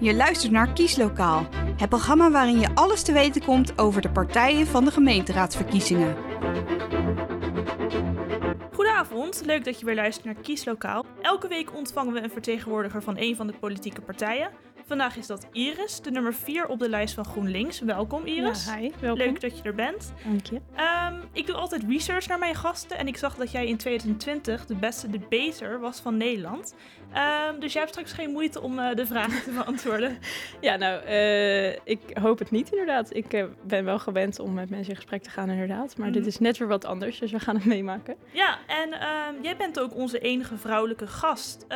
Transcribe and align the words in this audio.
Je 0.00 0.14
luistert 0.14 0.52
naar 0.52 0.72
Kieslokaal, 0.72 1.46
het 1.76 1.88
programma 1.88 2.30
waarin 2.30 2.60
je 2.60 2.74
alles 2.74 3.02
te 3.02 3.12
weten 3.12 3.44
komt 3.44 3.78
over 3.78 4.02
de 4.02 4.10
partijen 4.10 4.66
van 4.66 4.84
de 4.84 4.90
gemeenteraadsverkiezingen. 4.90 6.16
Goedenavond, 8.72 9.42
leuk 9.44 9.64
dat 9.64 9.80
je 9.80 9.86
weer 9.86 9.94
luistert 9.94 10.24
naar 10.24 10.34
Kieslokaal. 10.42 11.04
Elke 11.20 11.48
week 11.48 11.74
ontvangen 11.76 12.12
we 12.12 12.22
een 12.22 12.30
vertegenwoordiger 12.30 13.02
van 13.02 13.16
een 13.18 13.36
van 13.36 13.46
de 13.46 13.52
politieke 13.60 14.00
partijen. 14.00 14.50
Vandaag 14.86 15.16
is 15.16 15.26
dat 15.26 15.46
Iris, 15.52 16.00
de 16.00 16.10
nummer 16.10 16.34
4 16.34 16.66
op 16.66 16.78
de 16.78 16.88
lijst 16.88 17.14
van 17.14 17.24
GroenLinks. 17.24 17.80
Welkom 17.80 18.24
Iris. 18.24 18.64
Ja, 18.66 18.76
hi, 18.76 18.90
welkom. 19.00 19.24
Leuk 19.26 19.40
dat 19.40 19.56
je 19.58 19.62
er 19.62 19.74
bent. 19.74 20.12
Dank 20.24 20.46
je. 20.46 20.60
Ehm, 20.74 21.14
ik 21.32 21.46
doe 21.46 21.54
altijd 21.56 21.82
research 21.88 22.26
naar 22.28 22.38
mijn 22.38 22.54
gasten 22.54 22.98
en 22.98 23.06
ik 23.06 23.16
zag 23.16 23.34
dat 23.36 23.50
jij 23.50 23.66
in 23.66 23.76
2020 23.76 24.66
de 24.66 24.74
beste 24.74 25.10
debater 25.10 25.80
was 25.80 26.00
van 26.00 26.16
Nederland. 26.16 26.74
Ehm, 27.12 27.60
dus 27.60 27.72
jij 27.72 27.82
hebt 27.82 27.94
straks 27.94 28.12
geen 28.12 28.30
moeite 28.30 28.60
om 28.60 28.78
eh, 28.78 28.94
de 28.94 29.06
vragen 29.06 29.42
te 29.42 29.50
beantwoorden. 29.64 30.18
Ja, 30.60 30.76
nou, 30.76 31.02
eh, 31.04 31.70
ik 31.72 32.00
hoop 32.20 32.38
het 32.38 32.50
niet 32.50 32.70
inderdaad. 32.70 33.14
Ik 33.16 33.32
eh, 33.32 33.44
ben 33.62 33.84
wel 33.84 33.98
gewend 33.98 34.38
om 34.38 34.52
met 34.54 34.70
mensen 34.70 34.90
in 34.90 34.96
gesprek 34.96 35.22
te 35.22 35.30
gaan 35.30 35.50
inderdaad. 35.50 35.96
Maar 35.96 36.08
dit 36.12 36.20
Mhm. 36.20 36.28
is 36.28 36.38
net 36.38 36.58
weer 36.58 36.68
wat 36.68 36.84
anders, 36.84 37.18
dus 37.18 37.30
we 37.32 37.40
gaan 37.40 37.54
het 37.56 37.64
meemaken. 37.64 38.16
Ja, 38.32 38.58
en 38.66 38.92
ehm, 38.92 39.34
jij 39.42 39.56
bent 39.56 39.80
ook 39.80 39.94
onze 39.94 40.18
enige 40.18 40.56
vrouwelijke 40.56 41.06
gast. 41.06 41.66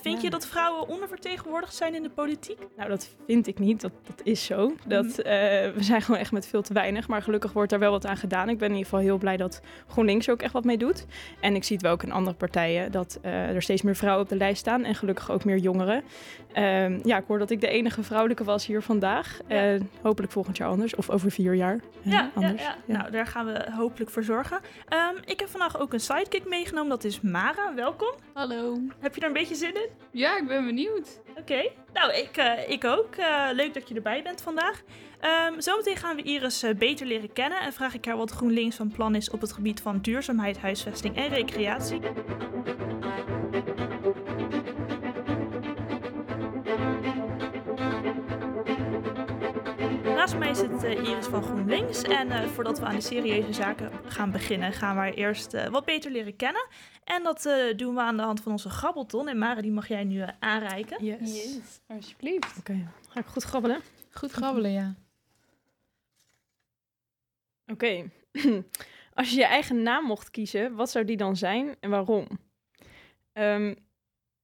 Vind 0.00 0.16
Ja. 0.16 0.22
je 0.22 0.30
dat 0.30 0.46
vrouwen 0.46 0.88
ondervertegenwoordigd 0.88 1.74
zijn 1.74 1.94
in 1.94 2.02
de 2.02 2.10
politiek? 2.10 2.58
Nou, 2.76 2.88
dat 2.88 3.08
vind 3.26 3.46
ik 3.46 3.58
niet. 3.58 3.80
Dat, 3.80 3.92
dat 4.06 4.20
is 4.26 4.44
zo. 4.44 4.74
Dat, 4.86 5.04
Mhm. 5.04 5.20
eh, 5.20 5.70
we 5.74 5.82
zijn 5.82 6.02
gewoon 6.02 6.20
echt 6.20 6.32
met 6.32 6.46
veel 6.46 6.62
te 6.62 6.72
weinig. 6.72 7.08
Maar 7.08 7.22
gelukkig 7.22 7.52
wordt 7.52 7.70
daar 7.70 7.78
wel 7.78 7.90
wat 7.90 8.06
aan 8.06 8.16
gedaan. 8.16 8.48
Ik 8.48 8.58
ben 8.58 8.68
in 8.68 8.74
ieder 8.74 8.88
geval 8.90 9.04
heel 9.04 9.18
blij 9.18 9.36
dat 9.36 9.60
GroenLinks 9.88 10.28
ook 10.30 10.42
echt 10.42 10.52
wat 10.52 10.64
mee 10.64 10.78
doet. 10.78 11.06
En 11.40 11.54
ik 11.54 11.64
zie 11.64 11.76
het 11.76 11.84
wel 11.84 11.92
ook 11.94 12.02
in 12.02 12.12
andere 12.12 12.36
partijen 12.36 12.92
dat 12.92 13.18
eh, 13.22 13.54
er 13.54 13.62
steeds 13.62 13.82
meer 13.82 13.96
vrouwen 13.96 14.22
op 14.24 14.28
de 14.28 14.36
lijst 14.36 14.60
staan. 14.60 14.84
En 14.84 14.94
gelukkig 14.94 15.30
ook 15.30 15.44
meer 15.44 15.56
jongeren. 15.56 16.02
Ehm, 16.52 16.98
ja, 17.02 17.16
ik 17.18 17.24
hoor 17.26 17.38
dat 17.38 17.50
ik 17.50 17.60
de 17.60 17.68
enige 17.68 18.02
vrouwelijke 18.02 18.44
was 18.44 18.66
hier 18.66 18.82
vandaag. 18.82 19.40
Ja. 19.48 19.74
Eh, 19.74 19.80
hopelijk 20.02 20.32
volgend 20.32 20.56
jaar 20.56 20.68
anders. 20.68 20.94
Of 20.94 21.10
over 21.10 21.30
vier 21.30 21.54
jaar. 21.54 21.80
Ja, 22.02 22.10
ja, 22.12 22.30
anders. 22.34 22.62
ja. 22.62 22.76
nou 22.86 23.10
daar 23.10 23.26
gaan 23.26 23.46
we 23.46 23.66
hopelijk 23.76 24.10
voor 24.10 24.22
zorgen. 24.24 24.60
Ehm, 24.88 25.14
ik 25.24 25.40
heb 25.40 25.48
vandaag 25.48 25.80
ook 25.80 25.92
een 25.92 26.00
sidekick 26.00 26.48
meegenomen, 26.48 26.88
dat 26.90 27.04
is 27.04 27.20
Mara. 27.20 27.74
Welkom. 27.74 28.12
Hallo. 28.32 28.78
Heb 28.98 29.14
je 29.14 29.20
er 29.20 29.26
een 29.26 29.32
beetje 29.32 29.54
zin 29.54 29.74
in? 29.74 29.88
Ja, 30.10 30.38
ik 30.38 30.46
ben 30.46 30.64
benieuwd. 30.66 31.20
Oké, 31.40 31.70
nou 31.92 32.12
ik, 32.12 32.36
eh, 32.36 32.68
ik 32.68 32.84
ook. 32.84 33.14
Eh, 33.14 33.48
leuk 33.52 33.74
dat 33.74 33.88
je 33.88 33.94
erbij 33.94 34.22
bent 34.22 34.42
vandaag. 34.42 34.82
Ehm, 35.20 35.60
zometeen 35.60 35.96
gaan 35.96 36.16
we 36.16 36.22
Iris 36.22 36.62
eh, 36.62 36.74
beter 36.74 37.06
leren 37.06 37.32
kennen 37.32 37.60
en 37.60 37.72
vraag 37.72 37.94
ik 37.94 38.04
haar 38.04 38.16
wat 38.16 38.30
GroenLinks 38.30 38.76
van 38.76 38.92
plan 38.92 39.14
is 39.14 39.30
op 39.30 39.40
het 39.40 39.52
gebied 39.52 39.80
van 39.80 39.98
duurzaamheid, 39.98 40.58
huisvesting 40.58 41.16
en 41.16 41.28
recreatie. 41.28 42.00
Naast 50.20 50.38
mij 50.38 50.54
zit 50.54 50.84
eh, 50.84 50.90
Iris 50.90 51.26
van 51.26 51.42
GroenLinks 51.42 52.02
en 52.02 52.30
eh, 52.30 52.48
voordat 52.48 52.78
we 52.78 52.84
aan 52.84 52.94
de 52.94 53.00
serieuze 53.00 53.52
zaken 53.52 53.90
gaan 54.04 54.30
beginnen, 54.30 54.72
gaan 54.72 54.94
we 54.94 55.00
haar 55.00 55.12
eerst 55.12 55.54
eh, 55.54 55.68
wat 55.68 55.84
beter 55.84 56.10
leren 56.10 56.36
kennen. 56.36 56.66
En 57.04 57.22
dat 57.22 57.46
eh, 57.46 57.76
doen 57.76 57.94
we 57.94 58.00
aan 58.00 58.16
de 58.16 58.22
hand 58.22 58.40
van 58.40 58.52
onze 58.52 58.70
grabbelton. 58.70 59.28
En 59.28 59.38
Mara, 59.38 59.60
die 59.60 59.70
mag 59.70 59.88
jij 59.88 60.04
nu 60.04 60.24
aanreiken. 60.38 61.04
Yes. 61.04 61.80
alsjeblieft. 61.86 62.58
Oké, 62.58 62.88
ga 63.08 63.20
ik 63.20 63.26
goed 63.26 63.42
grabbelen? 63.42 63.80
Goed 64.10 64.30
grabbelen, 64.30 64.70
ja. 64.70 64.94
Oké. 67.66 68.10
Als 69.14 69.30
je 69.30 69.36
je 69.36 69.46
eigen 69.46 69.82
naam 69.82 70.04
mocht 70.04 70.30
kiezen, 70.30 70.74
wat 70.74 70.90
zou 70.90 71.04
die 71.04 71.16
dan 71.16 71.36
zijn 71.36 71.76
en 71.80 71.90
waarom? 71.90 72.26
Ehm, 73.32 73.74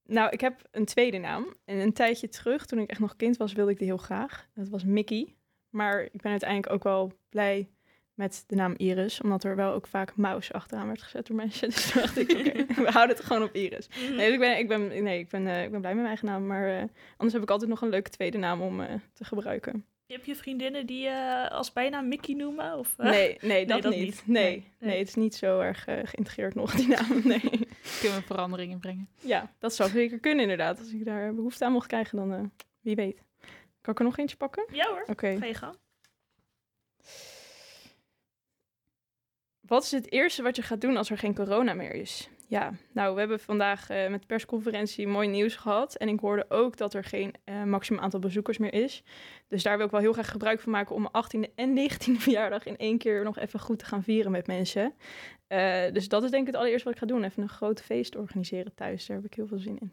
nou, 0.05 0.31
ik 0.31 0.41
heb 0.41 0.63
een 0.71 0.85
tweede 0.85 1.19
naam. 1.19 1.55
En 1.65 1.79
een 1.79 1.93
tijdje 1.93 2.29
terug, 2.29 2.67
toen 2.67 2.79
ik 2.79 2.91
echt 2.91 3.01
nog 3.01 3.17
kind 3.17 3.37
was, 3.37 3.53
wilde 3.53 3.71
ik 3.71 3.79
die 3.79 3.87
heel 3.87 3.97
graag. 3.97 4.49
Dat 4.55 4.69
was 4.69 4.85
Mickey. 4.85 5.36
Maar 5.77 6.03
ik 6.03 6.21
ben 6.21 6.31
uiteindelijk 6.31 6.73
ook 6.73 6.83
wel 6.83 7.13
blij 7.29 7.69
met 8.15 8.45
de 8.47 8.55
naam 8.55 8.75
Iris. 8.77 9.21
Omdat 9.21 9.45
er 9.45 9.57
wel 9.57 9.73
ook 9.73 9.87
vaak 9.87 10.17
Mouse 10.17 10.53
achteraan 10.53 10.87
werd 10.87 11.03
gezet 11.03 11.27
door 11.27 11.37
mensen. 11.37 11.69
Dus 11.75 11.91
toen 11.91 12.03
dacht 12.03 12.19
ik, 12.19 12.31
oké, 12.31 12.65
we 12.87 12.91
houden 12.91 13.17
het 13.17 13.25
gewoon 13.25 13.43
op 13.43 13.55
Iris. 13.55 13.89
Nee, 13.89 14.17
dus 14.17 14.33
ik 14.33 14.39
ben, 14.39 14.59
ik 14.59 14.69
ben, 14.69 15.03
nee, 15.03 15.19
ik 15.19 15.29
ben, 15.29 15.47
eh, 15.47 15.63
ik 15.65 15.71
ben 15.71 15.81
blij 15.81 15.95
met 15.95 16.03
mijn 16.03 16.07
eigen 16.07 16.27
naam. 16.27 16.47
Maar 16.47 16.69
eh, 16.69 16.85
anders 17.11 17.33
heb 17.33 17.43
ik 17.43 17.51
altijd 17.51 17.71
nog 17.71 17.83
een 17.83 17.89
leuke 17.89 18.11
tweede 18.11 18.39
naam 18.39 18.61
om 18.61 18.81
eh, 18.81 18.95
te 19.13 19.25
gebruiken. 19.25 19.85
Heb 20.07 20.25
je 20.25 20.37
vriendinnen 20.37 20.87
die 20.87 21.07
eh 21.07 21.51
als 21.51 21.73
bijnaam 21.73 22.09
Mickey 22.09 22.35
noemen? 22.35 22.79
Of? 22.79 22.97
Nee, 22.97 23.39
nee, 23.41 23.67
dat, 23.67 23.83
dat 23.83 23.95
niet. 23.95 24.03
niet. 24.03 24.23
Nee, 24.27 24.45
Nee, 24.45 24.53
nee, 24.79 24.91
nee. 24.91 24.99
het 24.99 25.09
is 25.09 25.15
niet 25.15 25.35
zo 25.35 25.61
erg 25.61 25.85
geïntegreerd 25.85 26.55
nog, 26.55 26.75
die 26.75 26.89
naam. 26.89 27.21
Nee. 27.25 27.41
Kunnen 28.01 28.19
we 28.19 28.23
veranderingen 28.27 28.79
brengen? 28.79 29.09
Ja, 29.21 29.53
dat 29.59 29.75
zou 29.75 29.91
zeker 29.91 30.19
kunnen 30.19 30.43
inderdaad. 30.43 30.79
Als 30.79 30.93
ik 30.93 31.05
daar 31.05 31.35
behoefte 31.35 31.65
aan 31.65 31.73
mocht 31.73 31.87
krijgen, 31.87 32.17
dan 32.17 32.33
eh, 32.33 32.41
wie 32.81 32.95
weet. 32.95 33.26
Kan 33.87 33.95
ik 33.95 34.01
er 34.01 34.07
nog 34.07 34.19
eentje 34.19 34.37
pakken? 34.37 34.67
Ja 34.73 34.89
hoor, 34.89 35.05
Oké. 35.07 35.37
ga 35.39 35.47
je 35.47 35.55
gang. 35.55 35.77
Wat 39.61 39.83
is 39.83 39.91
het 39.91 40.13
eerste 40.13 40.43
wat 40.43 40.57
je 40.57 40.63
gaat 40.63 40.81
doen 40.81 40.97
als 40.97 41.11
er 41.11 41.19
geen 41.19 41.35
corona 41.35 41.75
meer 41.75 41.95
is? 41.95 42.29
Ja, 42.49 42.73
nou, 42.93 43.15
we 43.15 43.19
hebben 43.19 43.41
vandaag 43.41 43.91
eh, 43.91 44.09
met 44.09 44.21
de 44.21 44.27
persconferentie 44.27 45.07
mooi 45.07 45.29
nieuws 45.29 45.57
gehad. 45.57 45.97
En 45.97 46.09
ik 46.09 46.21
hoorde 46.21 46.45
ook 46.49 46.77
dat 46.77 46.95
er 46.95 47.05
geen 47.05 47.35
eh 47.45 47.63
maximum 47.63 48.01
aantal 48.01 48.21
bezoekers 48.21 48.59
meer 48.59 48.73
is. 48.73 49.03
Dus 49.49 49.63
daar 49.63 49.77
wil 49.77 49.87
ik 49.87 49.93
wel 49.93 50.01
heel 50.01 50.13
graag 50.13 50.31
gebruik 50.31 50.61
van 50.61 50.73
maken 50.73 50.95
om 50.95 51.09
mijn 51.13 51.25
18e 51.49 51.55
en 51.55 51.91
19e 51.91 52.21
verjaardag 52.27 52.67
in 52.67 52.77
één 52.77 52.99
keer 52.99 53.25
nog 53.25 53.39
even 53.39 53.61
goed 53.61 53.79
te 53.79 53.85
gaan 53.85 54.03
vieren 54.03 54.31
met 54.31 54.47
mensen. 54.47 54.95
Eh, 55.47 55.93
dus 55.93 56.09
dat 56.09 56.23
is 56.23 56.31
denk 56.31 56.43
ik 56.47 56.53
het 56.53 56.57
allereerste 56.61 56.85
wat 56.85 56.95
ik 56.95 57.01
ga 57.01 57.07
doen. 57.07 57.25
Even 57.25 57.43
een 57.43 57.49
groot 57.49 57.83
feest 57.83 58.17
organiseren 58.17 58.75
thuis. 58.75 59.07
Daar 59.07 59.17
heb 59.17 59.27
ik 59.27 59.35
heel 59.35 59.47
veel 59.47 59.59
zin 59.59 59.79
in. 59.79 59.93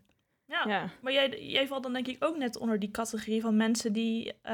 Ja. 0.54 0.64
Ja, 0.68 0.90
Maar 1.02 1.14
jij, 1.14 1.30
jij 1.40 1.68
valt 1.68 1.84
dan 1.84 1.94
denk 1.94 2.08
ik 2.08 2.24
ook 2.24 2.38
net 2.38 2.58
onder 2.58 2.80
die 2.80 2.92
categorie 2.92 3.42
van 3.42 3.56
mensen 3.58 3.94
die... 3.94 4.34
eh 4.42 4.54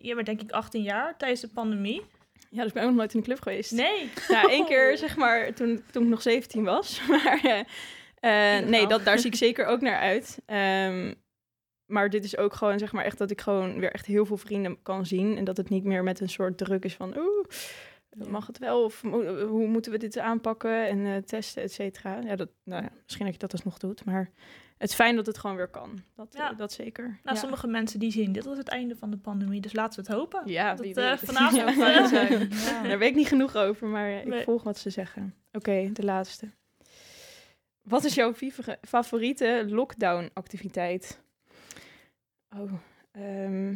jij 0.00 0.14
bent 0.14 0.26
denk 0.26 0.40
ik 0.42 0.50
18 0.52 0.82
jaar 0.82 1.16
tijdens 1.16 1.40
de 1.40 1.48
pandemie. 1.48 2.02
ja 2.50 2.58
dus 2.58 2.66
ik 2.66 2.72
ben 2.72 2.82
ook 2.82 2.88
nog 2.88 2.98
nooit 2.98 3.14
in 3.14 3.20
de 3.20 3.26
club 3.26 3.40
geweest. 3.42 3.72
Nee. 3.72 4.10
Ja, 4.28 4.42
één 4.48 4.66
keer 4.70 4.98
zeg 4.98 5.16
maar 5.16 5.52
toen, 5.54 5.82
toen 5.90 6.02
ik 6.02 6.08
nog 6.08 6.22
17 6.22 6.64
was. 6.64 7.00
Maar 7.08 7.40
eh, 7.42 8.58
eh, 8.58 8.66
nee, 8.68 8.86
dat, 8.86 9.04
daar 9.04 9.18
zie 9.18 9.30
ik 9.30 9.36
zeker 9.46 9.66
ook 9.66 9.80
naar 9.80 9.98
uit. 9.98 10.38
Ehm, 10.46 11.14
maar 11.86 12.10
dit 12.10 12.24
is 12.24 12.36
ook 12.36 12.54
gewoon 12.54 12.78
zeg 12.78 12.92
maar 12.92 13.04
echt 13.04 13.18
dat 13.18 13.30
ik 13.30 13.40
gewoon 13.40 13.80
weer 13.80 13.92
echt 13.92 14.06
heel 14.06 14.26
veel 14.26 14.36
vrienden 14.36 14.82
kan 14.82 15.06
zien. 15.06 15.36
En 15.36 15.44
dat 15.44 15.56
het 15.56 15.68
niet 15.68 15.84
meer 15.84 16.02
met 16.02 16.20
een 16.20 16.28
soort 16.28 16.58
druk 16.58 16.84
is 16.84 16.94
van 16.94 17.16
oeh, 17.18 17.44
mag 18.28 18.46
het 18.46 18.58
wel? 18.58 18.84
Of 18.84 19.00
hoe 19.48 19.66
moeten 19.66 19.92
we 19.92 19.98
dit 19.98 20.18
aanpakken 20.18 20.88
en 20.88 21.06
eh, 21.06 21.16
testen, 21.16 21.62
et 21.62 21.72
cetera. 21.72 22.18
Ja, 22.20 22.36
dat, 22.36 22.48
nou 22.64 22.82
ja, 22.82 22.90
misschien 23.04 23.24
dat 23.24 23.34
je 23.34 23.40
dat 23.40 23.52
alsnog 23.52 23.78
doet. 23.78 24.04
Maar 24.04 24.30
het 24.78 24.88
is 24.88 24.94
fijn 24.94 25.16
dat 25.16 25.26
het 25.26 25.38
gewoon 25.38 25.56
weer 25.56 25.68
kan. 25.68 25.98
Dat, 26.16 26.28
Ja. 26.36 26.52
dat 26.52 26.72
zeker. 26.72 27.18
Nou, 27.22 27.36
sommige 27.36 27.66
mensen 27.66 27.98
die 27.98 28.10
zien 28.10 28.32
dit 28.32 28.46
als 28.46 28.58
het 28.58 28.68
einde 28.68 28.96
van 28.96 29.10
de 29.10 29.16
pandemie. 29.16 29.60
Dus 29.60 29.72
laten 29.72 30.04
we 30.04 30.10
het 30.10 30.18
hopen. 30.20 30.42
Ja, 30.44 30.74
dat, 30.74 30.84
weet. 30.92 31.20
vanavond, 31.22 31.62
eh, 31.80 32.06
zijn. 32.06 32.48
Ja. 32.50 32.82
Daar 32.82 32.98
weet 32.98 33.10
ik 33.10 33.16
niet 33.16 33.28
genoeg 33.28 33.56
over, 33.56 33.88
maar 33.88 34.10
ik 34.10 34.26
Nee. 34.26 34.44
volg 34.44 34.62
wat 34.62 34.78
ze 34.78 34.90
zeggen. 34.90 35.34
Oké, 35.52 35.90
de 35.92 36.04
laatste. 36.04 36.50
Wat 37.82 38.04
is 38.04 38.14
jouw 38.14 38.34
favoriete 38.80 39.64
lockdown-activiteit? 39.68 41.20
Oh, 42.58 42.72
ehm, 43.12 43.74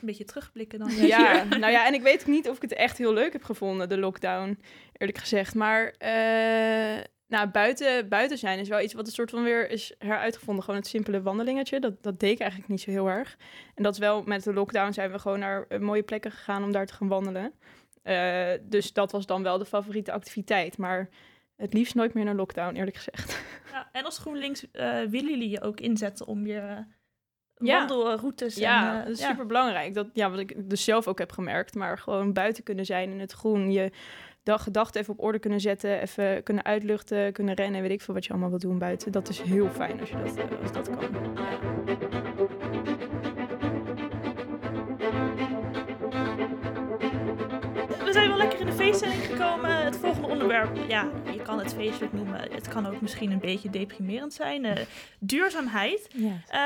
Een 0.00 0.06
beetje 0.06 0.24
terugblikken 0.24 0.78
dan. 0.78 0.90
ja, 1.06 1.44
nou 1.58 1.72
ja, 1.72 1.86
en 1.86 1.94
ik 1.94 2.02
weet 2.02 2.20
ook 2.20 2.26
niet 2.26 2.48
of 2.48 2.56
ik 2.56 2.62
het 2.62 2.74
echt 2.74 2.98
heel 2.98 3.12
leuk 3.12 3.32
heb 3.32 3.44
gevonden, 3.44 3.88
de 3.88 3.98
lockdown, 3.98 4.58
eerlijk 4.92 5.18
gezegd. 5.18 5.54
Maar 5.54 5.94
eh, 5.98 7.04
nou, 7.28 7.48
buiten, 7.48 8.08
buiten 8.08 8.38
zijn 8.38 8.58
is 8.58 8.68
wel 8.68 8.80
iets 8.80 8.94
wat 8.94 9.06
een 9.06 9.12
soort 9.12 9.30
van 9.30 9.42
weer 9.42 9.70
is 9.70 9.94
heruitgevonden. 9.98 10.64
Gewoon 10.64 10.80
het 10.80 10.88
simpele 10.88 11.22
wandelingetje, 11.22 11.80
dat, 11.80 12.02
dat 12.02 12.20
deed 12.20 12.32
ik 12.32 12.40
eigenlijk 12.40 12.70
niet 12.70 12.80
zo 12.80 12.90
heel 12.90 13.08
erg. 13.08 13.36
En 13.74 13.82
dat 13.82 13.92
is 13.92 13.98
wel, 13.98 14.22
met 14.22 14.44
de 14.44 14.52
lockdown 14.52 14.92
zijn 14.92 15.10
we 15.10 15.18
gewoon 15.18 15.38
naar 15.38 15.64
eh, 15.68 15.78
mooie 15.78 16.02
plekken 16.02 16.30
gegaan 16.30 16.64
om 16.64 16.72
daar 16.72 16.86
te 16.86 16.94
gaan 16.94 17.08
wandelen. 17.08 17.52
Eh, 18.02 18.50
dus 18.62 18.92
dat 18.92 19.12
was 19.12 19.26
dan 19.26 19.42
wel 19.42 19.58
de 19.58 19.64
favoriete 19.64 20.12
activiteit. 20.12 20.78
Maar 20.78 21.08
het 21.56 21.72
liefst 21.72 21.94
nooit 21.94 22.14
meer 22.14 22.24
naar 22.24 22.34
lockdown, 22.34 22.74
eerlijk 22.74 22.96
gezegd. 22.96 23.44
Ja, 23.72 23.88
en 23.92 24.04
als 24.04 24.18
GroenLinks 24.18 24.70
eh 24.70 25.00
willen 25.00 25.30
jullie 25.30 25.50
je 25.50 25.60
ook 25.60 25.80
inzetten 25.80 26.26
om 26.26 26.46
je 26.46 26.84
Ja. 27.58 27.78
wandelroutes... 27.78 28.54
Ja, 28.54 28.92
en, 28.92 28.98
eh, 28.98 29.04
dat 29.04 29.14
is 29.14 29.20
ja. 29.20 29.28
super 29.28 29.46
belangrijk. 29.46 29.94
Dat, 29.94 30.06
ja, 30.12 30.30
wat 30.30 30.38
ik 30.38 30.70
dus 30.70 30.84
zelf 30.84 31.06
ook 31.08 31.18
heb 31.18 31.32
gemerkt. 31.32 31.74
Maar 31.74 31.98
gewoon 31.98 32.32
buiten 32.32 32.62
kunnen 32.62 32.84
zijn 32.84 33.10
in 33.10 33.20
het 33.20 33.32
groen. 33.32 33.72
Je 33.72 33.90
dag, 34.42 34.62
gedachten 34.62 35.00
even 35.00 35.12
op 35.12 35.22
orde 35.22 35.38
kunnen 35.38 35.60
zetten. 35.60 36.00
Even 36.00 36.42
kunnen 36.42 36.64
uitluchten, 36.64 37.32
kunnen 37.32 37.54
rennen. 37.54 37.82
Weet 37.82 37.90
ik 37.90 38.00
veel 38.00 38.14
wat 38.14 38.24
je 38.24 38.30
allemaal 38.30 38.48
wilt 38.50 38.62
doen 38.62 38.78
buiten. 38.78 39.12
Dat 39.12 39.28
is 39.28 39.40
heel 39.40 39.68
fijn 39.68 40.00
als 40.00 40.10
je 40.10 40.16
dat, 40.16 40.36
eh, 40.36 40.62
als 40.62 40.72
dat 40.72 40.90
kan. 40.90 42.25
Lekker 48.48 48.66
in 48.66 48.76
de 48.76 48.82
feeststelling 48.82 49.24
gekomen. 49.24 49.84
Het 49.84 49.96
volgende 49.96 50.28
onderwerp, 50.28 50.76
ja, 50.88 51.10
je 51.32 51.42
kan 51.42 51.58
het 51.58 51.74
feestelijk 51.74 52.12
noemen. 52.12 52.52
Het 52.52 52.68
kan 52.68 52.86
ook 52.86 53.00
misschien 53.00 53.30
een 53.30 53.38
beetje 53.38 53.70
deprimerend 53.70 54.32
zijn. 54.32 54.64
Eh, 54.64 54.86
duurzaamheid. 55.18 56.08
Eh, 56.14 56.60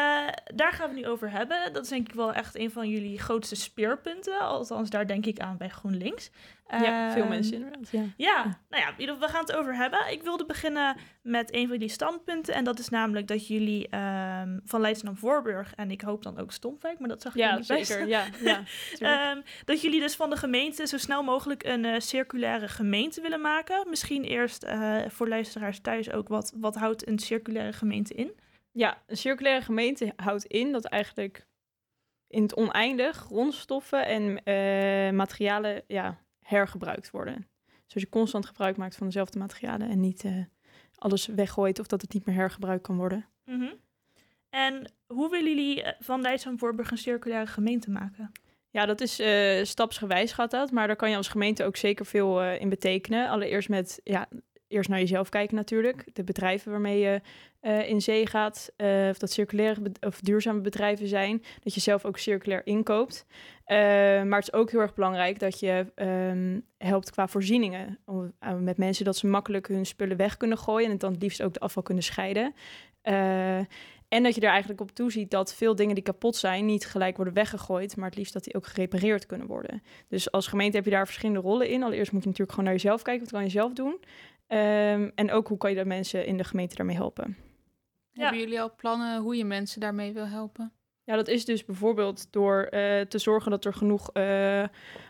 daar 0.55 0.73
gaan 0.73 0.89
we 0.89 0.95
nu 0.95 1.07
over 1.07 1.31
hebben. 1.31 1.73
Dat 1.73 1.83
is 1.83 1.89
denk 1.89 2.09
ik 2.09 2.15
wel 2.15 2.33
echt 2.33 2.59
een 2.59 2.71
van 2.71 2.89
jullie 2.89 3.19
grootste 3.19 3.55
speerpunten. 3.55 4.39
Althans, 4.41 4.91
daar 4.91 5.07
denk 5.07 5.27
ik 5.27 5.39
aan 5.39 5.57
bij 5.57 5.69
GroenLinks. 5.69 6.31
Ja, 6.71 7.13
veel 7.13 7.23
Ehm, 7.23 7.31
mensen 7.31 7.55
inderdaad. 7.55 7.91
Ja. 7.91 8.03
Ja, 8.17 8.61
nou 8.69 8.83
ja, 8.83 9.17
we 9.19 9.29
gaan 9.29 9.41
het 9.41 9.53
over 9.53 9.77
hebben. 9.77 10.01
Ik 10.11 10.23
wilde 10.23 10.47
beginnen 10.47 10.97
met 11.23 11.55
een 11.55 11.69
van 11.69 11.79
die 11.79 11.89
standpunten. 11.89 12.55
En 12.55 12.65
dat 12.65 12.79
is 12.79 12.89
namelijk 12.89 13.27
dat 13.27 13.47
jullie 13.47 13.89
ehm, 13.89 14.59
van 14.65 14.81
Leidschendam 14.81 15.17
Voorburg... 15.17 15.75
en 15.75 15.91
ik 15.91 16.01
hoop 16.01 16.23
dan 16.23 16.39
ook 16.39 16.53
Stompwijk, 16.53 16.99
maar 16.99 17.09
dat 17.09 17.23
zag 17.23 17.33
ik 17.35 17.39
Ja, 17.39 17.57
niet 17.57 17.67
zeker. 17.67 18.07
Ja, 18.07 18.25
ja. 18.43 18.63
Ehm, 18.99 19.41
dat 19.65 19.81
jullie 19.81 20.01
dus 20.01 20.15
van 20.15 20.31
de 20.31 20.37
gemeente 20.37 20.87
zo 20.87 20.99
snel 20.99 21.23
mogelijk 21.23 21.65
een 21.65 21.85
eh, 21.85 22.01
circulaire 22.01 22.69
gemeente 22.69 23.21
willen 23.21 23.41
maken. 23.41 23.89
Misschien 23.89 24.25
eerst 24.25 24.63
eh, 24.63 24.99
voor 25.09 25.29
luisteraars 25.29 25.81
thuis 25.81 26.11
ook, 26.11 26.29
wat, 26.29 26.53
wat 26.57 26.75
houdt 26.75 27.09
een 27.09 27.19
circulaire 27.19 27.73
gemeente 27.73 28.15
in? 28.15 28.33
Ja, 28.73 29.03
een 29.07 29.17
circulaire 29.17 29.65
gemeente 29.65 30.13
houdt 30.17 30.45
in 30.45 30.73
dat 30.73 30.85
eigenlijk 30.85 31.47
in 32.29 32.43
het 32.43 32.57
oneindig 32.57 33.17
grondstoffen 33.17 34.07
en 34.07 34.43
eh, 34.45 35.13
materialen 35.13 35.83
ja, 35.87 36.19
hergebruikt 36.51 37.11
worden. 37.11 37.47
Dus 37.87 38.03
je 38.03 38.09
constant 38.09 38.47
gebruik 38.47 38.77
maakt 38.77 38.97
van 38.97 39.07
dezelfde 39.07 39.39
materialen 39.39 39.89
en 39.89 40.01
niet 40.01 40.25
eh, 40.25 40.33
alles 40.95 41.27
weggooit 41.27 41.79
of 41.79 41.87
dat 41.87 42.03
het 42.03 42.13
niet 42.13 42.27
meer 42.27 42.35
hergebruikt 42.35 42.83
kan 42.83 42.97
worden. 42.97 43.27
Mhm. 43.45 43.75
En 44.51 44.93
hoe 45.07 45.31
willen 45.31 45.49
jullie 45.49 45.83
eh, 45.83 45.93
van 45.99 46.21
Leidschendam 46.21 46.61
Voorburg 46.61 46.91
een 46.91 46.99
circulaire 46.99 47.47
gemeente 47.47 47.91
maken? 47.91 48.33
Ja, 48.71 48.87
dat 48.87 49.01
is 49.01 49.19
eh, 49.19 49.65
stapsgewijs 49.65 50.33
gaat 50.33 50.51
dat, 50.51 50.71
maar 50.71 50.87
daar 50.87 50.97
kan 50.97 51.11
je 51.11 51.17
als 51.17 51.29
gemeente 51.29 51.65
ook 51.65 51.77
zeker 51.77 52.07
veel 52.07 52.43
in 52.43 52.69
betekenen. 52.69 53.29
Allereerst 53.29 53.69
met, 53.69 54.01
ja, 54.05 54.29
eerst 54.71 54.89
naar 54.89 54.99
jezelf 54.99 55.29
kijken 55.29 55.57
natuurlijk. 55.57 56.05
De 56.13 56.25
bedrijven 56.25 56.71
waarmee 56.71 56.99
je 56.99 57.21
eh, 57.61 57.89
in 57.89 58.01
zee 58.01 58.27
gaat, 58.27 58.73
eh, 58.77 59.09
of 59.11 59.19
dat 59.19 59.31
circulaire 59.31 59.81
of 60.01 60.21
duurzame 60.21 60.61
bedrijven 60.61 61.09
zijn, 61.09 61.43
dat 61.63 61.75
je 61.75 61.81
zelf 61.81 62.05
ook 62.05 62.19
circulair 62.19 62.67
inkoopt. 62.67 63.27
Eh, 63.65 63.77
maar 64.23 64.39
het 64.39 64.49
is 64.49 64.53
ook 64.53 64.71
heel 64.71 64.81
erg 64.81 64.95
belangrijk 64.95 65.39
dat 65.39 65.61
je 65.61 65.87
ehm, 65.95 66.61
helpt 66.79 67.11
qua 67.11 67.29
voorzieningen. 67.29 67.99
Om, 68.05 68.33
met 68.59 68.77
mensen 68.77 69.05
dat 69.05 69.17
ze 69.17 69.27
makkelijk 69.27 69.69
hun 69.69 69.87
spullen 69.87 70.17
weg 70.17 70.37
kunnen 70.37 70.59
gooien 70.59 70.85
en 70.85 70.91
het 70.91 71.01
dan 71.01 71.13
het 71.13 71.23
liefst 71.23 71.43
ook 71.43 71.53
de 71.53 71.61
afval 71.61 71.83
kunnen 71.83 72.05
scheiden. 72.05 72.55
En 74.11 74.23
dat 74.23 74.35
je 74.35 74.41
er 74.41 74.49
eigenlijk 74.49 74.81
op 74.81 74.91
toeziet 74.91 75.31
dat 75.31 75.55
veel 75.55 75.75
dingen 75.75 75.95
die 75.95 76.05
kapot 76.05 76.37
zijn 76.37 76.67
niet 76.67 76.87
gelijk 76.87 77.17
worden 77.17 77.35
weggegooid, 77.35 77.97
maar 77.97 78.09
het 78.09 78.19
liefst 78.19 78.33
dat 78.33 78.45
die 78.45 78.55
ook 78.55 78.67
gerepareerd 78.67 79.27
kunnen 79.27 79.47
worden. 79.47 79.83
Dus 80.09 80.31
als 80.31 80.47
gemeente 80.47 80.77
heb 80.77 80.85
je 80.85 80.91
daar 80.91 81.07
verschillende 81.07 81.41
rollen 81.41 81.69
in. 81.69 81.83
Allereerst 81.83 82.13
moet 82.13 82.23
je 82.23 82.29
natuurlijk 82.29 82.59
gewoon 82.59 82.71
naar 82.71 82.81
jezelf 82.81 83.03
kijken, 83.03 83.23
wat 83.23 83.33
kan 83.33 83.43
je 83.43 83.51
zelf 83.51 83.73
doen? 83.73 84.01
Ehm, 84.51 85.11
en 85.15 85.31
ook 85.31 85.49
hoe 85.49 85.59
kan 85.59 85.71
je 85.71 85.77
de 85.77 85.85
mensen 85.85 86.27
in 86.27 86.37
de 86.37 86.45
gemeente 86.45 86.75
daarmee 86.75 86.97
helpen? 86.97 87.37
Ja. 88.13 88.23
Hebben 88.23 88.41
jullie 88.41 88.61
al 88.61 88.75
plannen 88.75 89.21
hoe 89.21 89.37
je 89.37 89.45
mensen 89.45 89.81
daarmee 89.81 90.13
wil 90.13 90.27
helpen? 90.27 90.73
Ja, 91.05 91.17
dat 91.17 91.29
is 91.29 91.45
dus 91.45 91.65
bijvoorbeeld 91.65 92.33
door 92.33 92.63
eh, 92.63 93.01
te 93.01 93.19
zorgen 93.19 93.51
dat 93.51 93.65
er 93.65 93.75
genoeg 93.75 94.13
eh, 94.13 94.65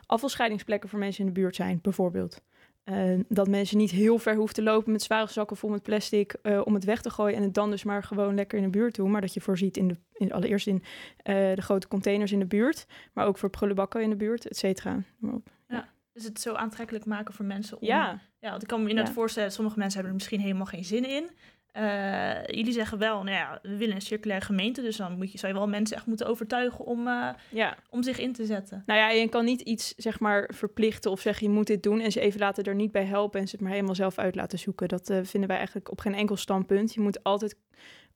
afvalscheidingsplekken 0.07 0.89
voor 0.89 0.99
mensen 0.99 1.21
in 1.21 1.33
de 1.33 1.41
buurt 1.41 1.57
zijn, 1.57 1.79
bijvoorbeeld. 1.83 2.43
Eh, 2.85 3.19
dat 3.29 3.49
mensen 3.49 3.77
niet 3.77 3.91
heel 3.91 4.19
ver 4.19 4.35
hoeven 4.35 4.55
te 4.55 4.63
lopen 4.63 4.93
met 4.93 5.03
zware 5.03 5.31
zakken 5.31 5.57
vol 5.57 5.71
met 5.71 5.83
plastic 5.83 6.33
eh, 6.33 6.61
om 6.65 6.75
het 6.75 6.85
weg 6.85 7.03
te 7.03 7.11
gooien 7.11 7.37
en 7.37 7.43
het 7.43 7.55
dan 7.55 7.71
dus 7.71 7.85
maar 7.85 8.03
gewoon 8.03 8.35
lekker 8.35 8.59
in 8.59 8.65
de 8.65 8.71
buurt 8.71 8.95
doen. 8.95 9.11
Maar 9.11 9.21
dat 9.21 9.35
je 9.35 9.41
voorziet 9.41 9.77
in 9.77 9.89
de, 9.89 9.97
in, 10.13 10.33
allereerst 10.33 10.67
in 10.67 10.83
eh, 11.17 11.35
de 11.55 11.63
grote 11.63 11.89
containers 11.89 12.33
in 12.33 12.39
de 12.39 12.47
buurt, 12.47 12.87
maar 13.13 13.27
ook 13.27 13.39
voor 13.39 13.51
prullenbakken 13.51 14.03
in 14.03 14.11
de 14.11 14.17
buurt, 14.17 14.49
et 14.49 14.57
cetera. 14.57 15.03
Dus 16.13 16.25
het 16.25 16.41
zo 16.41 16.55
aantrekkelijk 16.55 17.05
maken 17.05 17.35
voor 17.35 17.45
mensen 17.45 17.81
om... 17.81 17.87
Ja, 17.87 18.21
Ja, 18.41 18.51
want 18.51 18.63
ik 18.63 18.69
kan 18.69 18.83
me 18.83 18.89
inderdaad 18.89 19.15
Ja. 19.15 19.21
voorstellen, 19.21 19.53
sommige 19.53 19.79
mensen 19.79 19.95
hebben 19.95 20.13
er 20.13 20.19
misschien 20.19 20.41
helemaal 20.41 20.67
geen 20.67 20.85
zin 20.85 21.05
in. 21.05 21.31
Eh, 21.73 22.47
jullie 22.47 22.73
zeggen 22.73 22.99
wel, 22.99 23.23
nou 23.23 23.37
ja, 23.37 23.59
we 23.63 23.77
willen 23.77 23.95
een 23.95 24.01
circulaire 24.01 24.47
gemeente, 24.47 24.83
dus 24.83 24.97
dan 24.97 25.17
moet 25.17 25.33
je, 25.33 25.39
zou 25.39 25.53
je 25.53 25.59
wel 25.59 25.69
mensen 25.69 25.97
echt 25.97 26.07
moeten 26.07 26.27
overtuigen 26.27 26.85
om, 26.85 27.07
eh, 27.09 27.29
ja. 27.51 27.77
om 27.91 28.03
zich 28.03 28.19
in 28.19 28.33
te 28.33 28.45
zetten. 28.47 28.83
Nou 28.87 29.01
ja, 29.01 29.11
je 29.11 29.29
kan 29.29 29.45
niet 29.45 29.61
iets 29.61 29.95
zeg 29.97 30.21
maar 30.21 30.51
verplichten 30.55 31.11
of 31.11 31.21
zeggen 31.21 31.47
je 31.47 31.53
moet 31.53 31.67
dit 31.67 31.83
doen 31.83 32.01
en 32.01 32.13
ze 32.13 32.21
even 32.21 32.41
laten 32.41 32.65
er 32.65 32.75
niet 32.75 32.93
bij 32.93 33.05
helpen 33.05 33.41
en 33.41 33.49
ze 33.49 33.53
het 33.55 33.65
maar 33.65 33.73
helemaal 33.73 33.95
zelf 33.95 34.19
uit 34.19 34.35
laten 34.35 34.59
zoeken. 34.59 34.89
Dat 34.89 35.11
eh, 35.11 35.19
vinden 35.23 35.49
wij 35.49 35.57
eigenlijk 35.59 35.91
op 35.91 36.01
geen 36.01 36.15
enkel 36.15 36.37
standpunt. 36.37 36.95
Je 36.95 37.01
moet 37.01 37.23
altijd 37.23 37.57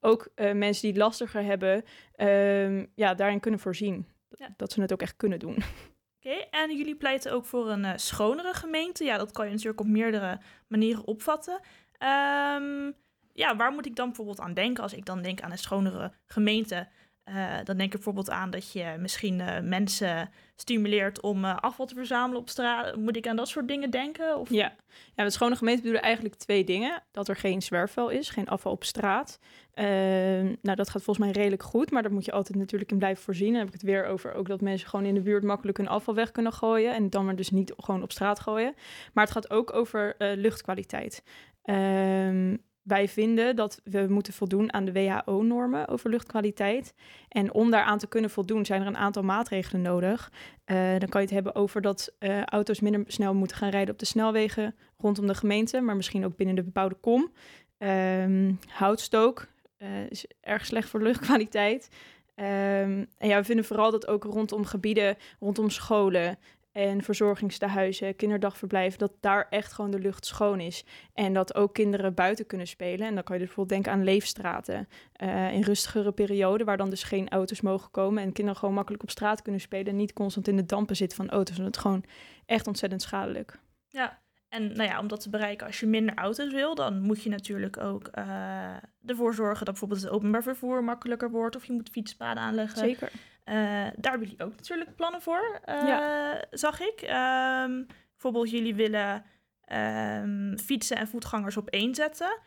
ook 0.01 0.29
mensen 0.37 0.83
die 0.83 0.91
het 0.91 1.01
lastiger 1.01 1.43
hebben, 1.45 1.83
ehm, 2.17 2.85
ja, 2.95 3.15
daarin 3.15 3.41
kunnen 3.41 3.61
voorzien. 3.61 4.07
Ja. 4.31 4.55
Dat 4.57 4.73
ze 4.73 4.81
het 4.81 4.93
ook 4.93 5.03
echt 5.03 5.17
kunnen 5.17 5.39
doen. 5.39 5.57
Oké, 6.25 6.37
en 6.51 6.77
jullie 6.77 6.97
pleiten 6.97 7.33
ook 7.33 7.45
voor 7.45 7.71
een 7.71 7.85
eh, 7.85 7.93
schonere 7.97 8.55
gemeente. 8.55 9.05
Ja, 9.05 9.17
dat 9.19 9.33
kan 9.33 9.45
je 9.45 9.51
natuurlijk 9.51 9.81
op 9.81 9.87
meerdere 9.87 10.41
manieren 10.69 11.07
opvatten. 11.07 11.61
Ehm, 11.99 12.91
ja, 13.33 13.57
waar 13.57 13.73
moet 13.73 13.87
ik 13.87 13.97
dan 13.97 14.07
bijvoorbeeld 14.07 14.41
aan 14.41 14.55
denken 14.55 14.83
als 14.83 14.93
ik 14.93 15.05
dan 15.05 15.23
denk 15.23 15.41
aan 15.41 15.51
een 15.51 15.59
schonere 15.59 16.13
gemeente? 16.27 16.89
Eh, 17.25 17.55
dan 17.65 17.77
denk 17.77 17.89
ik 17.89 17.91
bijvoorbeeld 17.91 18.31
aan 18.31 18.51
dat 18.51 18.73
je 18.73 18.95
misschien 18.99 19.41
eh, 19.41 19.61
mensen 19.61 20.31
stimuleert 20.57 21.21
om 21.21 21.45
eh, 21.45 21.57
afval 21.57 21.87
te 21.87 21.95
verzamelen 21.95 22.41
op 22.41 22.49
straat. 22.49 22.97
Moet 22.97 23.17
ik 23.17 23.27
aan 23.27 23.37
dat 23.37 23.49
soort 23.49 23.69
dingen 23.69 23.91
denken? 23.91 24.39
Of... 24.39 24.51
Ja. 24.51 24.73
ja, 25.15 25.23
met 25.23 25.33
schone 25.33 25.57
gemeente 25.57 25.81
bedoelen 25.81 26.03
eigenlijk 26.05 26.35
twee 26.35 26.65
dingen. 26.65 27.03
Dat 27.11 27.29
er 27.29 27.37
geen 27.37 27.63
zwerfvuil 27.63 28.09
is, 28.09 28.29
geen 28.29 28.49
afval 28.49 28.73
op 28.73 28.85
straat. 28.85 29.39
Nou, 29.75 30.77
dat 30.77 30.91
gaat 30.91 31.03
volgens 31.03 31.19
mij 31.19 31.31
redelijk 31.31 31.63
goed, 31.63 31.91
maar 31.91 32.03
daar 32.03 32.13
moet 32.13 32.25
je 32.25 32.33
altijd 32.33 32.59
natuurlijk 32.59 32.91
in 32.91 32.99
blijven 32.99 33.23
voorzien. 33.23 33.49
Dan 33.49 33.59
heb 33.59 33.67
ik 33.67 33.73
het 33.73 33.83
weer 33.83 34.07
over 34.07 34.35
ook 34.35 34.49
dat 34.49 34.61
mensen 34.61 34.89
gewoon 34.89 35.05
in 35.05 35.15
de 35.15 35.21
buurt 35.21 35.43
makkelijk 35.43 35.79
hun 35.79 35.89
afval 35.89 36.15
weg 36.15 36.31
kunnen 36.31 36.53
gooien. 36.53 36.95
En 36.95 37.11
dan 37.11 37.25
maar 37.25 37.37
dus 37.37 37.51
niet 37.51 37.73
gewoon 37.77 38.03
op 38.03 38.13
straat 38.13 38.41
gooien. 38.41 38.75
Maar 39.13 39.25
het 39.25 39.33
gaat 39.33 39.51
ook 39.51 39.73
over 39.73 40.15
luchtkwaliteit. 40.19 41.23
Ehm, 41.63 42.57
wij 42.85 43.09
vinden 43.09 43.57
dat 43.57 43.81
we 43.85 44.07
moeten 44.09 44.33
voldoen 44.33 44.73
aan 44.73 44.85
de 44.85 44.93
WHO-normen 44.93 45.89
over 45.89 46.11
luchtkwaliteit. 46.11 46.95
En 47.29 47.53
om 47.53 47.71
daaraan 47.71 47.99
te 47.99 48.07
kunnen 48.07 48.31
voldoen, 48.31 48.65
zijn 48.65 48.81
er 48.81 48.87
een 48.87 48.97
aantal 48.97 49.23
maatregelen 49.23 49.83
nodig. 49.83 50.33
Eh, 50.65 50.77
dan 50.77 51.09
kan 51.09 51.21
je 51.21 51.27
het 51.27 51.31
hebben 51.31 51.55
over 51.55 51.81
dat 51.81 52.15
eh, 52.19 52.43
auto's 52.43 52.81
minder 52.81 53.03
snel 53.07 53.35
moeten 53.35 53.57
gaan 53.57 53.71
rijden 53.71 53.93
op 53.93 53.99
de 53.99 54.07
snelwegen 54.07 54.75
rondom 54.99 55.27
de 55.27 55.35
gemeente, 55.35 55.81
maar 55.81 55.97
misschien 55.97 56.25
ook 56.25 56.37
binnen 56.37 56.57
de 56.57 56.63
bebouwde 56.63 56.95
kom. 56.95 57.33
Ehm, 57.79 58.53
houtstook 58.67 59.47
eh, 59.77 60.11
is 60.11 60.27
erg 60.41 60.67
slecht 60.67 60.89
voor 60.89 61.03
luchtkwaliteit. 61.03 61.89
Ehm, 62.35 63.05
en 63.19 63.29
ja, 63.29 63.39
we 63.39 63.45
vinden 63.45 63.65
vooral 63.65 63.91
dat 63.91 64.07
ook 64.07 64.25
rondom 64.25 64.65
gebieden, 64.65 65.17
rondom 65.41 65.71
scholen 65.71 66.39
en 66.75 67.03
verzorgingstehuizen, 67.03 68.17
kinderdagverblijven, 68.17 68.99
dat 68.99 69.13
daar 69.21 69.47
echt 69.51 69.73
gewoon 69.73 69.91
de 69.91 69.99
lucht 69.99 70.27
schoon 70.27 70.61
is. 70.61 70.85
En 71.13 71.33
dat 71.33 71.55
ook 71.55 71.75
kinderen 71.75 72.15
buiten 72.15 72.47
kunnen 72.47 72.67
spelen. 72.67 73.07
En 73.07 73.15
dan 73.15 73.23
kan 73.23 73.35
je 73.35 73.41
dus 73.41 73.55
bijvoorbeeld 73.55 73.69
denken 73.69 73.93
aan 73.93 74.05
leefstraten. 74.05 74.89
eh, 75.13 75.53
in 75.53 75.63
rustigere 75.63 76.13
perioden, 76.13 76.67
waar 76.67 76.77
dan 76.77 76.91
dus 76.91 77.03
geen 77.03 77.29
auto's 77.29 77.61
mogen 77.61 77.91
komen. 77.91 78.23
En 78.23 78.33
kinderen 78.33 78.61
gewoon 78.61 78.75
makkelijk 78.75 79.03
op 79.03 79.11
straat 79.11 79.43
kunnen 79.43 79.61
spelen. 79.61 79.87
En 79.87 79.97
niet 79.97 80.13
constant 80.13 80.49
in 80.49 80.57
de 80.57 80.67
dampen 80.67 80.97
zitten 80.97 81.17
van 81.17 81.31
auto's. 81.31 81.57
Want 81.57 81.67
het 81.67 81.77
is 81.77 81.83
gewoon 81.83 82.05
echt 82.47 82.67
ontzettend 82.67 83.03
schadelijk. 83.03 83.59
Ja, 83.89 84.23
en 84.55 84.67
nou 84.67 84.89
ja, 84.89 84.99
om 84.99 85.09
dat 85.09 85.21
te 85.21 85.31
bereiken, 85.31 85.67
als 85.67 85.81
je 85.81 85.87
minder 85.87 86.15
auto's 86.15 86.53
wil, 86.53 86.75
dan 86.75 87.01
moet 87.01 87.23
je 87.23 87.31
natuurlijk 87.31 87.77
ook 87.77 88.07
eh, 88.07 88.75
ervoor 89.07 89.35
zorgen 89.35 89.65
dat 89.65 89.75
bijvoorbeeld 89.75 90.03
het 90.03 90.11
openbaar 90.11 90.43
vervoer 90.43 90.85
makkelijker 90.85 91.31
wordt. 91.31 91.57
Of 91.57 91.65
je 91.65 91.73
moet 91.73 91.91
fietspaden 91.91 92.43
aanleggen. 92.43 92.79
Zeker. 92.79 93.11
Eh, 93.45 93.55
daar 93.97 94.11
hebben 94.11 94.21
jullie 94.29 94.45
ook 94.45 94.57
natuurlijk 94.57 94.97
plannen 94.97 95.23
voor, 95.23 95.61
eh, 95.65 95.75
Ja. 95.87 96.45
zag 96.51 96.81
ik. 96.81 97.01
Ehm, 97.01 97.83
bijvoorbeeld, 98.13 98.51
jullie 98.51 98.75
willen 98.75 99.25
ehm, 99.65 100.57
fietsen 100.57 100.97
en 100.97 101.09
voetgangers 101.09 101.57
op 101.57 101.69
één 101.69 101.95
zetten. 101.95 102.39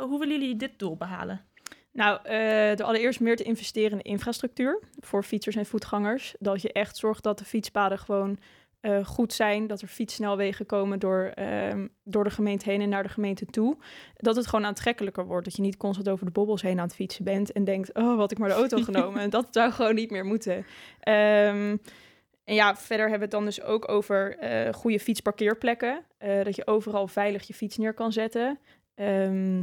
Hoe 0.00 0.18
willen 0.18 0.40
jullie 0.40 0.56
dit 0.56 0.78
doel 0.78 0.96
behalen? 0.96 1.40
Nou, 1.92 2.20
door 2.76 2.86
allereerst 2.86 3.20
meer 3.20 3.36
te 3.36 3.42
investeren 3.42 3.90
in 3.90 3.96
de 3.96 4.02
infrastructuur 4.02 4.80
voor 5.00 5.22
fietsers 5.22 5.56
en 5.56 5.66
voetgangers. 5.66 6.34
Dat 6.38 6.62
je 6.62 6.72
echt 6.72 6.96
zorgt 6.96 7.22
dat 7.22 7.38
de 7.38 7.44
fietspaden 7.44 7.98
gewoon 7.98 8.38
eh, 8.80 9.04
goed 9.04 9.32
zijn. 9.32 9.66
Dat 9.66 9.80
er 9.80 9.88
fietssnelwegen 9.88 10.66
komen 10.66 10.98
door, 10.98 11.32
ehm, 11.34 11.86
door 12.04 12.24
de 12.24 12.30
gemeente 12.30 12.70
heen 12.70 12.80
en 12.80 12.88
naar 12.88 13.02
de 13.02 13.08
gemeente 13.08 13.46
toe. 13.46 13.76
Dat 14.16 14.36
het 14.36 14.46
gewoon 14.46 14.64
aantrekkelijker 14.64 15.26
wordt. 15.26 15.44
Dat 15.44 15.56
je 15.56 15.62
niet 15.62 15.76
constant 15.76 16.08
over 16.08 16.26
de 16.26 16.32
bobbels 16.32 16.62
heen 16.62 16.78
aan 16.78 16.86
het 16.86 16.94
fietsen 16.94 17.24
bent 17.24 17.52
en 17.52 17.64
denkt, 17.64 17.94
oh, 17.94 18.16
wat 18.16 18.30
ik 18.30 18.38
maar 18.38 18.48
de 18.48 18.54
auto 18.54 18.82
genomen. 18.90 19.20
En 19.20 19.30
dat 19.30 19.46
zou 19.50 19.72
gewoon 19.72 19.94
niet 19.94 20.10
meer 20.10 20.24
moeten. 20.24 20.66
Ehm, 21.00 21.76
en 22.44 22.54
ja, 22.54 22.76
verder 22.76 23.08
hebben 23.08 23.28
we 23.28 23.36
het 23.36 23.44
dan 23.44 23.44
dus 23.44 23.62
ook 23.62 23.88
over 23.88 24.38
eh, 24.38 24.72
goede 24.72 25.00
fietsparkeerplekken. 25.00 26.04
Eh, 26.18 26.44
dat 26.44 26.56
je 26.56 26.66
overal 26.66 27.08
veilig 27.08 27.46
je 27.46 27.54
fiets 27.54 27.76
neer 27.76 27.94
kan 27.94 28.12
zetten. 28.12 28.58
Ehm, 28.94 29.62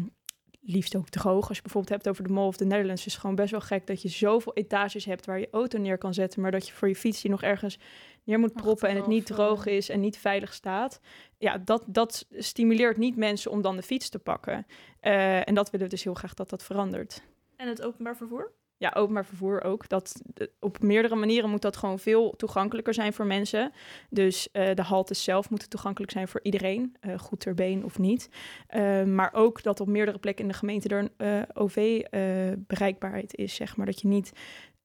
liefst 0.62 0.96
ook 0.96 1.10
droog. 1.10 1.48
Als 1.48 1.58
je 1.58 1.64
bijvoorbeeld 1.64 1.94
hebt 1.94 2.10
over 2.10 2.24
de 2.24 2.34
Mall 2.34 2.48
of 2.48 2.58
the 2.58 2.66
Netherlands, 2.66 3.06
is 3.06 3.12
het 3.12 3.22
gewoon 3.22 3.36
best 3.36 3.52
wel 3.52 3.62
gek 3.62 3.88
dat 3.88 4.02
je 4.02 4.10
zoveel 4.10 4.54
etages 4.54 5.06
hebt 5.06 5.26
waar 5.26 5.40
je 5.40 5.48
auto 5.52 5.80
neer 5.80 5.98
kan 5.98 6.14
zetten, 6.14 6.42
maar 6.42 6.52
dat 6.52 6.68
je 6.68 6.74
voor 6.74 6.88
je 6.88 6.96
fiets 6.96 7.22
die 7.22 7.32
nog 7.32 7.44
ergens 7.44 7.80
neer 8.28 8.40
moet 8.40 8.54
proppen 8.54 8.90
en 8.90 8.96
het 8.96 9.08
niet 9.08 9.26
droog 9.26 9.66
is 9.66 9.90
en 9.90 10.00
niet 10.00 10.18
veilig 10.18 10.54
staat. 10.54 11.00
Ja, 11.38 11.58
dat, 11.58 11.84
dat 11.88 12.28
stimuleert 12.32 12.98
niet 12.98 13.16
mensen 13.16 13.52
om 13.52 13.62
dan 13.62 13.76
de 13.76 13.82
fiets 13.82 14.10
te 14.10 14.20
pakken. 14.20 14.66
Eh, 15.00 15.48
en 15.48 15.56
dat 15.56 15.70
willen 15.70 15.86
we 15.86 15.94
dus 15.94 16.04
heel 16.04 16.14
graag 16.14 16.34
dat 16.34 16.50
dat 16.50 16.64
verandert. 16.64 17.22
En 17.56 17.68
het 17.68 17.82
openbaar 17.82 18.18
vervoer? 18.18 18.52
Ja, 18.78 18.94
openbaar 18.96 19.26
vervoer 19.26 19.64
ook. 19.64 19.90
Dat, 19.90 20.22
op 20.60 20.82
meerdere 20.82 21.16
manieren 21.16 21.50
moet 21.50 21.62
dat 21.62 21.78
gewoon 21.78 22.00
veel 22.00 22.34
toegankelijker 22.36 22.94
zijn 22.94 23.14
voor 23.14 23.26
mensen. 23.26 23.72
Dus 24.10 24.52
eh, 24.52 24.76
de 24.76 24.82
haltes 24.82 25.24
zelf 25.24 25.50
moeten 25.50 25.70
toegankelijk 25.70 26.12
zijn 26.12 26.28
voor 26.28 26.40
iedereen, 26.44 26.96
eh, 27.00 27.20
goed 27.20 27.40
ter 27.40 27.54
been 27.54 27.84
of 27.84 27.98
niet. 27.98 28.30
Eh, 28.68 29.04
maar 29.04 29.34
ook 29.34 29.64
dat 29.64 29.80
op 29.80 29.88
meerdere 29.88 30.20
plekken 30.20 30.44
in 30.44 30.52
de 30.52 30.58
gemeente 30.58 30.88
er 30.88 31.10
een 31.18 31.46
OV-bereikbaarheid 31.54 33.36
is, 33.36 33.56
zeg 33.56 33.78
maar. 33.78 33.86
Dat 33.86 34.02
je 34.02 34.08
niet 34.08 34.32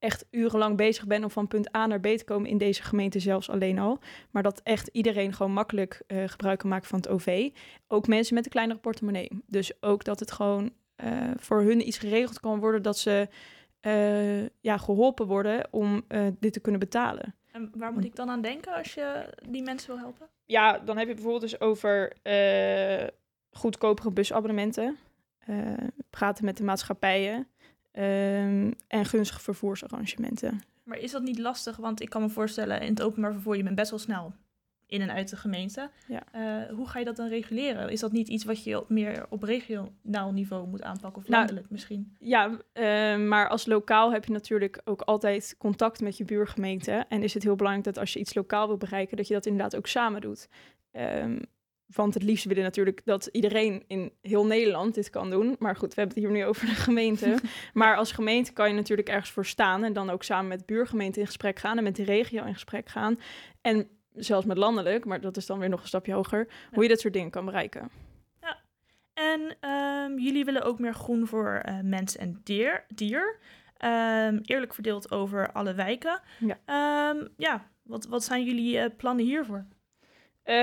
echt 0.02 0.26
urenlang 0.30 0.76
bezig 0.76 1.06
bent 1.06 1.24
om 1.24 1.30
van 1.30 1.48
punt 1.48 1.76
A 1.76 1.86
naar 1.86 2.00
B 2.00 2.06
te 2.06 2.24
komen 2.24 2.50
in 2.50 2.58
deze 2.58 2.82
gemeente 2.82 3.18
zelfs 3.18 3.50
alleen 3.50 3.78
al. 3.78 3.98
Maar 4.30 4.42
dat 4.42 4.60
echt 4.62 4.88
iedereen 4.92 5.32
gewoon 5.32 5.52
makkelijk 5.52 6.02
eh, 6.06 6.22
gebruik 6.26 6.58
kan 6.58 6.68
maken 6.68 6.88
van 6.88 6.98
het 6.98 7.08
OV. 7.08 7.50
Ook 7.88 8.06
mensen 8.06 8.34
met 8.34 8.44
een 8.44 8.50
kleinere 8.50 8.78
portemonnee. 8.78 9.28
Dus 9.46 9.82
ook 9.82 10.04
dat 10.04 10.20
het 10.20 10.32
gewoon 10.32 10.72
voor 11.36 11.60
hun 11.62 11.86
iets 11.86 11.98
geregeld 11.98 12.40
kan 12.40 12.60
worden 12.60 12.82
dat 12.82 12.98
ze 12.98 13.28
eh, 13.82 14.42
ja, 14.60 14.76
geholpen 14.78 15.26
worden 15.26 15.68
om 15.70 16.02
eh, 16.08 16.26
dit 16.38 16.52
te 16.52 16.60
kunnen 16.60 16.80
betalen. 16.80 17.34
En 17.52 17.70
waar 17.76 17.92
moet 17.92 18.04
ik 18.04 18.16
dan 18.16 18.30
aan 18.30 18.40
denken 18.40 18.74
als 18.74 18.94
je 18.94 19.34
die 19.48 19.62
mensen 19.62 19.90
wil 19.90 19.98
helpen? 19.98 20.26
Ja, 20.46 20.78
dan 20.78 20.96
heb 20.96 21.08
je 21.08 21.14
bijvoorbeeld 21.14 21.42
dus 21.42 21.60
over 21.60 22.12
eh, 22.22 23.08
goedkopere 23.50 24.10
busabonnementen. 24.10 24.96
praten 26.10 26.44
met 26.44 26.56
de 26.56 26.64
maatschappijen. 26.64 27.46
ehm, 27.92 28.70
en 28.88 29.04
gunstige 29.04 29.40
vervoersarrangementen. 29.40 30.60
Maar 30.84 30.98
is 30.98 31.10
dat 31.10 31.22
niet 31.22 31.38
lastig? 31.38 31.76
Want 31.76 32.00
ik 32.00 32.08
kan 32.08 32.22
me 32.22 32.28
voorstellen, 32.28 32.80
in 32.80 32.88
het 32.88 33.02
openbaar 33.02 33.32
vervoer, 33.32 33.56
je 33.56 33.62
bent 33.62 33.74
best 33.76 33.90
wel 33.90 33.98
snel 33.98 34.32
in 34.92 35.00
en 35.00 35.12
uit 35.12 35.28
de 35.28 35.36
gemeente. 35.36 35.90
Ja. 36.08 36.22
Eh, 36.32 36.74
hoe 36.74 36.88
ga 36.88 36.98
je 36.98 37.04
dat 37.04 37.16
dan 37.16 37.28
reguleren? 37.28 37.88
Is 37.88 38.00
dat 38.00 38.12
niet 38.12 38.28
iets 38.28 38.44
wat 38.44 38.64
je 38.64 38.80
op 38.80 38.88
meer 38.88 39.26
op 39.28 39.42
regionaal 39.42 40.32
niveau 40.32 40.68
moet 40.68 40.82
aanpakken? 40.82 41.22
Of 41.22 41.28
Nou, 41.28 41.38
landelijk 41.38 41.70
misschien? 41.70 42.16
Ja, 42.18 42.58
eh, 42.72 43.16
maar 43.16 43.48
als 43.48 43.66
lokaal 43.66 44.12
heb 44.12 44.24
je 44.24 44.32
natuurlijk 44.32 44.80
ook 44.84 45.00
altijd 45.00 45.54
contact 45.58 46.00
met 46.00 46.16
je 46.16 46.24
buurgemeente. 46.24 47.04
En 47.08 47.22
is 47.22 47.34
het 47.34 47.42
heel 47.42 47.56
belangrijk 47.56 47.86
dat 47.86 47.98
als 47.98 48.12
je 48.12 48.18
iets 48.18 48.34
lokaal 48.34 48.66
wil 48.66 48.76
bereiken, 48.76 49.16
dat 49.16 49.28
je 49.28 49.34
dat 49.34 49.46
inderdaad 49.46 49.76
ook 49.76 49.86
samen 49.86 50.20
doet. 50.20 50.48
Ehm, 50.90 51.38
want 51.86 52.14
het 52.14 52.22
liefst 52.22 52.44
willen 52.44 52.62
natuurlijk 52.62 53.04
dat 53.04 53.26
iedereen 53.26 53.84
in 53.86 54.12
heel 54.20 54.46
Nederland 54.46 54.94
dit 54.94 55.10
kan 55.10 55.30
doen. 55.30 55.56
Maar 55.58 55.76
goed, 55.76 55.94
we 55.94 56.00
hebben 56.00 56.14
het 56.14 56.24
hier 56.24 56.36
nu 56.36 56.44
over 56.44 56.66
de 56.66 56.74
gemeente. 56.74 57.38
maar 57.72 57.96
als 57.96 58.12
gemeente 58.12 58.52
kan 58.52 58.68
je 58.68 58.74
natuurlijk 58.74 59.08
ergens 59.08 59.30
voor 59.30 59.46
staan. 59.46 59.84
En 59.84 59.92
dan 59.92 60.10
ook 60.10 60.22
samen 60.22 60.48
met 60.48 60.66
buurgemeente 60.66 61.20
in 61.20 61.26
gesprek 61.26 61.58
gaan 61.58 61.76
en 61.76 61.84
met 61.84 61.96
de 61.96 62.04
regio 62.04 62.44
in 62.44 62.52
gesprek 62.52 62.88
gaan. 62.88 63.18
En 63.60 63.88
zelfs 64.14 64.46
met 64.46 64.56
landelijk, 64.56 65.04
maar 65.04 65.20
dat 65.20 65.36
is 65.36 65.46
dan 65.46 65.58
weer 65.58 65.68
nog 65.68 65.80
een 65.80 65.86
stapje 65.86 66.12
hoger, 66.12 66.48
hoe 66.72 66.82
je 66.82 66.88
dat 66.88 67.00
soort 67.00 67.14
dingen 67.14 67.30
kan 67.30 67.44
bereiken. 67.44 67.90
En 69.14 69.56
ehm, 69.60 70.18
jullie 70.18 70.44
willen 70.44 70.62
ook 70.62 70.78
meer 70.78 70.94
groen 70.94 71.26
voor 71.26 71.60
eh, 71.62 71.80
mens 71.80 72.16
en 72.16 72.40
dier. 72.44 72.84
dier. 72.94 73.38
Ehm, 73.76 74.38
eerlijk 74.42 74.74
verdeeld 74.74 75.10
over 75.10 75.52
alle 75.52 75.74
wijken. 75.74 76.20
Ja. 76.38 76.58
Ehm, 76.64 77.26
ja, 77.36 77.70
wat, 77.82 78.06
wat 78.06 78.24
zijn 78.24 78.44
jullie 78.44 78.78
eh, 78.78 78.96
plannen 78.96 79.24
hiervoor? 79.24 79.66
Eh, 80.42 80.54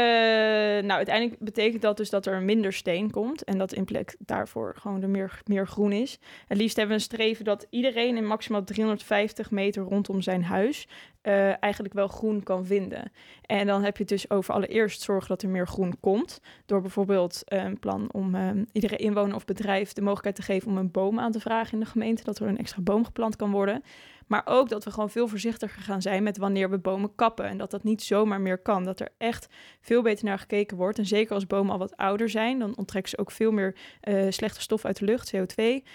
nou, 0.83 0.91
uiteindelijk 0.91 1.39
betekent 1.39 1.81
dat 1.81 1.97
dus 1.97 2.09
dat 2.09 2.25
er 2.25 2.41
minder 2.41 2.73
steen 2.73 3.11
komt 3.11 3.43
en 3.43 3.57
dat 3.57 3.73
in 3.73 3.85
plek 3.85 4.15
daarvoor 4.19 4.75
gewoon 4.77 5.01
er 5.01 5.09
meer, 5.09 5.41
meer 5.45 5.67
groen 5.67 5.91
is. 5.91 6.19
Het 6.47 6.57
liefst 6.57 6.75
hebben 6.75 6.95
we 6.95 7.01
een 7.01 7.07
streven 7.07 7.45
dat 7.45 7.67
iedereen 7.69 8.17
in 8.17 8.25
maximaal 8.25 8.63
350 8.63 9.51
meter 9.51 9.83
rondom 9.83 10.21
zijn 10.21 10.43
huis 10.43 10.87
eh, 11.21 11.63
eigenlijk 11.63 11.93
wel 11.93 12.07
groen 12.07 12.43
kan 12.43 12.65
vinden. 12.65 13.11
En 13.45 13.67
dan 13.67 13.83
heb 13.83 13.97
je 13.97 14.05
dus 14.05 14.29
over 14.29 14.53
allereerst 14.53 15.01
zorgen 15.01 15.29
dat 15.29 15.41
er 15.41 15.49
meer 15.49 15.67
groen 15.67 15.99
komt, 15.99 16.41
door 16.65 16.81
bijvoorbeeld 16.81 17.43
eh, 17.45 17.63
een 17.63 17.79
plan 17.79 18.09
om 18.11 18.35
iedere 18.71 18.95
inwoner 18.95 19.35
of 19.35 19.45
bedrijf 19.45 19.93
de 19.93 20.01
mogelijkheid 20.01 20.35
te 20.35 20.41
geven 20.41 20.71
om 20.71 20.77
een 20.77 20.91
boom 20.91 21.19
aan 21.19 21.31
te 21.31 21.39
vragen 21.39 21.73
in 21.73 21.79
de 21.79 21.85
gemeente, 21.85 22.23
dat 22.23 22.39
er 22.39 22.47
een 22.47 22.57
extra 22.57 22.81
boom 22.81 23.05
geplant 23.05 23.35
kan 23.35 23.51
worden. 23.51 23.83
Maar 24.29 24.41
ook 24.45 24.69
dat 24.69 24.83
we 24.83 24.91
gewoon 24.91 25.09
veel 25.09 25.27
voorzichtiger 25.27 25.81
gaan 25.81 26.01
zijn 26.01 26.23
met 26.23 26.37
wanneer 26.37 26.69
we 26.69 26.77
bomen 26.77 27.15
kappen. 27.15 27.45
En 27.45 27.57
dat 27.57 27.71
dat 27.71 27.83
niet 27.83 28.03
zomaar 28.03 28.41
meer 28.41 28.57
kan. 28.57 28.83
Dat 28.83 28.99
er 28.99 29.09
echt 29.17 29.47
veel 29.81 30.01
beter 30.01 30.25
naar 30.25 30.39
gekeken 30.39 30.77
wordt. 30.77 30.97
En 30.97 31.05
zeker 31.05 31.33
als 31.33 31.47
bomen 31.47 31.71
al 31.71 31.77
wat 31.77 31.97
ouder 31.97 32.29
zijn, 32.29 32.59
dan 32.59 32.77
onttrekken 32.77 33.11
ze 33.11 33.17
ook 33.17 33.31
veel 33.31 33.51
meer 33.51 33.75
eh, 34.01 34.25
slechte 34.29 34.61
stof 34.61 34.85
uit 34.85 34.97
de 34.97 35.05
lucht, 35.05 35.33
CO2. 35.35 35.85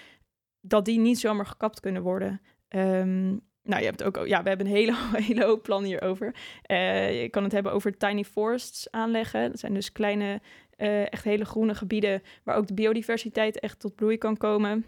Dat 0.61 0.85
die 0.85 0.99
niet 0.99 1.19
zomaar 1.19 1.45
gekapt 1.45 1.79
kunnen 1.79 2.01
worden. 2.01 2.41
Ehm, 2.67 3.27
nou, 3.63 3.79
je 3.79 3.85
hebt 3.85 4.03
ook, 4.03 4.27
ja, 4.27 4.43
we 4.43 4.49
hebben 4.49 4.67
een 4.67 4.73
hele, 4.73 4.95
hele 5.27 5.45
hoop 5.45 5.63
plannen 5.63 5.89
hierover. 5.89 6.35
Eh, 6.61 7.21
je 7.21 7.29
kan 7.29 7.43
het 7.43 7.51
hebben 7.51 7.71
over 7.71 7.97
tiny 7.97 8.23
forests 8.23 8.91
aanleggen. 8.91 9.49
Dat 9.49 9.59
zijn 9.59 9.73
dus 9.73 9.91
kleine, 9.91 10.41
eh, 10.69 11.13
echt 11.13 11.23
hele 11.23 11.45
groene 11.45 11.75
gebieden 11.75 12.21
waar 12.43 12.55
ook 12.55 12.67
de 12.67 12.73
biodiversiteit 12.73 13.59
echt 13.59 13.79
tot 13.79 13.95
bloei 13.95 14.17
kan 14.17 14.37
komen. 14.37 14.85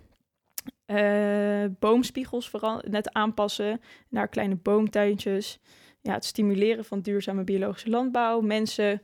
Eh, 0.88 1.65
boomspiegels 1.79 2.50
vooral 2.50 2.82
net 2.88 3.13
aanpassen 3.13 3.82
naar 4.10 4.27
kleine 4.27 4.56
boomtuintjes. 4.56 5.60
Ja, 6.01 6.13
het 6.13 6.25
stimuleren 6.25 6.86
van 6.86 7.01
duurzame 7.01 7.44
biologische 7.44 7.89
landbouw. 7.89 8.41
Mensen 8.41 9.01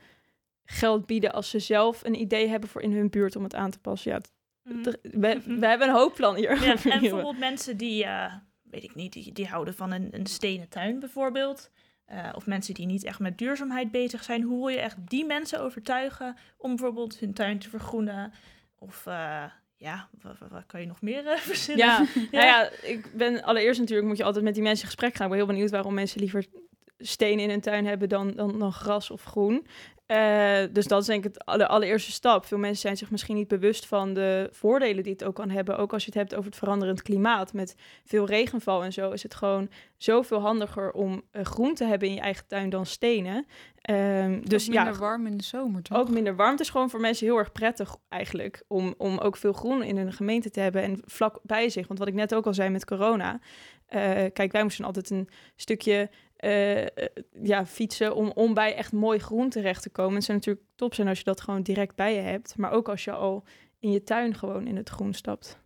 geld 0.65 1.05
bieden 1.05 1.33
als 1.33 1.49
ze 1.49 1.59
zelf 1.59 2.03
een 2.03 2.19
idee 2.19 2.47
hebben 2.47 2.69
voor 2.69 2.81
in 2.81 2.91
hun 2.93 3.09
buurt 3.09 3.35
om 3.35 3.43
het 3.43 3.55
aan 3.55 3.71
te 3.71 3.79
passen. 3.79 4.11
Ja, 4.11 4.17
het- 4.17 4.99
we, 5.01 5.41
we 5.59 5.65
hebben 5.67 5.87
een 5.87 5.93
hoop 5.95 6.13
plannen 6.13 6.41
hier. 6.41 6.63
Ja, 6.63 6.75
en 6.91 6.99
bijvoorbeeld 6.99 7.39
mensen 7.39 7.77
die, 7.77 8.03
eh, 8.03 8.33
weet 8.61 8.83
ik 8.83 8.95
niet, 8.95 9.13
die, 9.13 9.31
die 9.31 9.47
houden 9.47 9.73
van 9.75 9.91
een, 9.91 10.07
een 10.11 10.25
stenen 10.27 10.69
tuin 10.69 10.99
bijvoorbeeld. 10.99 11.71
Eh, 12.05 12.29
of 12.35 12.45
mensen 12.45 12.73
die 12.73 12.85
niet 12.85 13.03
echt 13.03 13.19
met 13.19 13.37
duurzaamheid 13.37 13.91
bezig 13.91 14.23
zijn. 14.23 14.41
Hoe 14.41 14.57
wil 14.59 14.67
je 14.75 14.79
echt 14.81 14.97
die 15.09 15.25
mensen 15.25 15.61
overtuigen 15.61 16.35
om 16.57 16.69
bijvoorbeeld 16.75 17.19
hun 17.19 17.33
tuin 17.33 17.59
te 17.59 17.69
vergroenen? 17.69 18.33
Of 18.75 19.05
ja, 19.83 20.07
wat, 20.21 20.35
wat 20.49 20.65
kan 20.65 20.79
je 20.79 20.87
nog 20.87 21.01
meer 21.01 21.27
eh, 21.27 21.37
verzinnen? 21.51 21.85
Ja, 21.85 22.05
Nou 22.31 22.45
ja, 22.45 22.69
ik 22.81 23.09
ben 23.13 23.43
allereerst 23.43 23.79
natuurlijk 23.79 24.07
moet 24.07 24.17
je 24.17 24.23
altijd 24.23 24.43
met 24.43 24.53
die 24.53 24.63
mensen 24.63 24.83
in 24.83 24.91
gesprek 24.91 25.15
gaan. 25.15 25.23
Ik 25.25 25.31
ben 25.31 25.39
heel 25.39 25.53
benieuwd 25.53 25.71
waarom 25.71 25.93
mensen 25.93 26.19
liever 26.19 26.45
stenen 27.07 27.43
in 27.43 27.49
hun 27.49 27.61
tuin 27.61 27.85
hebben 27.85 28.09
dan, 28.09 28.31
dan, 28.31 28.59
dan 28.59 28.73
gras 28.73 29.11
of 29.11 29.23
groen. 29.23 29.65
Eh, 30.05 30.63
dus 30.71 30.87
dat 30.87 31.01
is 31.01 31.07
denk 31.07 31.25
ik 31.25 31.33
het 31.33 31.45
alle, 31.45 31.67
allereerste 31.67 32.11
stap. 32.11 32.45
Veel 32.45 32.57
mensen 32.57 32.81
zijn 32.81 32.97
zich 32.97 33.11
misschien 33.11 33.35
niet 33.35 33.47
bewust 33.47 33.85
van 33.85 34.13
de 34.13 34.49
voordelen 34.51 35.03
die 35.03 35.11
het 35.11 35.23
ook 35.23 35.35
kan 35.35 35.49
hebben. 35.49 35.77
Ook 35.77 35.93
als 35.93 36.05
je 36.05 36.09
het 36.09 36.19
hebt 36.19 36.35
over 36.35 36.49
het 36.49 36.59
veranderend 36.59 37.01
klimaat. 37.01 37.53
Met 37.53 37.75
veel 38.05 38.25
regenval 38.25 38.83
en 38.83 38.93
zo 38.93 39.11
is 39.11 39.23
het 39.23 39.35
gewoon 39.35 39.69
zoveel 39.97 40.39
handiger 40.39 40.91
om 40.91 41.21
eh, 41.31 41.43
groen 41.43 41.73
te 41.73 41.85
hebben 41.85 42.07
in 42.07 42.13
je 42.13 42.19
eigen 42.19 42.47
tuin 42.47 42.69
dan 42.69 42.85
stenen. 42.85 43.45
Ehm, 43.81 44.41
dus 44.43 44.67
minder 44.67 44.93
ja, 44.93 44.99
warm 44.99 45.27
in 45.27 45.37
de 45.37 45.43
zomer, 45.43 45.81
toch? 45.81 45.97
ook 45.97 46.09
minder 46.09 46.35
warmte 46.35 46.63
is 46.63 46.69
gewoon 46.69 46.89
voor 46.89 46.99
mensen 46.99 47.25
heel 47.25 47.37
erg 47.37 47.51
prettig 47.51 47.95
eigenlijk. 48.09 48.63
Om, 48.67 48.93
om 48.97 49.17
ook 49.17 49.37
veel 49.37 49.53
groen 49.53 49.83
in 49.83 49.97
hun 49.97 50.13
gemeente 50.13 50.49
te 50.49 50.59
hebben 50.59 50.81
en 50.81 51.01
vlak 51.05 51.39
bij 51.43 51.69
zich. 51.69 51.87
Want 51.87 51.99
wat 51.99 52.07
ik 52.07 52.13
net 52.13 52.35
ook 52.35 52.45
al 52.45 52.53
zei 52.53 52.69
met 52.69 52.85
corona. 52.85 53.39
eh, 53.85 54.01
kijk, 54.33 54.51
wij 54.51 54.63
moesten 54.63 54.85
altijd 54.85 55.09
een 55.09 55.29
stukje 55.55 56.09
eh, 56.43 56.81
eh, 56.81 56.87
ja, 57.43 57.65
fietsen 57.65 58.15
om, 58.15 58.31
om 58.35 58.53
bij 58.53 58.75
echt 58.75 58.91
mooi 58.91 59.19
groen 59.19 59.49
terecht 59.49 59.81
te 59.81 59.89
komen. 59.89 60.15
Het 60.15 60.23
zou 60.23 60.37
natuurlijk 60.37 60.65
top 60.75 60.93
zijn 60.93 61.07
als 61.07 61.17
je 61.17 61.23
dat 61.23 61.41
gewoon 61.41 61.61
direct 61.61 61.95
bij 61.95 62.15
je 62.15 62.21
hebt. 62.21 62.57
Maar 62.57 62.71
ook 62.71 62.89
als 62.89 63.03
je 63.03 63.11
al 63.11 63.43
in 63.79 63.91
je 63.91 64.03
tuin 64.03 64.35
gewoon 64.35 64.67
in 64.67 64.75
het 64.75 64.89
groen 64.89 65.13
stapt. 65.13 65.61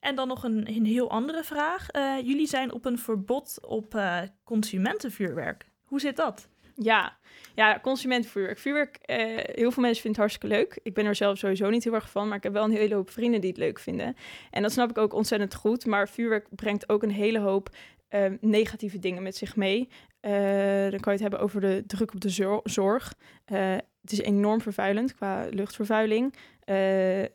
En 0.00 0.14
dan 0.14 0.28
nog 0.28 0.44
een, 0.44 0.68
een 0.68 0.84
heel 0.84 1.10
andere 1.10 1.44
vraag. 1.44 1.88
Eh, 1.88 2.16
jullie 2.22 2.46
zijn 2.46 2.72
op 2.72 2.84
een 2.84 2.98
verbod 2.98 3.58
op 3.66 4.00
consumentenvuurwerk. 4.44 5.66
Hoe 5.84 6.00
zit 6.00 6.16
dat? 6.16 6.48
Ja, 6.74 7.16
ja 7.54 7.80
consumentenvuurwerk. 7.82 8.58
Vuurwerk, 8.58 8.96
eh, 8.96 9.16
heel 9.36 9.70
veel 9.70 9.82
mensen 9.82 10.02
vinden 10.02 10.06
het 10.10 10.16
hartstikke 10.16 10.46
leuk. 10.46 10.80
Ik 10.82 10.94
ben 10.94 11.06
er 11.06 11.14
zelf 11.14 11.38
sowieso 11.38 11.70
niet 11.70 11.84
heel 11.84 11.94
erg 11.94 12.10
van, 12.10 12.28
maar 12.28 12.36
ik 12.36 12.42
heb 12.42 12.52
wel 12.52 12.64
een 12.64 12.70
hele 12.70 12.94
hoop 12.94 13.10
vrienden 13.10 13.40
die 13.40 13.50
het 13.50 13.58
leuk 13.58 13.78
vinden. 13.78 14.16
En 14.50 14.62
dat 14.62 14.72
snap 14.72 14.90
ik 14.90 14.98
ook 14.98 15.14
ontzettend 15.14 15.54
goed. 15.54 15.86
Maar 15.86 16.08
vuurwerk 16.08 16.46
brengt 16.50 16.88
ook 16.88 17.02
een 17.02 17.10
hele 17.10 17.38
hoop 17.38 17.68
eh, 18.10 18.24
negatieve 18.40 18.98
dingen 18.98 19.22
met 19.22 19.36
zich 19.36 19.56
mee. 19.56 19.88
Eh, 20.20 20.32
dan 20.90 21.00
kan 21.00 21.12
je 21.12 21.18
het 21.18 21.20
hebben 21.20 21.40
over 21.40 21.60
de 21.60 21.84
druk 21.86 22.14
op 22.14 22.20
de 22.20 22.28
zor- 22.28 22.60
zorg. 22.64 23.14
Eh, 23.44 23.76
het 24.00 24.12
is 24.12 24.20
enorm 24.20 24.60
vervuilend 24.60 25.14
qua 25.14 25.46
luchtvervuiling. 25.50 26.34
Eh, 26.64 26.76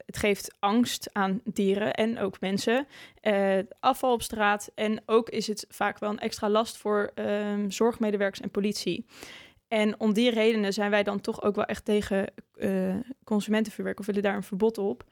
het 0.05 0.17
geeft 0.17 0.55
angst 0.59 1.09
aan 1.13 1.41
dieren 1.43 1.93
en 1.93 2.19
ook 2.19 2.39
mensen. 2.39 2.87
Afval 3.79 4.13
op 4.13 4.21
straat. 4.21 4.71
En 4.75 5.01
ook 5.05 5.29
is 5.29 5.47
het 5.47 5.65
vaak 5.69 5.99
wel 5.99 6.09
een 6.09 6.19
extra 6.19 6.49
last 6.49 6.77
voor 6.77 7.11
ehm, 7.15 7.69
zorgmedewerkers 7.69 8.41
en 8.41 8.51
politie. 8.51 9.05
En 9.67 9.99
om 9.99 10.13
die 10.13 10.29
redenen 10.29 10.73
zijn 10.73 10.91
wij 10.91 11.03
dan 11.03 11.21
toch 11.21 11.41
ook 11.41 11.55
wel 11.55 11.65
echt 11.65 11.85
tegen 11.85 12.33
consumentenvuurwerk 13.23 13.99
of 13.99 14.05
willen 14.05 14.23
daar 14.23 14.35
een 14.35 14.43
verbod 14.43 14.77
op. 14.77 15.03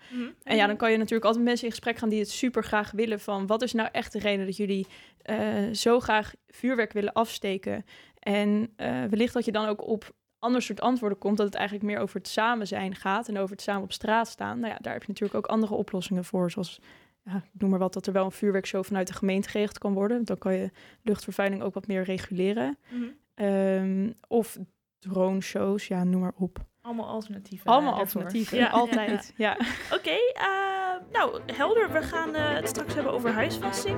En 0.44 0.56
ja, 0.56 0.68
dan 0.68 0.78
kan 0.78 0.92
je 0.92 0.98
natuurlijk 0.98 1.26
altijd 1.26 1.44
met 1.44 1.50
mensen 1.50 1.66
in 1.66 1.74
gesprek 1.74 1.98
gaan 1.98 2.10
die 2.10 2.20
het 2.20 2.30
super 2.30 2.64
graag 2.64 2.92
willen 2.92 3.20
van 3.20 3.48
wat 3.48 3.62
is 3.62 3.74
nou 3.74 3.90
echt 3.92 4.12
de 4.12 4.20
reden 4.20 4.46
dat 4.46 4.58
jullie 4.58 4.88
eh, 5.22 5.70
zo 5.72 6.00
graag 6.00 6.34
vuurwerk 6.48 6.94
willen 6.94 7.14
afsteken. 7.14 7.86
En 8.20 8.74
eh, 8.76 9.04
wellicht 9.10 9.34
dat 9.34 9.46
je 9.46 9.52
dan 9.52 9.68
ook 9.68 9.88
op 9.88 10.12
ander 10.40 10.62
soort 10.62 10.82
antwoorden 10.82 11.18
komt, 11.18 11.38
dat 11.38 11.46
het 11.46 11.56
eigenlijk 11.56 11.86
meer 11.86 12.00
over 12.00 12.18
het 12.18 12.28
samen 12.28 12.68
zijn 12.68 12.96
gaat 12.96 13.28
en 13.28 13.38
over 13.38 13.52
het 13.52 13.62
samen 13.62 13.84
op 13.84 13.92
straat 13.92 14.28
staan. 14.28 14.60
Nou 14.60 14.74
ja, 14.74 14.80
daar 14.82 14.94
heb 14.94 15.02
je 15.02 15.08
natuurlijk 15.08 15.38
ook 15.38 15.52
andere 15.52 15.74
oplossingen 15.74 16.26
voor, 16.26 16.52
zoals 16.52 16.80
ja, 17.24 17.36
ik 17.36 17.62
noem 17.62 17.70
maar 17.70 17.80
wat, 17.80 17.94
dat 17.94 18.08
er 18.08 18.14
wel 18.14 18.26
een 18.26 18.32
vuurwerkshow 18.32 18.84
vanuit 18.84 19.08
de 19.08 19.14
gemeente 19.14 19.50
geregeld 19.50 19.78
kan 19.78 19.94
worden. 19.94 20.26
Dan 20.26 20.38
kan 20.38 20.54
je 20.54 20.72
luchtvervuiling 21.02 21.62
ook 21.62 21.74
wat 21.74 21.88
meer 21.88 22.04
reguleren. 22.04 22.78
Mhm. 22.90 23.04
Ehm, 23.36 24.12
of 24.28 24.58
drone 25.00 25.42
shows, 25.42 25.88
ja, 25.88 26.04
noem 26.04 26.22
maar 26.22 26.34
op. 26.38 26.58
Allemaal 26.82 27.08
alternatieven. 27.08 27.72
Allemaal 27.72 27.96
daarvoor. 27.98 28.22
alternatieven, 28.22 28.58
Ja, 28.58 28.70
altijd. 28.82 29.34
Ja. 29.38 29.58
Oké, 29.98 30.16
ehm, 30.34 31.12
nou, 31.12 31.42
helder. 31.46 31.92
We 31.92 32.02
gaan 32.02 32.36
eh, 32.36 32.54
het 32.54 32.68
straks 32.70 32.94
hebben 32.94 33.14
over 33.14 33.32
huisvesting. 33.32 33.98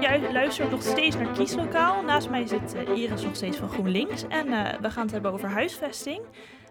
Jij 0.00 0.32
luistert 0.32 0.70
nog 0.70 0.82
steeds 0.82 1.16
naar 1.16 1.32
Kieslokaal. 1.32 2.02
Naast 2.02 2.30
mij 2.30 2.46
zit 2.46 2.74
eh, 2.74 2.96
Iris 2.96 3.22
nog 3.22 3.36
steeds 3.36 3.56
van 3.56 3.68
GroenLinks. 3.68 4.26
En 4.28 4.46
eh, 4.52 4.80
we 4.80 4.90
gaan 4.90 5.02
het 5.02 5.12
hebben 5.12 5.32
over 5.32 5.48
huisvesting. 5.48 6.22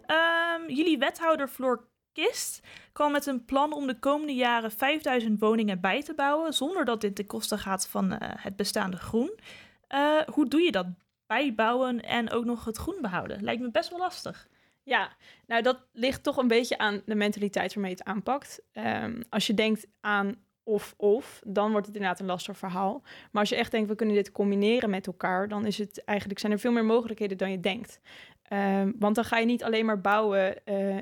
Ehm, 0.06 0.68
jullie 0.68 0.98
wethouder 0.98 1.48
Floor 1.48 1.88
Kist 2.14 2.62
kwam 2.92 3.12
met 3.12 3.26
een 3.26 3.46
plan 3.46 3.74
om 3.74 3.88
de 3.88 4.00
komende 4.00 4.34
jaren 4.34 4.72
5000 4.72 5.40
woningen 5.40 5.82
bij 5.82 6.04
te 6.04 6.14
bouwen, 6.14 6.54
zonder 6.54 6.86
dat 6.86 7.02
dit 7.02 7.16
ten 7.16 7.26
koste 7.26 7.58
gaat 7.58 7.88
van 7.88 8.12
eh, 8.12 8.30
het 8.38 8.56
bestaande 8.56 8.98
groen. 8.98 9.40
Eh, 9.88 10.22
hoe 10.32 10.48
doe 10.48 10.62
je 10.62 10.72
dat? 10.72 10.88
Bijbouwen 11.28 12.02
en 12.02 12.32
ook 12.32 12.46
nog 12.46 12.66
het 12.66 12.78
groen 12.78 12.98
behouden? 13.02 13.44
Lijkt 13.44 13.62
me 13.62 13.72
best 13.72 13.90
wel 13.90 14.00
lastig. 14.00 14.48
Ja, 14.84 15.10
nou 15.48 15.62
dat 15.62 15.86
ligt 15.94 16.24
toch 16.24 16.38
een 16.38 16.48
beetje 16.48 16.78
aan 16.78 17.02
de 17.06 17.16
mentaliteit 17.16 17.74
waarmee 17.74 17.92
je 17.92 17.98
het 17.98 18.08
aanpakt. 18.08 18.62
Ehm, 18.72 19.22
als 19.30 19.48
je 19.48 19.54
denkt 19.54 19.88
aan 20.00 20.36
of-of, 20.64 21.42
dan 21.46 21.72
wordt 21.72 21.86
het 21.86 21.96
inderdaad 21.96 22.20
een 22.20 22.26
lastig 22.26 22.58
verhaal. 22.58 23.02
Maar 23.32 23.42
als 23.42 23.50
je 23.50 23.56
echt 23.56 23.72
denkt, 23.72 23.90
we 23.90 23.96
kunnen 23.96 24.16
dit 24.16 24.32
combineren 24.32 24.90
met 24.90 25.08
elkaar, 25.08 25.48
dan 25.48 25.66
is 25.66 25.78
het 25.78 26.04
eigenlijk, 26.04 26.40
zijn 26.40 26.52
er 26.52 26.60
veel 26.60 26.72
meer 26.72 26.86
mogelijkheden 26.86 27.38
dan 27.38 27.52
je 27.52 27.60
denkt. 27.60 28.00
Ehm, 28.44 28.92
want 29.00 29.16
dan 29.16 29.26
ga 29.26 29.38
je 29.38 29.46
niet 29.46 29.64
alleen 29.64 29.86
maar 29.86 30.02
bouwen 30.02 30.66
eh, 30.66 30.98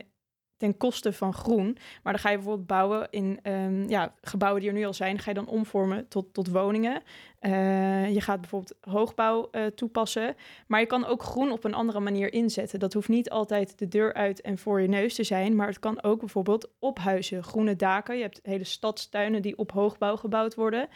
ten 0.62 0.78
koste 0.78 1.14
van 1.14 1.34
groen, 1.34 1.78
maar 2.04 2.14
dan 2.14 2.22
ga 2.22 2.30
je 2.30 2.36
bijvoorbeeld 2.36 2.68
bouwen 2.68 3.08
in 3.10 3.40
ehm, 3.44 3.90
ja, 3.90 4.14
gebouwen 4.22 4.62
die 4.62 4.70
er 4.70 4.76
nu 4.76 4.86
al 4.86 4.94
zijn, 4.94 5.20
ga 5.20 5.30
je 5.30 5.36
dan 5.36 5.48
omvormen 5.48 6.08
tot, 6.08 6.34
tot 6.34 6.48
woningen. 6.48 7.02
Eh, 7.40 8.14
je 8.14 8.22
gaat 8.22 8.42
bijvoorbeeld 8.42 8.78
hoogbouw 8.82 9.48
eh, 9.52 9.66
toepassen, 9.66 10.36
maar 10.68 10.80
je 10.80 10.86
kan 10.86 11.06
ook 11.06 11.24
groen 11.24 11.52
op 11.52 11.64
een 11.64 11.74
andere 11.74 12.00
manier 12.00 12.34
inzetten. 12.34 12.80
Dat 12.80 12.94
hoeft 12.94 13.10
niet 13.10 13.30
altijd 13.30 13.80
de 13.80 13.88
deur 13.88 14.14
uit 14.14 14.42
en 14.42 14.58
voor 14.58 14.82
je 14.82 14.88
neus 14.88 15.16
te 15.16 15.24
zijn, 15.24 15.56
maar 15.56 15.68
het 15.68 15.80
kan 15.80 16.04
ook 16.04 16.20
bijvoorbeeld 16.20 16.70
op 16.80 17.00
huizen, 17.00 17.44
groene 17.44 17.76
daken. 17.76 18.16
Je 18.16 18.22
hebt 18.22 18.40
hele 18.44 18.64
stadstuinen 18.64 19.42
die 19.42 19.58
op 19.58 19.72
hoogbouw 19.72 20.16
gebouwd 20.16 20.56
worden. 20.56 20.88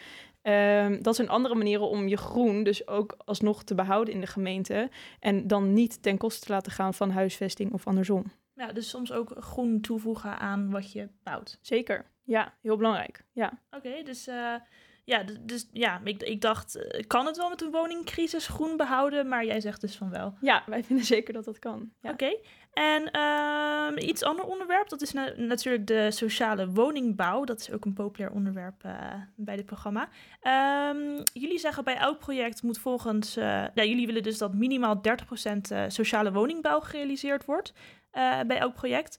Ehm, 0.42 1.02
dat 1.02 1.16
zijn 1.16 1.28
andere 1.28 1.54
manieren 1.54 1.88
om 1.88 2.08
je 2.08 2.16
groen 2.16 2.62
dus 2.62 2.88
ook 2.88 3.16
alsnog 3.24 3.62
te 3.62 3.74
behouden 3.74 4.14
in 4.14 4.20
de 4.20 4.26
gemeente 4.26 4.90
en 5.20 5.46
dan 5.46 5.72
niet 5.72 6.02
ten 6.02 6.16
koste 6.16 6.46
te 6.46 6.52
laten 6.52 6.72
gaan 6.72 6.94
van 6.94 7.10
huisvesting 7.10 7.72
of 7.72 7.86
andersom. 7.86 8.24
Ja, 8.56 8.72
dus 8.72 8.88
soms 8.88 9.12
ook 9.12 9.34
groen 9.38 9.80
toevoegen 9.80 10.38
aan 10.38 10.70
wat 10.70 10.92
je 10.92 11.08
bouwt. 11.22 11.58
Zeker, 11.60 12.04
ja, 12.24 12.54
heel 12.62 12.76
belangrijk. 12.76 13.24
Ja. 13.32 13.52
Oké, 13.70 14.02
dus, 14.02 14.28
uh, 14.28 14.54
ja, 15.04 15.24
dus 15.40 15.68
ja, 15.72 16.00
ik, 16.04 16.22
ik 16.22 16.40
dacht, 16.40 16.76
uh, 16.76 17.06
kan 17.06 17.26
het 17.26 17.36
wel 17.36 17.48
met 17.48 17.62
een 17.62 17.70
woningcrisis 17.70 18.46
groen 18.46 18.76
behouden? 18.76 19.28
Maar 19.28 19.44
jij 19.44 19.60
zegt 19.60 19.80
dus 19.80 19.96
van 19.96 20.10
wel. 20.10 20.34
Ja, 20.40 20.62
wij 20.66 20.84
vinden 20.84 21.04
zeker 21.14 21.32
dat 21.32 21.44
dat 21.44 21.58
kan. 21.58 21.90
Ja. 22.00 22.10
Oké, 22.10 22.24
okay. 22.24 22.40
en 22.72 23.10
uh, 23.96 24.08
iets 24.08 24.22
ander 24.22 24.44
onderwerp, 24.44 24.88
dat 24.88 25.02
is 25.02 25.12
na 25.12 25.32
natuurlijk 25.36 25.86
de 25.86 26.10
sociale 26.10 26.68
woningbouw. 26.70 27.44
Dat 27.44 27.60
is 27.60 27.70
ook 27.72 27.84
een 27.84 27.92
populair 27.92 28.32
onderwerp 28.32 28.84
uh, 28.86 28.92
bij 29.36 29.56
dit 29.56 29.66
programma. 29.66 30.08
Um, 30.90 31.22
jullie 31.32 31.58
zeggen 31.58 31.84
bij 31.84 31.96
elk 31.96 32.18
project 32.18 32.62
moet 32.62 32.78
volgens, 32.78 33.34
ja, 33.34 33.70
jullie 33.74 34.06
willen 34.06 34.22
dus 34.22 34.38
dat 34.38 34.54
minimaal 34.54 35.00
30% 35.74 35.86
sociale 35.86 36.32
woningbouw 36.32 36.80
gerealiseerd 36.80 37.44
wordt. 37.44 37.72
Uh, 38.16 38.40
bij 38.46 38.58
elk 38.58 38.74
project. 38.74 39.18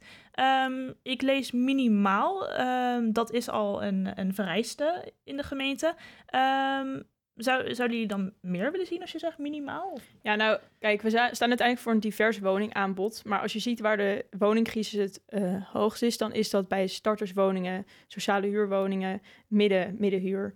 Um, 0.65 0.93
ik 1.03 1.21
lees 1.21 1.51
minimaal. 1.51 2.59
Um, 2.59 3.13
dat 3.13 3.31
is 3.31 3.49
al 3.49 3.83
een, 3.83 4.19
een 4.19 4.33
vereiste 4.33 5.13
in 5.23 5.37
de 5.37 5.43
gemeente. 5.43 5.95
Um, 6.35 7.05
zou, 7.35 7.75
zouden 7.75 7.97
jullie 7.97 8.13
dan 8.13 8.33
meer 8.41 8.71
willen 8.71 8.85
zien 8.85 9.01
als 9.01 9.11
je 9.11 9.19
zegt 9.19 9.37
minimaal? 9.37 9.97
Ja, 10.21 10.35
nou, 10.35 10.59
kijk, 10.79 11.01
we 11.01 11.09
staan 11.09 11.29
uiteindelijk 11.29 11.79
voor 11.79 11.91
een 11.91 11.99
divers 11.99 12.39
woningaanbod. 12.39 13.25
Maar 13.25 13.41
als 13.41 13.53
je 13.53 13.59
ziet 13.59 13.79
waar 13.79 13.97
de 13.97 14.25
woningcrisis 14.37 14.99
het 14.99 15.23
uh, 15.29 15.65
hoogst 15.71 16.01
is, 16.01 16.17
dan 16.17 16.33
is 16.33 16.49
dat 16.49 16.67
bij 16.67 16.87
starterswoningen, 16.87 17.85
sociale 18.07 18.47
huurwoningen, 18.47 19.21
midden, 19.47 19.95
middenhuur. 19.99 20.53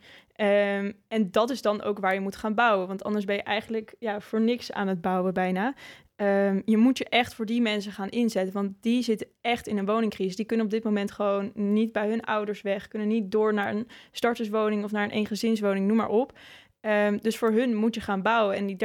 En 1.08 1.32
dat 1.32 1.50
is 1.50 1.62
dan 1.62 1.82
ook 1.82 2.00
waar 2.00 2.14
je 2.14 2.20
moet 2.20 2.36
gaan 2.36 2.56
bouwen. 2.56 2.88
Want 2.88 3.04
anders 3.04 3.26
ben 3.26 3.36
je 3.36 3.44
eigenlijk 3.44 3.96
ja, 4.00 4.20
voor 4.20 4.42
niks 4.42 4.72
aan 4.72 4.88
het 4.88 5.02
bouwen 5.02 5.34
bijna. 5.34 5.74
Um, 6.22 6.62
je 6.66 6.78
moet 6.78 6.98
je 6.98 7.06
echt 7.06 7.34
voor 7.34 7.46
die 7.46 7.62
mensen 7.62 7.92
gaan 7.92 8.10
inzetten. 8.10 8.54
Want 8.54 8.74
die 8.82 9.04
zitten 9.04 9.28
echt 9.42 9.68
in 9.68 9.78
een 9.78 9.86
woningcrisis. 9.86 10.36
Die 10.36 10.46
kunnen 10.46 10.66
op 10.66 10.72
dit 10.72 10.84
moment 10.84 11.12
gewoon 11.12 11.52
niet 11.54 11.92
bij 11.92 12.10
hun 12.10 12.22
ouders 12.22 12.62
weg. 12.62 12.88
Kunnen 12.88 13.08
niet 13.08 13.32
door 13.32 13.54
naar 13.54 13.74
een 13.74 13.88
starterswoning 14.12 14.84
of 14.84 14.92
naar 14.92 15.04
een 15.04 15.12
eengezinswoning, 15.12 15.88
noem 15.88 15.98
maar 15.98 16.10
op. 16.10 16.34
Um, 16.82 17.20
dus 17.22 17.38
voor 17.38 17.52
hun 17.52 17.76
moet 17.76 17.96
je 17.96 18.02
gaan 18.02 18.22
bouwen. 18.22 18.56
En 18.56 18.66
die 18.66 18.76
30% 18.76 18.78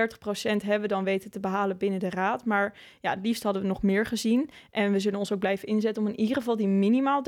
hebben 0.42 0.80
we 0.80 0.94
dan 0.94 1.04
weten 1.04 1.30
te 1.30 1.40
behalen 1.40 1.78
binnen 1.78 2.00
de 2.00 2.10
raad. 2.10 2.44
Maar 2.44 2.78
ja, 3.00 3.10
het 3.10 3.24
liefst 3.26 3.42
hadden 3.42 3.62
we 3.62 3.68
nog 3.68 3.82
meer 3.82 4.06
gezien. 4.06 4.50
En 4.70 4.92
we 4.92 5.00
zullen 5.00 5.18
ons 5.18 5.32
ook 5.32 5.38
blijven 5.38 5.68
inzetten 5.68 6.02
om 6.02 6.08
in 6.08 6.20
ieder 6.20 6.36
geval 6.36 6.56
die 6.56 6.68
minimaal 6.68 7.22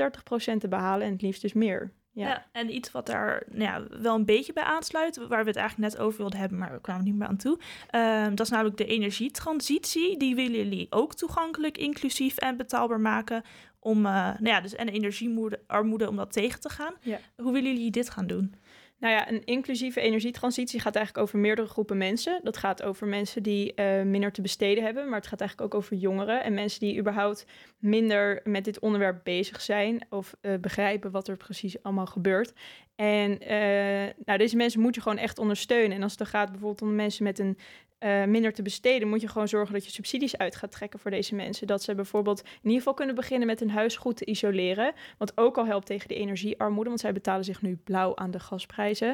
30% 0.53 0.57
te 0.57 0.67
behalen. 0.67 1.05
En 1.05 1.11
het 1.11 1.21
liefst 1.21 1.41
dus 1.41 1.53
meer. 1.53 1.91
Ja. 2.11 2.27
ja. 2.27 2.45
en 2.51 2.75
iets 2.75 2.91
wat 2.91 3.05
daar 3.05 3.43
nou 3.49 3.63
ja, 3.63 3.97
wel 4.01 4.15
een 4.15 4.25
beetje 4.25 4.53
bij 4.53 4.63
aansluit, 4.63 5.17
waar 5.27 5.43
we 5.43 5.49
het 5.49 5.59
eigenlijk 5.59 5.91
net 5.93 6.01
over 6.01 6.17
wilden 6.17 6.39
hebben, 6.39 6.57
maar 6.57 6.71
we 6.71 6.81
kwamen 6.81 7.03
niet 7.03 7.15
meer 7.15 7.27
aan 7.27 7.37
toe. 7.37 7.59
Um, 7.95 8.35
dat 8.35 8.45
is 8.45 8.51
namelijk 8.51 8.77
de 8.77 8.85
energietransitie. 8.85 10.17
Die 10.17 10.35
willen 10.35 10.57
jullie 10.57 10.87
ook 10.89 11.15
toegankelijk, 11.15 11.77
inclusief 11.77 12.37
en 12.37 12.57
betaalbaar 12.57 12.99
maken. 12.99 13.43
Om, 13.79 13.97
uh, 13.97 14.13
nou 14.13 14.47
ja, 14.47 14.61
dus 14.61 14.75
en 14.75 14.89
energiearmoede 14.89 16.07
om 16.09 16.15
dat 16.15 16.31
tegen 16.31 16.59
te 16.59 16.69
gaan. 16.69 16.93
Ja. 17.01 17.19
Hoe 17.37 17.51
willen 17.51 17.73
jullie 17.73 17.91
dit 17.91 18.09
gaan 18.09 18.27
doen? 18.27 18.55
Nou 18.99 19.13
ja, 19.13 19.29
een 19.29 19.43
inclusieve 19.45 20.01
energietransitie 20.01 20.79
gaat 20.79 20.95
eigenlijk 20.95 21.25
over 21.25 21.39
meerdere 21.39 21.67
groepen 21.67 21.97
mensen. 21.97 22.39
Dat 22.43 22.57
gaat 22.57 22.83
over 22.83 23.07
mensen 23.07 23.43
die 23.43 23.73
uh, 23.75 24.01
minder 24.01 24.31
te 24.31 24.41
besteden 24.41 24.83
hebben, 24.83 25.09
maar 25.09 25.19
het 25.19 25.27
gaat 25.27 25.39
eigenlijk 25.39 25.73
ook 25.73 25.79
over 25.81 25.95
jongeren 25.95 26.43
en 26.43 26.53
mensen 26.53 26.79
die 26.79 26.99
überhaupt 26.99 27.45
minder 27.77 28.41
met 28.43 28.65
dit 28.65 28.79
onderwerp 28.79 29.23
bezig 29.23 29.61
zijn 29.61 30.05
of 30.09 30.35
uh, 30.41 30.57
begrijpen 30.61 31.11
wat 31.11 31.27
er 31.27 31.37
precies 31.37 31.83
allemaal 31.83 32.05
gebeurt. 32.05 32.53
En 32.95 33.31
uh, 33.31 34.09
nou, 34.25 34.37
deze 34.37 34.55
mensen 34.55 34.81
moet 34.81 34.95
je 34.95 35.01
gewoon 35.01 35.17
echt 35.17 35.39
ondersteunen. 35.39 35.97
En 35.97 36.03
als 36.03 36.11
het 36.11 36.19
dan 36.19 36.27
gaat 36.27 36.51
bijvoorbeeld 36.51 36.81
om 36.81 36.95
mensen 36.95 37.23
met 37.23 37.39
een 37.39 37.57
uh, 37.99 38.23
minder 38.23 38.53
te 38.53 38.61
besteden, 38.61 39.07
moet 39.07 39.21
je 39.21 39.27
gewoon 39.27 39.47
zorgen 39.47 39.73
dat 39.73 39.85
je 39.85 39.91
subsidies 39.91 40.37
uit 40.37 40.55
gaat 40.55 40.71
trekken 40.71 40.99
voor 40.99 41.11
deze 41.11 41.35
mensen. 41.35 41.67
Dat 41.67 41.83
ze 41.83 41.95
bijvoorbeeld 41.95 42.41
in 42.41 42.49
ieder 42.61 42.77
geval 42.77 42.93
kunnen 42.93 43.15
beginnen 43.15 43.47
met 43.47 43.59
hun 43.59 43.71
huis 43.71 43.95
goed 43.95 44.17
te 44.17 44.25
isoleren. 44.25 44.93
Wat 45.17 45.37
ook 45.37 45.57
al 45.57 45.65
helpt 45.65 45.85
tegen 45.85 46.07
de 46.07 46.15
energiearmoede, 46.15 46.89
want 46.89 47.01
zij 47.01 47.13
betalen 47.13 47.45
zich 47.45 47.61
nu 47.61 47.75
blauw 47.83 48.15
aan 48.15 48.31
de 48.31 48.39
gasprijzen. 48.39 49.09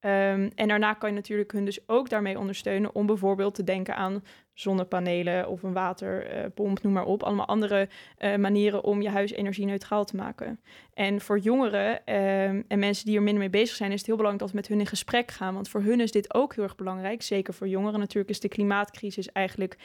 Um, 0.00 0.50
en 0.54 0.68
daarna 0.68 0.94
kan 0.94 1.08
je 1.08 1.14
natuurlijk 1.14 1.52
hun 1.52 1.64
dus 1.64 1.88
ook 1.88 2.08
daarmee 2.08 2.38
ondersteunen 2.38 2.94
om 2.94 3.06
bijvoorbeeld 3.06 3.54
te 3.54 3.64
denken 3.64 3.96
aan 3.96 4.22
zonnepanelen 4.56 5.48
of 5.48 5.62
een 5.62 5.72
waterpomp, 5.72 6.82
noem 6.82 6.92
maar 6.92 7.04
op. 7.04 7.22
Allemaal 7.22 7.46
andere 7.46 7.88
uh, 8.18 8.36
manieren 8.36 8.84
om 8.84 9.02
je 9.02 9.08
huis 9.08 9.32
energie-neutraal 9.32 10.04
te 10.04 10.16
maken. 10.16 10.60
En 10.94 11.20
voor 11.20 11.38
jongeren 11.38 11.90
um, 11.90 12.64
en 12.68 12.78
mensen 12.78 13.06
die 13.06 13.16
er 13.16 13.22
minder 13.22 13.40
mee 13.42 13.50
bezig 13.50 13.76
zijn, 13.76 13.92
is 13.92 13.98
het 13.98 14.06
heel 14.06 14.16
belangrijk 14.16 14.44
dat 14.44 14.54
we 14.54 14.60
met 14.60 14.68
hun 14.68 14.80
in 14.80 14.86
gesprek 14.86 15.30
gaan. 15.30 15.54
Want 15.54 15.68
voor 15.68 15.82
hun 15.82 16.00
is 16.00 16.12
dit 16.12 16.34
ook 16.34 16.54
heel 16.54 16.64
erg 16.64 16.76
belangrijk. 16.76 17.22
Zeker 17.22 17.54
voor 17.54 17.68
jongeren 17.68 17.98
natuurlijk 17.98 18.30
is 18.30 18.40
de 18.40 18.48
klimaatcrisis 18.48 19.32
eigenlijk 19.32 19.76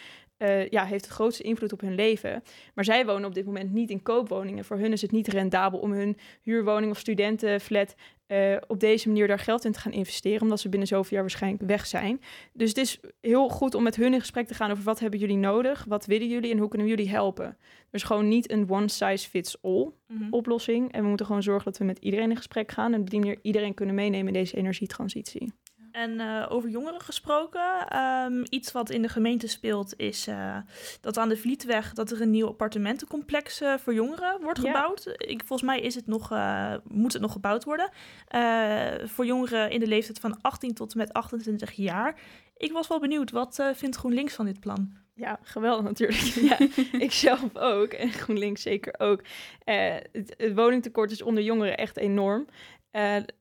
uh, 0.41 0.67
ja, 0.67 0.85
heeft 0.85 1.03
de 1.03 1.09
grootste 1.09 1.43
invloed 1.43 1.73
op 1.73 1.81
hun 1.81 1.95
leven. 1.95 2.43
Maar 2.73 2.85
zij 2.85 3.05
wonen 3.05 3.25
op 3.25 3.33
dit 3.33 3.45
moment 3.45 3.73
niet 3.73 3.89
in 3.89 4.01
koopwoningen. 4.01 4.65
Voor 4.65 4.77
hun 4.77 4.91
is 4.91 5.01
het 5.01 5.11
niet 5.11 5.27
rendabel 5.27 5.79
om 5.79 5.91
hun 5.91 6.17
huurwoning 6.41 6.91
of 6.91 6.99
studentenflat 6.99 7.95
uh, 8.27 8.57
op 8.67 8.79
deze 8.79 9.07
manier 9.07 9.27
daar 9.27 9.39
geld 9.39 9.65
in 9.65 9.71
te 9.71 9.79
gaan 9.79 9.91
investeren, 9.91 10.41
omdat 10.41 10.59
ze 10.59 10.69
binnen 10.69 10.87
zoveel 10.87 11.09
jaar 11.11 11.21
waarschijnlijk 11.21 11.63
weg 11.63 11.85
zijn. 11.85 12.21
Dus 12.53 12.69
het 12.69 12.77
is 12.77 12.99
heel 13.21 13.49
goed 13.49 13.75
om 13.75 13.83
met 13.83 13.95
hun 13.95 14.13
in 14.13 14.19
gesprek 14.19 14.47
te 14.47 14.53
gaan 14.53 14.71
over 14.71 14.83
wat 14.83 14.99
hebben 14.99 15.19
jullie 15.19 15.37
nodig, 15.37 15.85
wat 15.87 16.05
willen 16.05 16.27
jullie 16.27 16.51
en 16.51 16.57
hoe 16.57 16.67
kunnen 16.67 16.87
we 16.87 16.95
jullie 16.95 17.11
helpen. 17.11 17.57
Dus 17.89 18.03
gewoon 18.03 18.27
niet 18.27 18.51
een 18.51 18.69
one 18.69 18.87
size 18.87 19.29
fits 19.29 19.61
all 19.61 19.91
mm 20.07 20.17
-hmm. 20.17 20.27
oplossing. 20.33 20.91
En 20.91 21.01
we 21.01 21.07
moeten 21.07 21.25
gewoon 21.25 21.43
zorgen 21.43 21.65
dat 21.65 21.77
we 21.77 21.85
met 21.85 21.99
iedereen 21.99 22.29
in 22.29 22.37
gesprek 22.37 22.71
gaan 22.71 22.93
en 22.93 22.99
op 22.99 23.09
die 23.09 23.19
manier 23.19 23.39
iedereen 23.41 23.73
kunnen 23.73 23.95
meenemen 23.95 24.27
in 24.27 24.33
deze 24.33 24.57
energietransitie. 24.57 25.53
En 25.91 26.19
uh, 26.19 26.45
over 26.49 26.69
jongeren 26.69 27.01
gesproken, 27.01 27.97
um, 27.97 28.43
iets 28.49 28.71
wat 28.71 28.89
in 28.89 29.01
de 29.01 29.09
gemeente 29.09 29.47
speelt 29.47 29.93
is 29.97 30.27
uh, 30.27 30.57
dat 31.01 31.17
aan 31.17 31.29
de 31.29 31.37
Vlietweg 31.37 31.93
dat 31.93 32.11
er 32.11 32.21
een 32.21 32.29
nieuw 32.29 32.47
appartementencomplex 32.47 33.61
uh, 33.61 33.77
voor 33.77 33.93
jongeren 33.93 34.41
wordt 34.41 34.59
gebouwd. 34.59 35.13
Ik, 35.17 35.43
volgens 35.45 35.69
mij 35.69 35.79
is 35.79 35.95
het 35.95 36.07
nog, 36.07 36.29
moet 36.83 37.13
het 37.13 37.21
nog 37.21 37.31
gebouwd 37.31 37.63
worden. 37.63 37.89
voor 39.03 39.25
jongeren 39.25 39.71
in 39.71 39.79
de 39.79 39.87
leeftijd 39.87 40.19
van 40.19 40.41
18 40.41 40.73
tot 40.73 40.91
en 40.91 40.97
met 40.97 41.13
28 41.13 41.71
jaar. 41.71 42.19
Ik 42.57 42.71
was 42.71 42.87
wel 42.87 42.99
benieuwd, 42.99 43.31
wat 43.31 43.63
vindt 43.73 43.95
GroenLinks 43.95 44.33
van 44.33 44.45
dit 44.45 44.59
plan? 44.59 44.93
Ja, 45.15 45.39
geweldig 45.43 45.83
natuurlijk. 45.83 46.21
ja, 46.49 46.57
ik 46.99 47.11
zelf 47.11 47.55
ook 47.55 47.91
en 47.91 48.09
GroenLinks 48.09 48.61
zeker 48.61 48.93
ook. 48.97 49.21
het, 50.11 50.33
het 50.37 50.53
woningtekort 50.53 51.11
is 51.11 51.21
onder 51.21 51.43
jongeren 51.43 51.77
echt 51.77 51.97
enorm. 51.97 52.47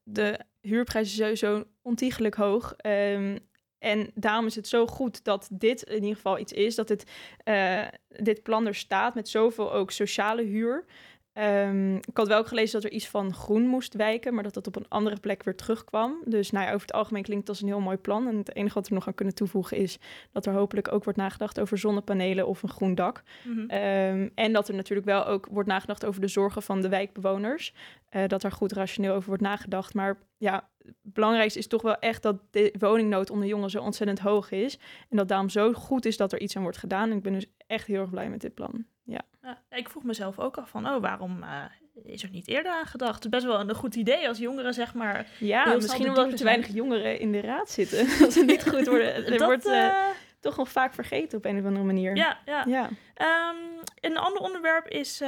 de 0.04 0.38
huurprijzen 0.60 1.16
sowieso 1.16 1.64
ontiegelijk 1.82 2.34
hoog. 2.34 2.74
Um, 2.86 3.38
en 3.78 4.10
daarom 4.14 4.46
is 4.46 4.54
het 4.54 4.68
zo 4.68 4.86
goed 4.86 5.24
dat 5.24 5.48
dit 5.52 5.82
in 5.82 5.94
ieder 5.94 6.14
geval 6.14 6.38
iets 6.38 6.52
is, 6.52 6.74
dat 6.74 6.88
het, 6.88 7.10
uh, 7.44 7.86
dit 8.08 8.42
plan 8.42 8.66
er 8.66 8.74
staat 8.74 9.14
met 9.14 9.28
zoveel 9.28 9.72
ook 9.72 9.90
sociale 9.90 10.42
huur. 10.42 10.84
Ehm, 11.32 11.94
ik 11.94 12.16
had 12.16 12.28
wel 12.28 12.38
ook 12.38 12.46
gelezen 12.46 12.80
dat 12.80 12.90
er 12.90 12.96
iets 12.96 13.08
van 13.08 13.34
groen 13.34 13.66
moest 13.66 13.94
wijken, 13.94 14.34
maar 14.34 14.42
dat 14.42 14.54
dat 14.54 14.66
op 14.66 14.76
een 14.76 14.88
andere 14.88 15.20
plek 15.20 15.42
weer 15.42 15.56
terugkwam. 15.56 16.22
Dus 16.24 16.50
nou 16.50 16.64
ja, 16.66 16.72
over 16.72 16.86
het 16.86 16.96
algemeen 16.96 17.22
klinkt 17.22 17.40
het 17.40 17.56
als 17.56 17.60
een 17.60 17.68
heel 17.74 17.80
mooi 17.80 17.96
plan. 17.96 18.28
En 18.28 18.36
het 18.36 18.54
enige 18.54 18.74
wat 18.74 18.88
we 18.88 18.94
nog 18.94 19.06
aan 19.06 19.14
kunnen 19.14 19.34
toevoegen 19.34 19.76
is 19.76 19.98
dat 20.32 20.46
er 20.46 20.52
hopelijk 20.52 20.92
ook 20.92 21.04
wordt 21.04 21.18
nagedacht 21.18 21.60
over 21.60 21.78
zonnepanelen 21.78 22.46
of 22.46 22.62
een 22.62 22.68
groen 22.68 22.94
dak. 22.94 23.22
Mhm. 23.44 23.68
Ehm, 23.68 24.28
en 24.34 24.52
dat 24.52 24.68
er 24.68 24.74
natuurlijk 24.74 25.06
wel 25.06 25.26
ook 25.26 25.46
wordt 25.50 25.68
nagedacht 25.68 26.06
over 26.06 26.20
de 26.20 26.28
zorgen 26.28 26.62
van 26.62 26.80
de 26.80 26.88
wijkbewoners. 26.88 27.74
Eh, 28.08 28.26
dat 28.26 28.40
daar 28.40 28.52
goed 28.52 28.72
rationeel 28.72 29.14
over 29.14 29.28
wordt 29.28 29.42
nagedacht. 29.42 29.94
Maar 29.94 30.18
ja, 30.38 30.68
het 30.78 30.94
belangrijkste 31.02 31.58
is 31.58 31.66
toch 31.66 31.82
wel 31.82 31.96
echt 31.96 32.22
dat 32.22 32.36
de 32.50 32.74
woningnood 32.78 33.30
onder 33.30 33.48
jongeren 33.48 33.70
zo 33.70 33.82
ontzettend 33.82 34.18
hoog 34.18 34.50
is. 34.50 34.78
En 35.08 35.16
dat 35.16 35.28
daarom 35.28 35.48
zo 35.48 35.72
goed 35.72 36.04
is 36.04 36.16
dat 36.16 36.32
er 36.32 36.40
iets 36.40 36.56
aan 36.56 36.62
wordt 36.62 36.78
gedaan. 36.78 37.10
En 37.10 37.16
ik 37.16 37.22
ben 37.22 37.32
dus 37.32 37.46
echt 37.66 37.86
heel 37.86 38.00
erg 38.00 38.10
blij 38.10 38.30
met 38.30 38.40
dit 38.40 38.54
plan. 38.54 38.84
Ja. 39.04 39.20
Ja, 39.42 39.58
ik 39.70 39.88
vroeg 39.88 40.02
mezelf 40.02 40.38
ook 40.38 40.56
af 40.56 40.70
van, 40.70 40.88
oh, 40.88 41.00
waarom 41.00 41.42
eh, 41.42 41.64
is 42.04 42.22
er 42.22 42.30
niet 42.30 42.48
eerder 42.48 42.72
aan 42.72 42.86
gedacht? 42.86 43.14
Het 43.14 43.24
is 43.24 43.30
best 43.30 43.44
wel 43.44 43.60
een 43.60 43.74
goed 43.74 43.94
idee 43.94 44.28
als 44.28 44.38
jongeren, 44.38 44.74
zeg 44.74 44.94
maar. 44.94 45.26
Ja, 45.38 45.74
misschien 45.74 46.08
omdat 46.08 46.30
er 46.30 46.36
te 46.36 46.44
weinig 46.44 46.68
jongeren 46.68 47.18
in 47.18 47.32
de 47.32 47.40
raad 47.40 47.70
zitten. 47.70 48.06
dat 48.20 48.32
ze 48.32 48.44
niet 48.44 48.68
goed 48.68 48.86
worden. 48.86 49.14
Er 49.14 49.30
Dat, 49.30 49.40
wordt 49.40 49.66
eh, 49.66 49.86
eh, 49.86 50.06
toch 50.40 50.56
nog 50.56 50.68
vaak 50.68 50.94
vergeten 50.94 51.38
op 51.38 51.44
een 51.44 51.58
of 51.58 51.64
andere 51.64 51.84
manier. 51.84 52.16
ja, 52.16 52.38
ja. 52.44 52.64
ja. 52.66 52.88
Ehm, 53.14 53.56
een 54.00 54.16
ander 54.16 54.42
onderwerp 54.42 54.88
is 54.88 55.20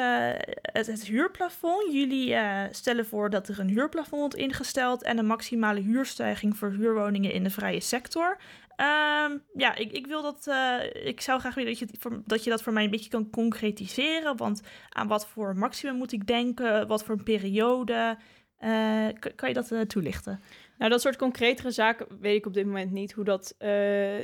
het, 0.63 0.87
het 0.87 1.05
huurplafond. 1.05 1.93
Jullie 1.93 2.37
stellen 2.71 3.07
voor 3.07 3.31
dat 3.31 3.49
er 3.49 3.61
een 3.61 3.69
huurplafond 3.69 4.21
wordt 4.21 4.35
ingesteld 4.35 5.03
en 5.03 5.19
een 5.19 5.27
maximale 5.27 5.81
huurstijging 5.81 6.57
voor 6.57 6.71
huurwoningen 6.71 7.33
in 7.33 7.43
de 7.43 7.51
vrije 7.51 7.81
sector. 7.81 8.37
Ehm, 8.77 9.39
ja, 9.55 9.75
ik, 9.75 9.93
ik 9.93 10.07
wil 10.07 10.23
dat. 10.23 10.47
eh, 10.47 11.07
ik 11.07 11.21
zou 11.21 11.41
graag 11.41 11.55
willen 11.55 11.71
dat 11.71 11.79
je, 11.79 12.23
dat 12.27 12.45
je 12.45 12.51
dat 12.51 12.63
voor 12.63 12.73
mij 12.73 12.85
een 12.85 12.91
beetje 12.91 13.11
kan 13.11 13.31
concretiseren. 13.31 14.37
Want 14.37 14.63
aan 14.89 15.09
wat 15.09 15.27
voor 15.29 15.57
maximum 15.57 15.97
moet 15.97 16.13
ik 16.13 16.27
denken? 16.27 16.87
Wat 16.87 17.05
voor 17.05 17.15
een 17.15 17.23
periode? 17.23 18.17
K- 19.19 19.33
kan 19.37 19.49
je 19.49 19.55
dat 19.55 19.71
eh, 19.71 19.81
toelichten? 19.81 20.41
Nou, 20.79 20.91
dat 20.91 21.01
soort 21.01 21.17
concretere 21.17 21.71
zaken 21.71 22.07
weet 22.21 22.37
ik 22.37 22.47
op 22.47 22.55
dit 22.55 22.67
moment 22.67 22.91
niet. 22.91 23.13
Hoe 23.13 23.25
dat, 23.25 23.55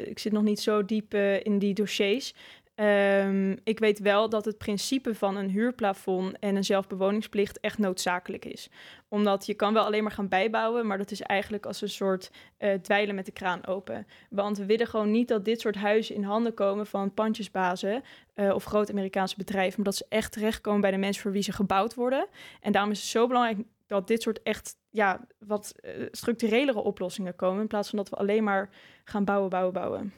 ik 0.05 0.19
zit 0.19 0.33
nog 0.33 0.43
niet 0.43 0.61
zo 0.61 0.85
diep 0.85 1.15
in 1.43 1.59
die 1.59 1.75
dossiers. 1.75 2.35
Ehm, 2.79 3.57
ik 3.65 3.79
weet 3.79 3.99
wel 3.99 4.29
dat 4.29 4.45
het 4.45 4.59
principe 4.59 5.15
van 5.15 5.37
een 5.37 5.51
huurplafond 5.51 6.39
en 6.39 6.57
een 6.57 6.65
zelfbewoningsplicht 6.65 7.61
echt 7.61 7.79
noodzakelijk 7.79 8.45
is. 8.45 8.71
Omdat 9.09 9.47
je 9.47 9.55
kan 9.55 9.73
wel 9.73 9.85
alleen 9.85 10.03
maar 10.03 10.13
gaan 10.13 10.29
bijbouwen, 10.29 10.87
maar 10.87 10.99
dat 10.99 11.11
is 11.11 11.21
eigenlijk 11.21 11.67
als 11.67 11.81
een 11.81 11.89
soort 11.89 12.31
eh, 12.57 12.75
dweilen 12.75 13.15
met 13.15 13.27
de 13.27 13.33
kraan 13.33 13.67
open. 13.67 14.07
Want 14.31 14.59
we 14.59 14.67
willen 14.67 14.87
gewoon 14.87 15.11
niet 15.11 15.29
dat 15.29 15.45
dit 15.45 15.61
soort 15.61 15.77
huizen 15.77 16.15
in 16.15 16.23
handen 16.23 16.55
komen 16.55 16.87
van 16.87 17.15
pandjesbazen 17.15 18.03
eh, 18.35 18.55
of 18.55 18.65
grote 18.65 18.93
Amerikaanse 18.93 19.37
bedrijven, 19.37 19.75
maar 19.77 19.85
dat 19.85 19.97
ze 19.97 20.07
echt 20.09 20.33
terechtkomen 20.33 20.81
bij 20.81 20.91
de 20.91 20.97
mensen 20.97 21.23
voor 21.23 21.33
wie 21.33 21.43
ze 21.43 21.53
gebouwd 21.53 21.95
worden. 21.95 22.27
En 22.61 22.73
daarom 22.73 22.91
is 22.91 23.01
het 23.01 23.09
zo 23.09 23.27
belangrijk 23.27 23.67
dat 23.87 24.07
dit 24.07 24.23
soort 24.23 24.43
echt 24.43 24.77
ja, 24.91 25.27
wat 25.39 25.75
eh, 25.81 25.93
structurelere 26.11 26.81
oplossingen 26.81 27.37
komen. 27.37 27.61
In 27.61 27.67
plaats 27.67 27.89
van 27.89 27.99
dat 27.99 28.09
we 28.09 28.17
alleen 28.17 28.45
maar 28.45 28.71
gaan 29.05 29.25
bouwen, 29.25 29.51
bouwen, 29.51 29.73
bouwen. 29.73 30.13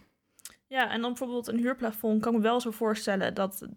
Ja, 0.70 0.90
en 0.90 1.00
dan 1.00 1.10
bijvoorbeeld 1.10 1.48
een 1.48 1.58
huurplafond 1.58 2.20
kan 2.22 2.32
ik 2.32 2.38
me 2.38 2.44
wel 2.44 2.60
zo 2.60 2.70
voorstellen 2.70 3.34
dat, 3.34 3.68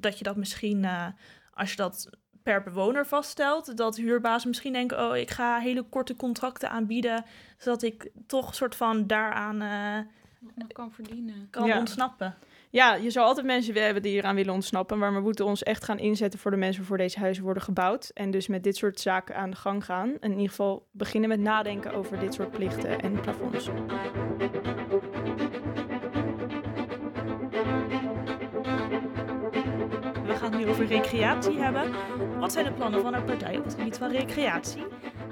dat 0.00 0.18
je 0.18 0.24
dat 0.24 0.36
misschien, 0.36 0.84
eh, 0.84 1.06
als 1.54 1.70
je 1.70 1.76
dat 1.76 2.10
per 2.42 2.62
bewoner 2.62 3.06
vaststelt, 3.06 3.76
dat 3.76 3.96
huurbazen 3.96 4.48
misschien 4.48 4.72
denken, 4.72 5.08
oh, 5.08 5.16
ik 5.16 5.30
ga 5.30 5.58
hele 5.58 5.82
korte 5.82 6.16
contracten 6.16 6.70
aanbieden, 6.70 7.24
zodat 7.58 7.82
ik 7.82 8.10
toch 8.26 8.54
soort 8.54 8.74
van 8.76 9.06
daaraan 9.06 9.62
eh, 9.62 9.98
nog 10.54 10.72
kan 10.72 10.92
verdienen. 10.92 11.48
kan 11.50 11.66
Ja. 11.66 11.78
ontsnappen. 11.78 12.34
Ja, 12.70 12.94
je 12.94 13.10
zal 13.10 13.24
altijd 13.24 13.46
mensen 13.46 13.74
hebben 13.74 14.02
die 14.02 14.16
eraan 14.16 14.34
willen 14.34 14.54
ontsnappen. 14.54 14.98
Maar 14.98 15.14
we 15.14 15.20
moeten 15.20 15.44
ons 15.44 15.62
echt 15.62 15.84
gaan 15.84 15.98
inzetten 15.98 16.40
voor 16.40 16.50
de 16.50 16.56
mensen 16.56 16.78
waarvoor 16.78 16.98
deze 16.98 17.18
huizen 17.18 17.44
worden 17.44 17.62
gebouwd. 17.62 18.10
En 18.14 18.30
dus 18.30 18.46
met 18.46 18.64
dit 18.64 18.76
soort 18.76 19.00
zaken 19.00 19.36
aan 19.36 19.50
de 19.50 19.56
gang 19.56 19.84
gaan. 19.84 20.08
En 20.08 20.30
in 20.30 20.30
ieder 20.30 20.48
geval 20.48 20.86
beginnen 20.90 21.28
met 21.28 21.40
nadenken 21.40 21.92
over 21.92 22.18
dit 22.18 22.34
soort 22.34 22.50
plichten 22.50 23.00
en 23.00 23.20
plafonds. 23.20 23.68
Over 30.66 30.86
recreatie 30.86 31.58
hebben. 31.58 31.94
Wat 32.38 32.52
zijn 32.52 32.64
de 32.64 32.72
plannen 32.72 33.00
van 33.00 33.12
de 33.12 33.22
partij 33.22 33.56
op 33.56 33.64
het 33.64 33.74
gebied 33.74 33.98
van 33.98 34.10
recreatie? 34.10 34.82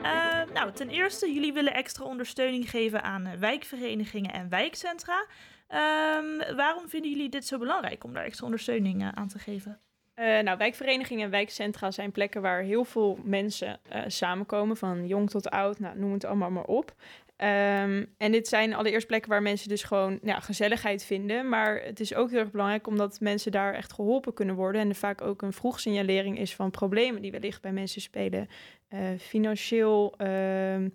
Eh, 0.03 0.53
nou, 0.55 0.73
ten 0.73 0.89
eerste, 0.89 1.33
jullie 1.33 1.53
willen 1.53 1.75
extra 1.75 2.05
ondersteuning 2.05 2.71
geven 2.71 3.03
aan 3.03 3.27
eh, 3.27 3.39
wijkverenigingen 3.39 4.33
en 4.33 4.49
wijkcentra. 4.49 5.27
Ehm, 5.69 6.57
waarom 6.57 6.89
vinden 6.89 7.11
jullie 7.11 7.29
dit 7.29 7.47
zo 7.47 7.59
belangrijk 7.59 8.05
om 8.05 8.13
daar 8.13 8.25
extra 8.25 8.45
ondersteuning 8.45 9.03
eh, 9.03 9.09
aan 9.09 9.29
te 9.29 9.39
geven? 9.39 9.81
Eh, 10.15 10.39
nou, 10.39 10.59
wijkverenigingen 10.59 11.25
en 11.25 11.31
wijkcentra 11.31 11.91
zijn 11.91 12.13
plekken 12.13 12.43
waar 12.43 12.63
heel 12.63 12.85
veel 12.85 13.19
mensen 13.25 13.81
samenkomen, 14.07 14.77
van 14.77 15.07
jong 15.07 15.31
tot 15.31 15.51
oud, 15.51 15.79
nou, 15.79 15.99
noem 15.99 16.13
het 16.13 16.25
allemaal 16.25 16.51
maar 16.51 16.65
op. 16.65 16.95
Ehm, 17.37 18.05
en 18.17 18.33
dit 18.33 18.49
zijn 18.49 18.75
allereerst 18.75 19.07
plekken 19.07 19.31
waar 19.31 19.43
mensen 19.43 19.69
dus 19.69 19.83
gewoon 19.83 20.19
ja, 20.23 20.41
gezelligheid 20.41 21.05
vinden. 21.05 21.49
Maar 21.49 21.83
het 21.83 22.01
is 22.01 22.15
ook 22.15 22.31
heel 22.31 22.39
erg 22.39 22.51
belangrijk 22.51 22.87
omdat 22.87 23.21
mensen 23.21 23.53
daar 23.53 23.75
echt 23.75 23.93
geholpen 23.93 24.35
kunnen 24.35 24.55
worden. 24.55 24.81
En 24.81 24.89
er 24.89 24.95
vaak 24.95 25.21
ook 25.21 25.43
een 25.43 25.53
vroegsignalering 25.53 26.39
is 26.39 26.55
van 26.55 26.71
problemen 26.71 27.23
die 27.23 27.31
wellicht 27.31 27.63
bij 27.63 27.73
mensen 27.73 28.01
spelen. 28.01 28.49
eh, 28.89 29.01
financieel, 29.19 30.15
ehm, 30.17 30.89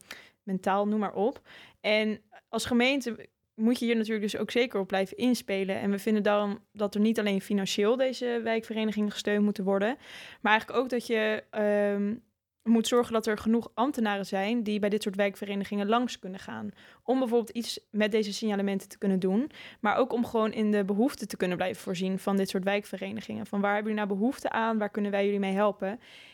mentaal, 0.44 0.88
noem 0.88 1.00
maar 1.00 1.14
op. 1.14 1.42
En 1.82 2.22
als 2.50 2.66
gemeente 2.66 3.30
moet 3.56 3.80
je 3.80 3.86
hier 3.86 3.96
natuurlijk 3.96 4.32
dus 4.32 4.38
ook 4.38 4.52
zeker 4.52 4.80
op 4.80 4.88
blijven 4.88 5.18
inspelen. 5.18 5.80
En 5.80 5.92
we 5.92 6.00
vinden 6.00 6.24
daarom 6.24 6.60
dat 6.72 6.96
er 6.96 7.02
niet 7.02 7.20
alleen 7.20 7.42
financieel 7.42 7.96
deze 7.98 8.40
wijkverenigingen 8.44 9.12
gesteund 9.12 9.44
moeten 9.44 9.64
worden, 9.64 9.98
maar 10.42 10.52
eigenlijk 10.52 10.80
ook 10.80 10.90
dat 10.90 11.08
je 11.08 11.44
ehm, 11.50 12.16
moet 12.64 12.88
zorgen 12.88 13.14
dat 13.14 13.26
er 13.26 13.38
genoeg 13.38 13.72
ambtenaren 13.74 14.26
zijn 14.26 14.64
die 14.64 14.80
bij 14.80 14.90
dit 14.90 15.04
soort 15.04 15.16
wijkverenigingen 15.16 15.88
langs 15.88 16.20
kunnen 16.20 16.40
gaan. 16.40 16.70
Om 17.04 17.20
bijvoorbeeld 17.20 17.58
iets 17.58 17.80
met 17.92 18.12
deze 18.12 18.34
signalementen 18.34 18.90
te 18.90 18.98
kunnen 18.98 19.20
doen, 19.20 19.52
maar 19.80 19.96
ook 19.96 20.14
om 20.14 20.26
gewoon 20.26 20.52
in 20.52 20.72
de 20.72 20.86
behoeften 20.86 21.28
te 21.28 21.38
kunnen 21.38 21.58
blijven 21.58 21.82
voorzien 21.82 22.20
van 22.20 22.38
dit 22.38 22.50
soort 22.50 22.64
wijkverenigingen. 22.64 23.46
Van 23.46 23.62
waar 23.62 23.74
hebben 23.74 23.92
jullie 23.92 24.08
nou 24.08 24.20
behoefte 24.20 24.50
aan? 24.50 24.78
Waar 24.78 24.90
kunnen 24.90 25.12
wij 25.12 25.26
jullie 25.26 25.40
mee 25.40 25.54
helpen? 25.54 25.90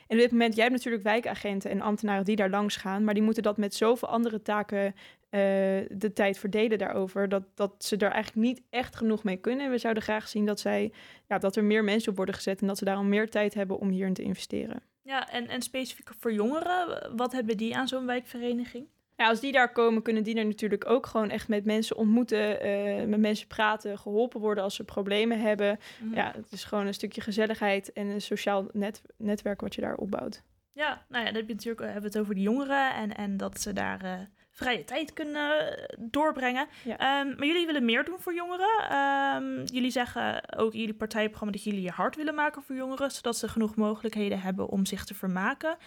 En 0.07 0.15
op 0.15 0.17
dit 0.17 0.31
moment, 0.31 0.53
jij 0.55 0.63
hebt 0.63 0.75
natuurlijk 0.75 1.03
wijkagenten 1.03 1.71
en 1.71 1.81
ambtenaren 1.81 2.25
die 2.25 2.35
daar 2.35 2.49
langs 2.49 2.75
gaan, 2.75 3.03
maar 3.03 3.13
die 3.13 3.23
moeten 3.23 3.43
dat 3.43 3.57
met 3.57 3.73
zoveel 3.73 4.07
andere 4.07 4.41
taken 4.41 4.95
eh, 5.29 5.41
de 5.89 6.11
tijd 6.13 6.38
verdelen 6.38 6.77
daarover, 6.77 7.29
dat, 7.29 7.43
dat 7.55 7.75
ze 7.77 7.97
er 7.97 8.11
eigenlijk 8.11 8.47
niet 8.47 8.61
echt 8.69 8.95
genoeg 8.95 9.23
mee 9.23 9.38
kunnen. 9.38 9.65
En 9.65 9.71
we 9.71 9.77
zouden 9.77 10.03
graag 10.03 10.27
zien 10.27 10.45
dat, 10.45 10.59
zij, 10.59 10.91
ja, 11.27 11.38
dat 11.38 11.55
er 11.55 11.63
meer 11.63 11.83
mensen 11.83 12.09
op 12.09 12.17
worden 12.17 12.35
gezet 12.35 12.61
en 12.61 12.67
dat 12.67 12.77
ze 12.77 12.85
daarom 12.85 13.09
meer 13.09 13.29
tijd 13.29 13.53
hebben 13.53 13.79
om 13.79 13.89
hierin 13.89 14.13
te 14.13 14.23
investeren. 14.23 14.81
Ja, 15.06 15.30
en, 15.30 15.48
en 15.48 15.62
specifiek 15.62 16.10
voor 16.20 16.34
jongeren, 16.34 17.15
wat 17.15 17.32
hebben 17.32 17.58
die 17.58 17.76
aan 17.76 17.88
zo'n 17.88 18.06
wijkvereniging? 18.06 18.88
Ja, 19.15 19.28
als 19.28 19.39
die 19.39 19.52
daar 19.52 19.72
komen, 19.72 20.02
kunnen 20.02 20.24
die 20.24 20.36
er 20.36 20.46
natuurlijk 20.46 20.89
ook 20.89 21.06
gewoon 21.06 21.30
echt 21.30 21.48
met 21.48 21.65
mensen 21.65 21.98
ontmoeten, 21.98 22.62
eh, 22.62 23.06
met 23.06 23.20
mensen 23.20 23.48
praten, 23.48 23.98
geholpen 23.98 24.39
worden 24.39 24.63
als 24.63 24.76
ze 24.76 24.84
problemen 24.84 25.41
hebben. 25.41 25.80
Mhm. 26.00 26.15
Ja, 26.15 26.32
het 26.36 26.52
is 26.52 26.63
gewoon 26.63 26.88
een 26.88 26.94
stukje 26.94 27.22
gezelligheid 27.22 27.94
en 27.94 28.08
een 28.08 28.22
sociaal 28.22 28.68
net, 28.72 29.02
netwerk 29.18 29.62
wat 29.62 29.76
je 29.76 29.82
daar 29.82 29.96
opbouwt. 29.96 30.44
Ja, 30.72 31.06
nou 31.10 31.26
ja, 31.26 31.32
dan 31.32 31.39
heb 31.39 31.48
je 31.48 31.54
natuurlijk, 31.54 31.82
hebben 31.82 32.02
we 32.02 32.08
het 32.08 32.18
over 32.18 32.36
de 32.36 32.41
jongeren 32.41 32.94
en, 32.94 33.15
en 33.15 33.38
dat 33.38 33.62
ze 33.62 33.74
daar 33.74 34.04
eh, 34.04 34.20
vrije 34.56 34.84
tijd 34.84 35.13
kunnen 35.13 35.78
doorbrengen. 36.00 36.68
Ja. 36.84 36.98
Ehm, 36.98 37.28
maar 37.38 37.48
jullie 37.48 37.65
willen 37.65 37.86
meer 37.86 38.06
doen 38.06 38.20
voor 38.20 38.34
jongeren. 38.34 38.89
Ehm, 38.89 39.65
jullie 39.65 39.91
zeggen 39.91 40.58
ook 40.58 40.74
in 40.74 40.80
jullie 40.80 40.96
partijprogramma 40.96 41.54
dat 41.54 41.63
jullie 41.63 41.82
je 41.82 41.91
hard 41.91 42.15
willen 42.15 42.36
maken 42.36 42.63
voor 42.63 42.76
jongeren, 42.76 43.12
zodat 43.12 43.38
ze 43.38 43.48
genoeg 43.48 43.76
mogelijkheden 43.76 44.41
hebben 44.41 44.68
om 44.68 44.86
zich 44.86 45.06
te 45.06 45.13
vermaken 45.13 45.78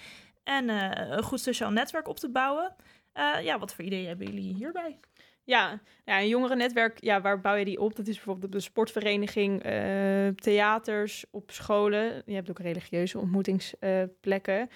en 0.49 0.69
eh, 0.69 1.17
een 1.17 1.23
goed 1.23 1.41
sociaal 1.41 1.71
netwerk 1.71 2.09
op 2.09 2.19
te 2.19 2.29
bouwen. 2.29 2.75
Eh, 3.13 3.35
ja, 3.43 3.59
wat 3.59 3.75
voor 3.75 3.85
ideeën 3.85 4.07
hebben 4.07 4.27
jullie 4.27 4.55
hierbij? 4.55 4.99
Ja, 5.45 5.81
ja, 6.05 6.21
een 6.21 6.29
jongerennetwerk, 6.29 7.01
ja, 7.01 7.21
waar 7.21 7.41
bouw 7.41 7.55
je 7.55 7.65
die 7.65 7.81
op? 7.81 7.97
Dat 7.97 8.07
is 8.07 8.15
bijvoorbeeld 8.15 8.45
op 8.45 8.53
de 8.53 8.61
sportvereniging, 8.61 9.63
eh, 9.63 10.29
theaters, 10.29 11.25
op 11.31 11.51
scholen. 11.51 12.23
Je 12.27 12.35
hebt 12.35 12.51
ook 12.51 12.59
religieuze 12.59 13.19
ontmoetingsplekken. 13.19 14.71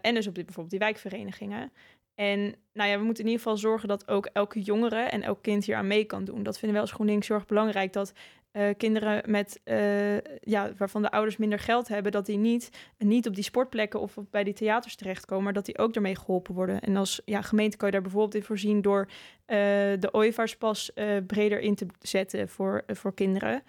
En 0.00 0.14
dus 0.14 0.26
op 0.26 0.34
dit, 0.34 0.44
bijvoorbeeld 0.44 0.70
die 0.70 0.78
wijkverenigingen. 0.78 1.72
En 2.18 2.54
nou 2.72 2.90
ja, 2.90 2.98
we 2.98 3.04
moeten 3.04 3.24
in 3.24 3.30
ieder 3.30 3.44
geval 3.44 3.58
zorgen 3.58 3.88
dat 3.88 4.08
ook 4.08 4.26
elke 4.32 4.60
jongere 4.60 5.00
en 5.00 5.22
elk 5.22 5.42
kind 5.42 5.64
hier 5.64 5.76
aan 5.76 5.86
mee 5.86 6.04
kan 6.04 6.24
doen. 6.24 6.42
Dat 6.42 6.58
vinden 6.58 6.72
wij 6.72 6.80
als 6.80 6.92
GroenLinks 6.92 7.30
erg 7.30 7.46
belangrijk. 7.46 7.92
Dat 7.92 8.12
eh, 8.50 8.68
kinderen 8.76 9.30
met, 9.30 9.60
eh, 9.64 10.20
ja, 10.40 10.72
waarvan 10.76 11.02
de 11.02 11.10
ouders 11.10 11.36
minder 11.36 11.58
geld 11.58 11.88
hebben, 11.88 12.12
dat 12.12 12.26
die 12.26 12.36
niet, 12.36 12.70
niet 12.98 13.26
op 13.28 13.34
die 13.34 13.44
sportplekken 13.44 14.00
of 14.00 14.16
bij 14.30 14.44
die 14.44 14.54
theaters 14.54 14.96
terechtkomen, 14.96 15.44
maar 15.44 15.52
dat 15.52 15.66
die 15.66 15.78
ook 15.78 15.92
daarmee 15.92 16.16
geholpen 16.16 16.54
worden. 16.54 16.80
En 16.80 16.96
als 16.96 17.20
ja, 17.24 17.42
gemeente 17.42 17.76
kan 17.76 17.86
je 17.86 17.92
daar 17.92 18.02
bijvoorbeeld 18.02 18.34
in 18.34 18.42
voorzien 18.42 18.82
door 18.82 19.08
eh, 19.44 19.56
de 19.98 20.08
ooievaarspas 20.12 20.92
breder 21.26 21.60
in 21.60 21.74
te 21.74 21.86
zetten 22.00 22.48
voor, 22.48 22.84
voor 22.86 23.14
kinderen. 23.14 23.62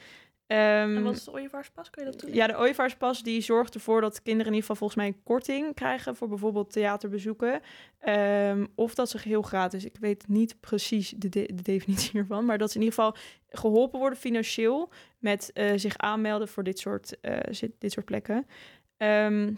Ehm, 0.49 0.95
en 0.95 1.03
wat 1.03 1.15
is 1.15 1.23
de 1.23 1.31
ooievaarspas? 1.31 1.89
Kun 1.89 2.03
je 2.03 2.09
dat 2.09 2.19
toelichten? 2.19 2.47
ja, 2.47 2.53
de 2.53 2.59
ooievaarspas 2.59 3.23
die 3.23 3.41
zorgt 3.41 3.73
ervoor 3.73 4.01
dat 4.01 4.21
kinderen 4.21 4.51
in 4.51 4.53
ieder 4.53 4.59
geval 4.62 4.75
volgens 4.75 4.99
mij 4.99 5.07
een 5.07 5.23
korting 5.23 5.75
krijgen 5.75 6.15
voor 6.15 6.27
bijvoorbeeld 6.27 6.71
theaterbezoeken. 6.71 7.62
Ehm, 7.99 8.65
of 8.75 8.95
dat 8.95 9.09
ze 9.09 9.17
geheel 9.17 9.41
gratis. 9.41 9.85
Ik 9.85 9.97
weet 9.99 10.27
niet 10.27 10.59
precies 10.59 11.09
de, 11.09 11.29
de, 11.29 11.49
de 11.53 11.62
definitie 11.62 12.12
hiervan, 12.19 12.45
maar 12.45 12.57
dat 12.57 12.71
ze 12.71 12.77
in 12.77 12.83
ieder 12.83 12.97
geval 12.97 13.15
geholpen 13.49 13.99
worden 13.99 14.19
financieel 14.19 14.91
met 15.17 15.51
eh, 15.53 15.71
zich 15.75 15.97
aanmelden 15.97 16.47
voor 16.47 16.63
dit 16.63 16.79
soort, 16.79 17.19
eh, 17.19 17.69
dit 17.79 17.91
soort 17.91 18.05
plekken. 18.05 18.47
Ehm, 18.97 19.53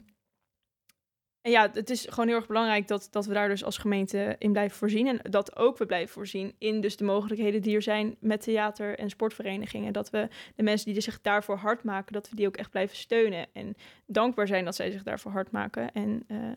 en 1.41 1.51
ja, 1.51 1.69
het 1.73 1.89
is 1.89 2.05
gewoon 2.09 2.27
heel 2.27 2.35
erg 2.35 2.47
belangrijk 2.47 2.87
dat, 2.87 3.07
dat 3.11 3.25
we 3.25 3.33
daar 3.33 3.47
dus 3.47 3.63
als 3.63 3.77
gemeente 3.77 4.35
in 4.39 4.51
blijven 4.51 4.77
voorzien. 4.77 5.07
En 5.07 5.19
dat 5.31 5.55
ook 5.55 5.77
we 5.77 5.85
blijven 5.85 6.13
voorzien 6.13 6.55
in 6.57 6.81
dus 6.81 6.97
de 6.97 7.03
mogelijkheden 7.03 7.61
die 7.61 7.75
er 7.75 7.81
zijn 7.81 8.15
met 8.19 8.41
theater- 8.41 8.99
en 8.99 9.09
sportverenigingen. 9.09 9.93
Dat 9.93 10.09
we 10.09 10.27
de 10.55 10.63
mensen 10.63 10.91
die 10.93 11.01
zich 11.01 11.21
daarvoor 11.21 11.57
hard 11.57 11.83
maken, 11.83 12.13
dat 12.13 12.29
we 12.29 12.35
die 12.35 12.47
ook 12.47 12.57
echt 12.57 12.69
blijven 12.69 12.97
steunen. 12.97 13.47
En 13.53 13.75
dankbaar 14.05 14.47
zijn 14.47 14.65
dat 14.65 14.75
zij 14.75 14.91
zich 14.91 15.03
daarvoor 15.03 15.31
hard 15.31 15.51
maken. 15.51 15.91
En 15.91 16.23
uh, 16.27 16.51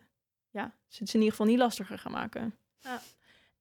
ja, 0.51 0.75
ze 0.89 1.03
het 1.03 1.15
in 1.15 1.21
ieder 1.21 1.31
geval 1.31 1.47
niet 1.47 1.59
lastiger 1.59 1.99
gaan 1.99 2.13
maken. 2.13 2.55
Ja. 2.81 3.01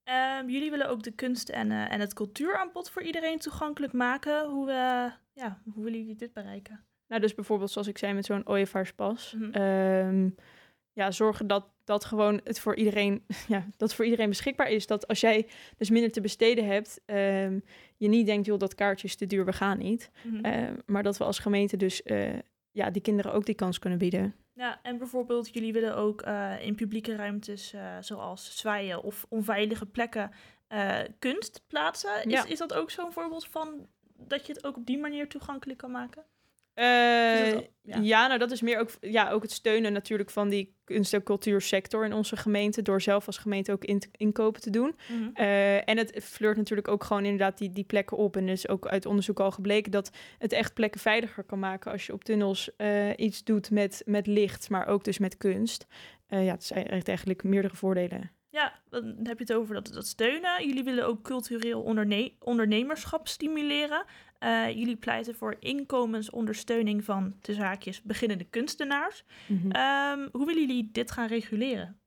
Ehm, 0.03 0.49
jullie 0.49 0.71
willen 0.71 0.89
ook 0.89 1.03
de 1.03 1.11
kunst 1.11 1.49
en, 1.49 1.71
uh, 1.71 1.91
en 1.91 1.99
het 1.99 2.13
cultuuraanbod 2.13 2.89
voor 2.89 3.01
iedereen 3.01 3.39
toegankelijk 3.39 3.93
maken. 3.93 4.49
Hoe, 4.49 4.69
uh, 4.69 5.11
ja, 5.33 5.61
hoe 5.73 5.83
willen 5.83 5.99
jullie 5.99 6.15
dit 6.15 6.33
bereiken? 6.33 6.85
Nou, 7.07 7.21
dus 7.21 7.33
bijvoorbeeld 7.33 7.71
zoals 7.71 7.87
ik 7.87 7.97
zei 7.97 8.13
met 8.13 8.25
zo'n 8.25 8.47
ooievaarspas. 8.47 9.35
Mhm. 9.37 9.51
Ehm, 9.51 10.29
ja, 10.93 11.11
zorgen 11.11 11.47
dat, 11.47 11.65
dat 11.83 12.05
gewoon 12.05 12.41
het 12.43 12.59
voor 12.59 12.75
iedereen, 12.75 13.25
ja, 13.47 13.67
dat 13.77 13.93
voor 13.93 14.05
iedereen 14.05 14.29
beschikbaar 14.29 14.69
is. 14.69 14.87
Dat 14.87 15.07
als 15.07 15.19
jij 15.19 15.47
dus 15.77 15.89
minder 15.89 16.11
te 16.11 16.21
besteden 16.21 16.65
hebt, 16.65 17.01
ehm, 17.05 17.59
je 17.97 18.07
niet 18.07 18.25
denkt, 18.25 18.45
joh, 18.45 18.59
dat 18.59 18.75
kaartje 18.75 19.07
is 19.07 19.15
te 19.15 19.25
duur, 19.25 19.45
we 19.45 19.53
gaan 19.53 19.77
niet. 19.77 20.11
Mhm. 20.23 20.45
Ehm, 20.45 20.75
maar 20.85 21.03
dat 21.03 21.17
we 21.17 21.23
als 21.23 21.39
gemeente 21.39 21.77
dus 21.77 22.03
eh, 22.03 22.33
ja, 22.71 22.89
die 22.89 23.01
kinderen 23.01 23.33
ook 23.33 23.45
die 23.45 23.55
kans 23.55 23.79
kunnen 23.79 23.99
bieden. 23.99 24.35
Ja, 24.53 24.79
en 24.83 24.97
bijvoorbeeld, 24.97 25.53
jullie 25.53 25.73
willen 25.73 25.95
ook 25.95 26.21
eh, 26.21 26.65
in 26.65 26.75
publieke 26.75 27.15
ruimtes 27.15 27.73
eh, 27.73 27.97
zoals 27.99 28.57
zwaaien 28.57 29.03
of 29.03 29.25
onveilige 29.29 29.85
plekken 29.85 30.31
kunst 31.19 31.63
plaatsen. 31.67 32.23
Is, 32.25 32.31
Ja. 32.31 32.45
is 32.45 32.57
dat 32.57 32.73
ook 32.73 32.91
zo'n 32.91 33.11
voorbeeld 33.11 33.47
van 33.47 33.87
dat 34.17 34.47
je 34.47 34.53
het 34.53 34.65
ook 34.65 34.77
op 34.77 34.85
die 34.85 34.97
manier 34.97 35.27
toegankelijk 35.27 35.79
kan 35.79 35.91
maken? 35.91 36.25
Eh, 36.73 37.51
ja. 37.81 37.97
ja. 38.01 38.27
nou 38.27 38.39
dat 38.39 38.51
is 38.51 38.61
meer 38.61 38.79
ook, 38.79 38.89
ja, 39.01 39.31
ook 39.31 39.41
het 39.41 39.51
steunen 39.51 39.93
natuurlijk 39.93 40.29
van 40.29 40.49
die 40.49 40.75
kunst- 40.83 41.13
en 41.13 41.23
cultuursector 41.23 42.05
in 42.05 42.13
onze 42.13 42.35
gemeente. 42.37 42.81
Door 42.81 43.01
zelf 43.01 43.27
als 43.27 43.37
gemeente 43.37 43.71
ook 43.71 43.85
in 43.85 44.01
inkopen 44.11 44.61
te 44.61 44.69
doen. 44.69 44.95
Eh, 45.33 45.89
en 45.89 45.97
het 45.97 46.23
flirt 46.23 46.57
natuurlijk 46.57 46.87
ook 46.87 47.03
gewoon 47.03 47.23
inderdaad 47.23 47.57
die, 47.57 47.71
die 47.71 47.83
plekken 47.83 48.17
op. 48.17 48.37
En 48.37 48.43
er 48.43 48.51
is 48.51 48.67
ook 48.67 48.87
uit 48.87 49.05
onderzoek 49.05 49.39
al 49.39 49.51
gebleken 49.51 49.91
dat 49.91 50.11
het 50.37 50.51
echt 50.51 50.73
plekken 50.73 51.01
veiliger 51.01 51.43
kan 51.43 51.59
maken 51.59 51.91
als 51.91 52.05
je 52.05 52.13
op 52.13 52.23
tunnels 52.23 52.75
eh, 52.75 53.09
iets 53.15 53.43
doet 53.43 53.71
met, 53.71 54.01
met 54.05 54.27
licht, 54.27 54.69
maar 54.69 54.87
ook 54.87 55.03
dus 55.03 55.17
met 55.17 55.37
kunst. 55.37 55.87
Ja, 56.27 56.51
het 56.51 56.63
zijn 56.63 56.87
echt 56.87 57.07
eigenlijk 57.07 57.43
meerdere 57.43 57.75
voordelen. 57.75 58.31
Ja, 58.53 58.73
dan 58.89 59.15
heb 59.23 59.37
je 59.37 59.43
het 59.43 59.53
over 59.53 59.73
dat, 59.73 59.87
dat 59.93 60.07
steunen. 60.07 60.67
Jullie 60.67 60.83
willen 60.83 61.05
ook 61.05 61.21
cultureel 61.21 61.81
onderne 61.81 62.31
ondernemerschap 62.39 63.27
stimuleren. 63.27 64.05
Eh, 64.39 64.69
jullie 64.69 64.95
pleiten 64.95 65.35
voor 65.35 65.55
inkomensondersteuning 65.59 67.03
van 67.03 67.33
de 67.41 67.53
zaakjes 67.53 68.01
beginnende 68.01 68.43
kunstenaars. 68.43 69.23
Ehm, 69.71 70.27
hoe 70.31 70.45
willen 70.45 70.61
jullie 70.67 70.89
dit 70.91 71.11
gaan 71.11 71.27
reguleren? 71.27 71.99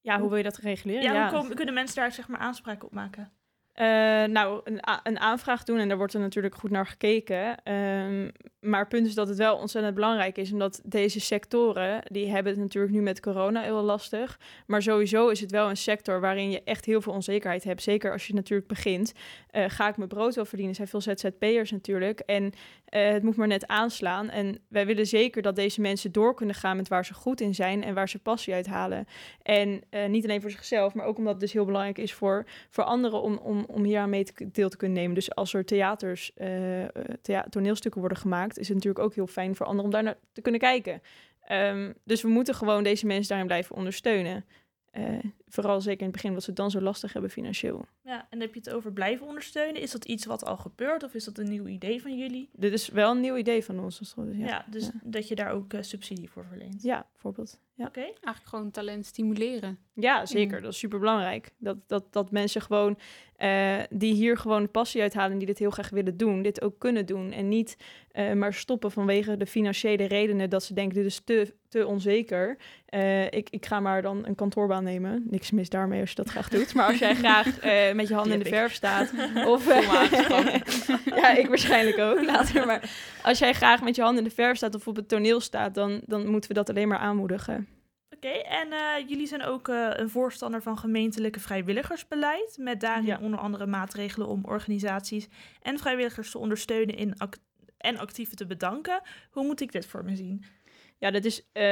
Ja, 0.00 0.18
hoe 0.20 0.28
wil 0.28 0.36
je 0.38 0.42
dat 0.44 0.56
reguleren? 0.56 1.02
Ja, 1.02 1.30
hoe 1.30 1.38
komen- 1.40 1.56
kunnen 1.56 1.74
mensen 1.74 1.96
daar 1.96 2.12
zeg 2.12 2.28
maar 2.28 2.40
aanspraak 2.40 2.84
op 2.84 2.92
maken? 2.92 3.32
Eh, 3.72 3.86
nou, 4.24 4.60
een, 4.64 4.80
een 5.02 5.18
aanvraag 5.18 5.64
doen 5.64 5.78
en 5.78 5.88
daar 5.88 5.96
wordt 5.96 6.14
er 6.14 6.20
natuurlijk 6.20 6.54
goed 6.54 6.70
naar 6.70 6.86
gekeken. 6.86 7.62
Ehm, 7.62 8.30
maar 8.66 8.80
het 8.80 8.88
punt 8.88 9.06
is 9.06 9.14
dat 9.14 9.28
het 9.28 9.36
wel 9.38 9.56
ontzettend 9.56 9.94
belangrijk 9.94 10.38
is, 10.38 10.52
omdat 10.52 10.80
deze 10.84 11.20
sectoren, 11.20 12.02
die 12.04 12.30
hebben 12.30 12.52
het 12.52 12.60
natuurlijk 12.60 12.94
nu 12.94 13.00
met 13.00 13.20
corona 13.20 13.62
heel 13.62 13.82
lastig. 13.82 14.38
Maar 14.66 14.82
sowieso 14.82 15.28
is 15.28 15.40
het 15.40 15.50
wel 15.50 15.68
een 15.68 15.76
sector 15.76 16.20
waarin 16.20 16.50
je 16.50 16.62
echt 16.64 16.84
heel 16.84 17.00
veel 17.00 17.12
onzekerheid 17.12 17.64
hebt. 17.64 17.82
Zeker 17.82 18.12
als 18.12 18.26
je 18.26 18.34
natuurlijk 18.34 18.68
begint. 18.68 19.12
Eh, 19.50 19.64
ga 19.68 19.88
ik 19.88 19.96
mijn 19.96 20.08
brood 20.08 20.34
wel 20.34 20.44
verdienen? 20.44 20.76
Er 20.78 20.86
zijn 20.86 21.02
veel 21.02 21.14
ZZP'ers 21.14 21.70
natuurlijk. 21.70 22.20
En 22.20 22.52
eh, 22.84 23.08
het 23.08 23.22
moet 23.22 23.36
maar 23.36 23.46
net 23.46 23.66
aanslaan. 23.66 24.30
En 24.30 24.58
wij 24.68 24.86
willen 24.86 25.06
zeker 25.06 25.42
dat 25.42 25.56
deze 25.56 25.80
mensen 25.80 26.12
door 26.12 26.34
kunnen 26.34 26.54
gaan 26.54 26.76
met 26.76 26.88
waar 26.88 27.04
ze 27.04 27.14
goed 27.14 27.40
in 27.40 27.54
zijn 27.54 27.84
en 27.84 27.94
waar 27.94 28.08
ze 28.08 28.18
passie 28.18 28.54
uit 28.54 28.66
halen. 28.66 29.06
En 29.42 29.82
eh, 29.90 30.08
niet 30.08 30.24
alleen 30.24 30.40
voor 30.40 30.50
zichzelf, 30.50 30.94
maar 30.94 31.06
ook 31.06 31.18
omdat 31.18 31.32
het 31.32 31.40
dus 31.40 31.52
heel 31.52 31.64
belangrijk 31.64 31.98
is 31.98 32.12
voor, 32.12 32.46
voor 32.68 32.84
anderen 32.84 33.22
om, 33.22 33.36
om, 33.36 33.64
om 33.68 33.84
hier 33.84 33.98
aan 33.98 34.10
mee 34.10 34.24
te, 34.24 34.50
deel 34.50 34.68
te 34.68 34.76
kunnen 34.76 34.98
nemen. 34.98 35.14
Dus 35.14 35.34
als 35.34 35.54
er 35.54 35.64
theaters, 35.64 36.32
thea- 37.22 37.46
toneelstukken 37.50 38.00
worden 38.00 38.18
gemaakt, 38.18 38.55
is 38.58 38.66
het 38.66 38.76
natuurlijk 38.76 39.04
ook 39.04 39.14
heel 39.14 39.26
fijn 39.26 39.56
voor 39.56 39.66
anderen 39.66 39.84
om 39.84 39.90
daar 39.90 40.02
naar 40.02 40.18
te 40.32 40.40
kunnen 40.40 40.60
kijken. 40.60 41.02
Ehm, 41.40 41.92
dus 42.04 42.22
we 42.22 42.28
moeten 42.28 42.54
gewoon 42.54 42.82
deze 42.82 43.06
mensen 43.06 43.28
daarin 43.28 43.46
blijven 43.46 43.76
ondersteunen. 43.76 44.44
Eh, 44.90 45.18
vooral 45.48 45.80
zeker 45.80 46.00
in 46.00 46.06
het 46.06 46.14
begin, 46.14 46.34
wat 46.34 46.42
ze 46.42 46.52
dan 46.52 46.70
zo 46.70 46.80
lastig 46.80 47.12
hebben 47.12 47.30
financieel. 47.30 47.86
Ja, 48.04 48.26
en 48.30 48.40
heb 48.40 48.54
je 48.54 48.60
het 48.60 48.70
over 48.70 48.92
blijven 48.92 49.26
ondersteunen. 49.26 49.82
Is 49.82 49.90
dat 49.90 50.04
iets 50.04 50.24
wat 50.26 50.44
al 50.44 50.56
gebeurt 50.56 51.02
of 51.02 51.14
is 51.14 51.24
dat 51.24 51.38
een 51.38 51.48
nieuw 51.48 51.66
idee 51.66 52.02
van 52.02 52.18
jullie? 52.18 52.48
Dit 52.52 52.72
is 52.72 52.88
wel 52.88 53.10
een 53.10 53.20
nieuw 53.20 53.36
idee 53.36 53.64
van 53.64 53.80
ons. 53.80 53.98
dus 53.98 54.14
Ja, 54.16 54.46
Ja, 54.46 54.64
dus 54.70 54.84
ja. 54.84 54.92
dat 55.02 55.28
je 55.28 55.34
daar 55.34 55.50
ook 55.50 55.72
eh, 55.72 55.82
subsidie 55.82 56.30
voor 56.30 56.44
verleent. 56.44 56.82
ja 56.82 57.06
bijvoorbeeld. 57.12 57.58
Ja. 57.76 57.86
Oké. 57.86 58.00
Eigenlijk 58.00 58.46
gewoon 58.46 58.70
talent 58.70 59.06
stimuleren. 59.06 59.78
Ja, 59.94 60.26
zeker. 60.26 60.60
Dat 60.60 60.72
is 60.72 60.78
super 60.78 60.98
belangrijk. 60.98 61.50
Dat, 61.58 61.76
dat, 61.86 62.12
dat 62.12 62.30
mensen 62.30 62.62
gewoon 62.62 62.98
eh, 63.36 63.78
die 63.90 64.14
hier 64.14 64.38
gewoon 64.38 64.70
passie 64.70 65.00
uithalen 65.00 65.32
en 65.32 65.38
die 65.38 65.46
dit 65.46 65.58
heel 65.58 65.70
graag 65.70 65.90
willen 65.90 66.16
doen, 66.16 66.42
dit 66.42 66.62
ook 66.62 66.78
kunnen 66.78 67.06
doen. 67.06 67.32
En 67.32 67.48
niet 67.48 67.76
eh, 68.10 68.32
maar 68.32 68.54
stoppen 68.54 68.90
vanwege 68.90 69.36
de 69.36 69.46
financiële 69.46 70.04
redenen 70.04 70.50
dat 70.50 70.64
ze 70.64 70.74
denken, 70.74 70.94
dit 70.94 71.04
is 71.04 71.20
te, 71.24 71.54
te 71.68 71.86
onzeker. 71.86 72.56
Eh, 72.86 73.24
ik, 73.24 73.50
ik 73.50 73.66
ga 73.66 73.80
maar 73.80 74.02
dan 74.02 74.26
een 74.26 74.34
kantoorbaan 74.34 74.84
nemen. 74.84 75.26
Niks 75.30 75.50
mis 75.50 75.68
daarmee 75.68 76.00
als 76.00 76.10
je 76.10 76.16
dat 76.16 76.28
graag 76.28 76.48
doet. 76.48 76.74
Maar 76.74 76.86
als 76.86 76.98
jij 76.98 77.14
graag 77.24 77.58
eh, 77.58 77.94
met 77.94 78.08
je 78.08 78.14
handen 78.14 78.32
in 78.32 78.38
de 78.38 78.48
verf 78.48 78.72
staat. 78.72 79.12
Of, 79.54 79.68
eh, 79.68 80.56
ja, 81.22 81.36
ik 81.36 81.48
waarschijnlijk 81.48 81.98
ook 81.98 82.24
later. 82.24 82.66
Maar 82.66 82.90
als 83.22 83.38
jij 83.38 83.52
graag 83.52 83.82
met 83.82 83.96
je 83.96 84.02
handen 84.02 84.22
in 84.22 84.28
de 84.28 84.34
verf 84.34 84.56
staat 84.56 84.74
of 84.74 84.86
op 84.88 84.96
het 84.96 85.08
toneel 85.08 85.40
staat, 85.40 85.74
dan, 85.74 86.00
dan 86.06 86.28
moeten 86.28 86.48
we 86.48 86.54
dat 86.54 86.70
alleen 86.70 86.88
maar 86.88 86.98
aanmoedigen. 86.98 87.65
Oké, 88.26 88.38
en 88.38 88.72
eh, 88.72 89.08
jullie 89.08 89.26
zijn 89.26 89.42
ook 89.42 89.68
eh, 89.68 89.90
een 89.92 90.10
voorstander 90.10 90.62
van 90.62 90.78
gemeentelijke 90.78 91.40
vrijwilligersbeleid. 91.40 92.56
Met 92.60 92.80
daarin 92.80 93.06
Ja. 93.06 93.18
onder 93.22 93.38
andere 93.40 93.66
maatregelen 93.66 94.28
om 94.28 94.44
organisaties 94.44 95.28
en 95.62 95.78
vrijwilligers 95.78 96.30
te 96.30 96.38
ondersteunen 96.38 96.96
in 96.96 97.14
en 97.76 97.98
actieven 97.98 98.36
te 98.36 98.46
bedanken. 98.46 99.00
Hoe 99.30 99.44
moet 99.44 99.60
ik 99.60 99.72
dit 99.72 99.86
voor 99.86 100.04
me 100.04 100.16
zien? 100.16 100.44
Ja, 100.98 101.10
dat 101.10 101.24
is 101.24 101.48
eh, 101.52 101.62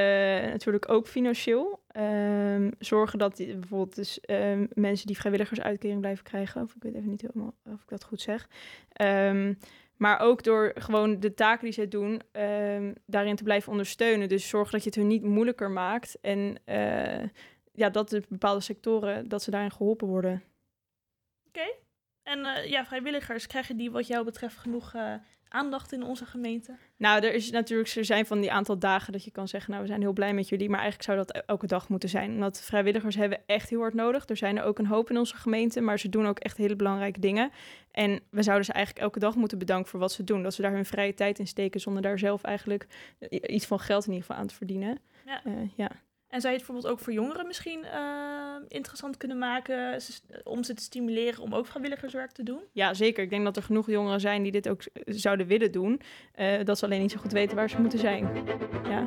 natuurlijk 0.50 0.88
ook 0.88 1.06
financieel. 1.06 1.82
Ehm, 1.88 2.70
zorgen 2.78 3.18
dat 3.18 3.36
die, 3.36 3.56
bijvoorbeeld 3.56 3.94
dus, 3.94 4.20
ehm, 4.20 4.66
mensen 4.72 5.06
die 5.06 5.16
vrijwilligersuitkering 5.16 6.00
blijven 6.00 6.24
krijgen. 6.24 6.62
Of 6.62 6.74
ik 6.74 6.82
weet 6.82 6.94
even 6.94 7.10
niet 7.10 7.20
helemaal 7.20 7.54
of 7.64 7.82
ik 7.82 7.88
dat 7.88 8.04
goed 8.04 8.20
zeg. 8.20 8.48
Ehm, 8.92 9.54
maar 9.96 10.20
ook 10.20 10.42
door 10.42 10.72
gewoon 10.74 11.20
de 11.20 11.34
taken 11.34 11.64
die 11.64 11.72
zij 11.72 11.88
doen, 11.88 12.22
ehm, 12.32 12.92
daarin 13.06 13.36
te 13.36 13.42
blijven 13.42 13.70
ondersteunen. 13.70 14.28
Dus 14.28 14.48
zorgen 14.48 14.72
dat 14.72 14.82
je 14.82 14.88
het 14.88 14.98
hun 14.98 15.06
niet 15.06 15.22
moeilijker 15.22 15.70
maakt. 15.70 16.18
En 16.20 16.58
eh, 16.64 17.28
ja, 17.72 17.90
dat 17.90 18.08
de 18.08 18.22
bepaalde 18.28 18.60
sectoren, 18.60 19.28
dat 19.28 19.42
ze 19.42 19.50
daarin 19.50 19.70
geholpen 19.70 20.08
worden. 20.08 20.42
En 22.22 22.44
eh, 22.44 22.70
ja, 22.70 22.84
vrijwilligers, 22.84 23.46
krijgen 23.46 23.76
die 23.76 23.90
wat 23.90 24.06
jou 24.06 24.24
betreft 24.24 24.56
genoeg 24.56 24.94
eh, 24.94 25.14
aandacht 25.54 25.92
in 25.92 26.02
onze 26.02 26.24
gemeente? 26.26 26.76
Nou, 26.96 27.24
er 27.24 27.34
is 27.34 27.50
natuurlijk, 27.50 27.88
er 27.88 28.04
zijn 28.04 28.26
van 28.26 28.40
die 28.40 28.52
aantal 28.52 28.78
dagen 28.78 29.12
dat 29.12 29.24
je 29.24 29.30
kan 29.30 29.48
zeggen, 29.48 29.70
nou, 29.70 29.82
we 29.82 29.88
zijn 29.88 30.00
heel 30.00 30.12
blij 30.12 30.34
met 30.34 30.48
jullie, 30.48 30.68
maar 30.68 30.80
eigenlijk 30.80 31.08
zou 31.10 31.24
dat 31.26 31.42
elke 31.46 31.66
dag 31.66 31.88
moeten 31.88 32.08
zijn. 32.08 32.30
Omdat 32.30 32.60
vrijwilligers 32.60 33.16
hebben 33.16 33.40
echt 33.46 33.70
heel 33.70 33.80
hard 33.80 33.94
nodig. 33.94 34.28
Er 34.28 34.36
zijn 34.36 34.56
er 34.58 34.64
ook 34.64 34.78
een 34.78 34.86
hoop 34.86 35.10
in 35.10 35.18
onze 35.18 35.36
gemeente, 35.36 35.80
maar 35.80 35.98
ze 35.98 36.08
doen 36.08 36.26
ook 36.26 36.38
echt 36.38 36.56
hele 36.56 36.76
belangrijke 36.76 37.20
dingen. 37.20 37.50
En 37.90 38.20
we 38.30 38.42
zouden 38.42 38.64
ze 38.64 38.72
eigenlijk 38.72 39.04
elke 39.04 39.18
dag 39.18 39.34
moeten 39.34 39.58
bedanken 39.58 39.90
voor 39.90 40.00
wat 40.00 40.12
ze 40.12 40.24
doen. 40.24 40.42
Dat 40.42 40.54
ze 40.54 40.62
daar 40.62 40.72
hun 40.72 40.84
vrije 40.86 41.14
tijd 41.14 41.38
in 41.38 41.46
steken 41.46 41.80
zonder 41.80 42.02
daar 42.02 42.18
zelf 42.18 42.42
eigenlijk 42.42 42.86
i- 43.32 43.40
iets 43.46 43.66
van 43.66 43.78
geld 43.80 44.06
in 44.06 44.12
ieder 44.12 44.26
geval 44.26 44.40
aan 44.42 44.48
te 44.48 44.54
verdienen. 44.54 44.98
Ja. 45.26 45.44
Eh, 45.44 45.52
ja. 45.76 45.90
En 46.34 46.40
zou 46.40 46.52
je 46.52 46.58
het 46.58 46.66
bijvoorbeeld 46.68 46.98
ook 46.98 47.04
voor 47.04 47.12
jongeren 47.12 47.46
misschien 47.46 47.84
eh, 47.84 48.00
interessant 48.68 49.16
kunnen 49.16 49.38
maken 49.38 50.00
om 50.44 50.64
ze 50.64 50.74
te 50.74 50.82
stimuleren 50.82 51.42
om 51.42 51.54
ook 51.54 51.66
vrijwilligerswerk 51.66 52.30
te 52.30 52.42
doen? 52.42 52.60
ja, 52.72 52.94
zeker. 52.94 53.22
Ik 53.22 53.30
denk 53.30 53.44
dat 53.44 53.56
er 53.56 53.62
genoeg 53.62 53.90
jongeren 53.90 54.20
zijn 54.20 54.42
die 54.42 54.52
dit 54.52 54.68
ook 54.68 54.82
zouden 55.06 55.46
willen 55.46 55.72
doen. 55.72 56.00
eh, 56.34 56.64
dat 56.64 56.78
ze 56.78 56.84
alleen 56.84 57.00
niet 57.00 57.12
zo 57.12 57.18
goed 57.18 57.32
weten 57.32 57.56
waar 57.56 57.70
ze 57.70 57.80
moeten 57.80 57.98
zijn. 57.98 58.28
Ja. 58.88 59.06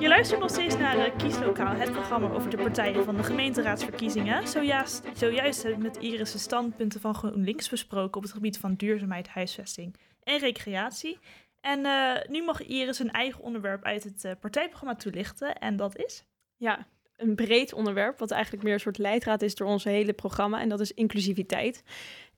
Je 0.00 0.08
luistert 0.08 0.40
nog 0.40 0.50
steeds 0.50 0.76
naar 0.76 0.98
eh, 0.98 1.16
Kieslokaal, 1.16 1.74
het 1.74 1.92
programma 1.92 2.30
over 2.30 2.50
de 2.50 2.56
partijen 2.56 3.04
van 3.04 3.16
de 3.16 3.22
gemeenteraadsverkiezingen. 3.22 4.48
Zojuist, 4.48 5.04
zojuist 5.14 5.62
heb 5.62 5.72
ik 5.72 5.78
met 5.78 5.96
Iris 5.96 6.32
de 6.32 6.38
standpunten 6.38 7.00
van 7.00 7.14
GroenLinks 7.14 7.68
besproken 7.68 8.16
op 8.16 8.22
het 8.22 8.32
gebied 8.32 8.58
van 8.58 8.74
duurzaamheid, 8.74 9.28
huisvesting 9.28 9.94
en 10.28 10.38
recreatie. 10.38 11.18
En 11.60 11.84
eh, 11.84 12.28
nu 12.28 12.44
mag 12.44 12.62
Iris 12.62 12.98
een 12.98 13.10
eigen 13.10 13.42
onderwerp 13.42 13.84
uit 13.84 14.04
het 14.04 14.24
eh, 14.24 14.32
partijprogramma 14.40 14.94
toelichten 14.94 15.58
en 15.58 15.76
dat 15.76 15.96
is? 15.96 16.24
ja, 16.56 16.86
een 17.16 17.34
breed 17.34 17.72
onderwerp, 17.72 18.18
wat 18.18 18.30
eigenlijk 18.30 18.62
meer 18.62 18.72
een 18.72 18.80
soort 18.80 18.98
leidraad 18.98 19.42
is 19.42 19.54
door 19.54 19.68
ons 19.68 19.84
hele 19.84 20.12
programma. 20.12 20.60
En 20.60 20.68
dat 20.68 20.80
is 20.80 20.92
inclusiviteit. 20.92 21.82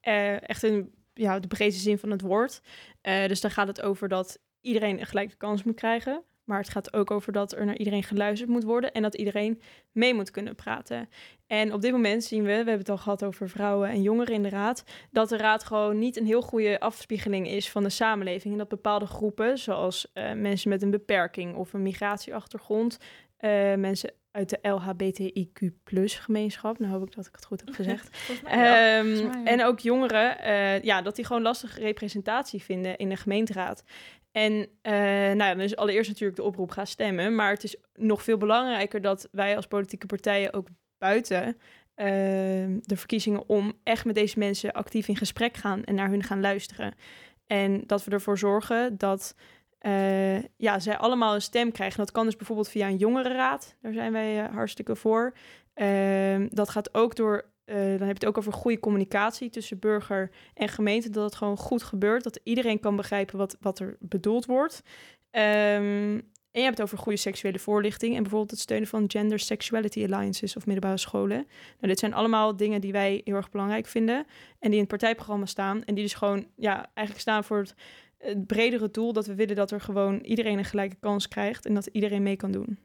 Eh, 0.01 0.49
echt 0.49 0.63
in 0.63 0.95
ja, 1.15 1.39
de 1.39 1.49
breedste 1.49 1.83
zin 1.83 1.99
van 1.99 2.11
het 2.11 2.21
woord. 2.21 2.61
Dus 3.03 3.41
daar 3.41 3.51
gaat 3.51 3.67
het 3.67 3.83
over 3.83 4.09
dat 4.09 4.39
iedereen 4.61 5.01
een 5.01 5.07
gelijke 5.07 5.37
kans 5.37 5.63
moet 5.63 5.75
krijgen. 5.75 6.23
Maar 6.51 6.59
het 6.59 6.69
gaat 6.69 6.93
ook 6.93 7.11
over 7.11 7.33
dat 7.33 7.53
er 7.53 7.67
naar 7.67 7.77
iedereen 7.77 8.03
geluisterd 8.03 8.51
moet 8.51 8.65
worden 8.65 8.93
en 8.93 9.03
dat 9.03 9.15
iedereen 9.15 9.61
mee 9.93 10.15
moet 10.15 10.31
kunnen 10.31 10.55
praten. 10.55 11.09
En 11.47 11.73
op 11.73 11.81
dit 11.81 11.93
moment 11.93 12.25
zien 12.25 12.43
we, 12.43 12.49
we 12.49 12.55
hebben 12.55 12.79
het 12.79 12.89
al 12.89 12.99
gehad 12.99 13.25
over 13.25 13.49
vrouwen 13.49 13.89
en 13.89 14.03
jongeren 14.03 14.35
in 14.35 14.43
de 14.43 14.49
raad, 14.49 14.85
dat 15.11 15.29
de 15.29 15.37
raad 15.37 15.65
gewoon 15.65 15.99
niet 15.99 16.17
een 16.17 16.27
heel 16.27 16.43
goede 16.43 16.81
afspiegeling 16.81 17.49
is 17.49 17.71
van 17.71 17.83
de 17.83 17.89
samenleving. 17.89 18.53
En 18.53 18.59
dat 18.59 18.69
bepaalde 18.69 19.07
groepen, 19.07 19.59
zoals 19.59 20.11
eh, 20.13 20.33
mensen 20.33 20.69
met 20.69 20.83
een 20.83 20.91
beperking 20.91 21.55
of 21.55 21.73
een 21.73 21.83
migratieachtergrond, 21.83 22.99
uh, 23.41 23.75
mensen 23.75 24.13
uit 24.31 24.49
de 24.49 24.59
LHBTIQ 24.63 25.73
gemeenschap. 26.21 26.79
Nou 26.79 26.93
hoop 26.93 27.07
ik 27.07 27.15
dat 27.15 27.27
ik 27.27 27.35
het 27.35 27.45
goed 27.45 27.61
heb 27.65 27.75
gezegd. 27.81 28.31
um, 28.45 29.47
en 29.47 29.65
ook 29.65 29.79
jongeren, 29.79 30.37
uh, 30.47 30.83
ja, 30.83 31.03
dat 31.03 31.17
die 31.17 31.25
gewoon 31.25 31.43
lastige 31.43 31.81
representatie 31.81 32.63
vinden 32.63 32.97
in 32.97 33.09
de 33.09 33.17
gemeenteraad. 33.17 33.85
En 34.33 34.53
uh, 34.53 34.93
nou 34.93 35.37
ja, 35.37 35.55
is 35.55 35.77
allereerst 35.77 36.09
natuurlijk 36.09 36.37
de 36.37 36.45
oproep 36.45 36.71
gaan 36.71 36.87
stemmen. 36.87 37.35
Maar 37.35 37.51
het 37.51 37.65
is 37.65 37.77
nog 37.95 38.23
veel 38.23 38.37
belangrijker 38.37 39.01
dat 39.01 39.29
wij 39.33 39.57
als 39.57 39.67
politieke 39.67 40.07
partijen 40.07 40.53
ook 40.53 40.69
buiten 40.99 41.47
uh, 41.47 41.57
de 42.81 42.97
verkiezingen 42.97 43.49
om 43.49 43.73
echt 43.83 44.05
met 44.05 44.15
deze 44.15 44.39
mensen 44.39 44.73
actief 44.73 45.09
in 45.09 45.17
gesprek 45.17 45.57
gaan 45.57 45.85
en 45.85 45.95
naar 45.95 46.09
hun 46.09 46.23
gaan 46.23 46.41
luisteren. 46.41 46.95
En 47.47 47.83
dat 47.87 48.05
we 48.05 48.11
ervoor 48.11 48.39
zorgen 48.39 48.99
dat 48.99 49.35
uh, 49.81 50.43
ja, 50.43 50.79
zij 50.79 50.97
allemaal 50.97 51.35
een 51.35 51.43
stem 51.43 51.73
krijgen. 51.73 51.99
Dat 51.99 52.11
kan 52.11 52.25
dus 52.25 52.37
bijvoorbeeld 52.37 52.69
via 52.69 52.87
een 52.87 52.97
jongerenraad. 52.97 53.77
Daar 53.81 53.93
zijn 53.93 54.13
wij 54.13 54.43
uh, 54.43 54.55
hartstikke 54.55 54.97
voor. 54.97 55.33
Uh, 55.75 56.47
dat 56.49 56.69
gaat 56.69 56.95
ook 56.95 57.17
door, 57.17 57.45
eh, 57.71 57.77
dan 57.77 57.87
heb 57.87 58.01
je 58.01 58.07
het 58.07 58.27
ook 58.27 58.39
over 58.39 58.53
goede 58.53 58.81
communicatie 58.81 59.51
tussen 59.51 59.79
burger 59.79 60.31
en 60.55 60.69
gemeente. 60.69 61.11
Dat 61.11 61.25
het 61.25 61.35
gewoon 61.35 61.57
goed 61.57 61.83
gebeurt. 61.83 62.25
Dat 62.25 62.41
iedereen 62.43 62.81
kan 62.81 62.97
begrijpen 62.97 63.39
wat, 63.39 63.57
wat 63.61 63.79
er 63.79 63.97
bedoeld 64.01 64.47
wordt. 64.47 64.83
Um, 65.31 66.29
en 66.51 66.61
je 66.61 66.67
hebt 66.67 66.79
het 66.79 66.87
over 66.87 66.99
goede 66.99 67.19
seksuele 67.19 67.59
voorlichting 67.59 68.17
en 68.17 68.23
bijvoorbeeld 68.23 68.51
het 68.51 68.61
steunen 68.61 68.89
van 68.89 69.05
gender 69.11 69.39
sexuality 69.39 70.03
alliances 70.03 70.57
of 70.57 70.67
middelbare 70.67 70.99
scholen. 70.99 71.37
Nou, 71.37 71.47
dit 71.81 71.99
zijn 71.99 72.15
allemaal 72.15 72.57
dingen 72.57 72.81
die 72.81 72.93
wij 72.93 73.21
heel 73.25 73.35
erg 73.35 73.51
belangrijk 73.51 73.87
vinden 73.87 74.17
en 74.59 74.71
die 74.71 74.73
in 74.73 74.79
het 74.79 74.89
partijprogramma 74.89 75.47
staan 75.47 75.85
en 75.85 75.95
die 75.95 76.05
dus 76.05 76.15
gewoon 76.15 76.47
ja, 76.57 76.91
eigenlijk 76.95 77.21
staan 77.21 77.45
voor 77.45 77.67
het 78.19 78.47
bredere 78.47 78.91
doel 78.91 79.13
dat 79.13 79.27
we 79.27 79.35
willen 79.35 79.57
dat 79.57 79.71
er 79.71 79.81
gewoon 79.81 80.19
iedereen 80.19 80.59
een 80.59 80.65
gelijke 80.65 80.97
kans 81.01 81.29
krijgt 81.29 81.67
en 81.67 81.75
dat 81.75 81.87
iedereen 81.87 82.23
mee 82.23 82.37
kan 82.37 82.51
doen. 82.51 82.79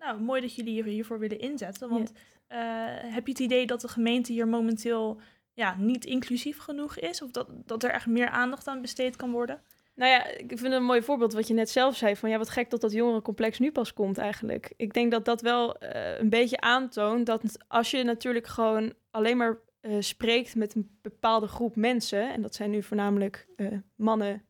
Nou 0.00 0.20
mooi 0.20 0.40
dat 0.40 0.54
jullie 0.54 0.82
hiervoor 0.82 1.18
willen 1.18 1.38
inzetten. 1.38 1.88
Want 1.88 2.12
uh, 2.12 2.58
heb 2.86 3.26
je 3.26 3.32
het 3.32 3.40
idee 3.40 3.66
dat 3.66 3.80
de 3.80 3.88
gemeente 3.88 4.32
hier 4.32 4.48
momenteel 4.48 5.20
ja, 5.52 5.74
niet 5.78 6.04
inclusief 6.04 6.58
genoeg 6.58 6.98
is? 6.98 7.22
Of 7.22 7.30
dat, 7.30 7.48
dat 7.50 7.82
er 7.82 7.90
echt 7.90 8.06
meer 8.06 8.28
aandacht 8.28 8.66
aan 8.66 8.80
besteed 8.80 9.16
kan 9.16 9.30
worden? 9.30 9.62
Nou 9.94 10.12
ja, 10.12 10.26
ik 10.26 10.46
vind 10.48 10.62
het 10.62 10.72
een 10.72 10.84
mooi 10.84 11.02
voorbeeld 11.02 11.32
wat 11.32 11.48
je 11.48 11.54
net 11.54 11.70
zelf 11.70 11.96
zei. 11.96 12.16
Van 12.16 12.30
ja, 12.30 12.38
wat 12.38 12.50
gek 12.50 12.70
dat 12.70 12.80
dat 12.80 12.92
jongerencomplex 12.92 13.58
nu 13.58 13.72
pas 13.72 13.92
komt 13.92 14.18
eigenlijk. 14.18 14.72
Ik 14.76 14.92
denk 14.92 15.10
dat 15.10 15.24
dat 15.24 15.40
wel 15.40 15.82
uh, 15.82 16.18
een 16.18 16.28
beetje 16.28 16.60
aantoont 16.60 17.26
dat 17.26 17.42
als 17.68 17.90
je 17.90 18.02
natuurlijk 18.02 18.46
gewoon 18.46 18.92
alleen 19.10 19.36
maar 19.36 19.58
uh, 19.82 19.96
spreekt 19.98 20.54
met 20.54 20.74
een 20.74 20.98
bepaalde 21.02 21.46
groep 21.46 21.76
mensen, 21.76 22.32
en 22.32 22.42
dat 22.42 22.54
zijn 22.54 22.70
nu 22.70 22.82
voornamelijk 22.82 23.46
uh, 23.56 23.68
mannen 23.96 24.44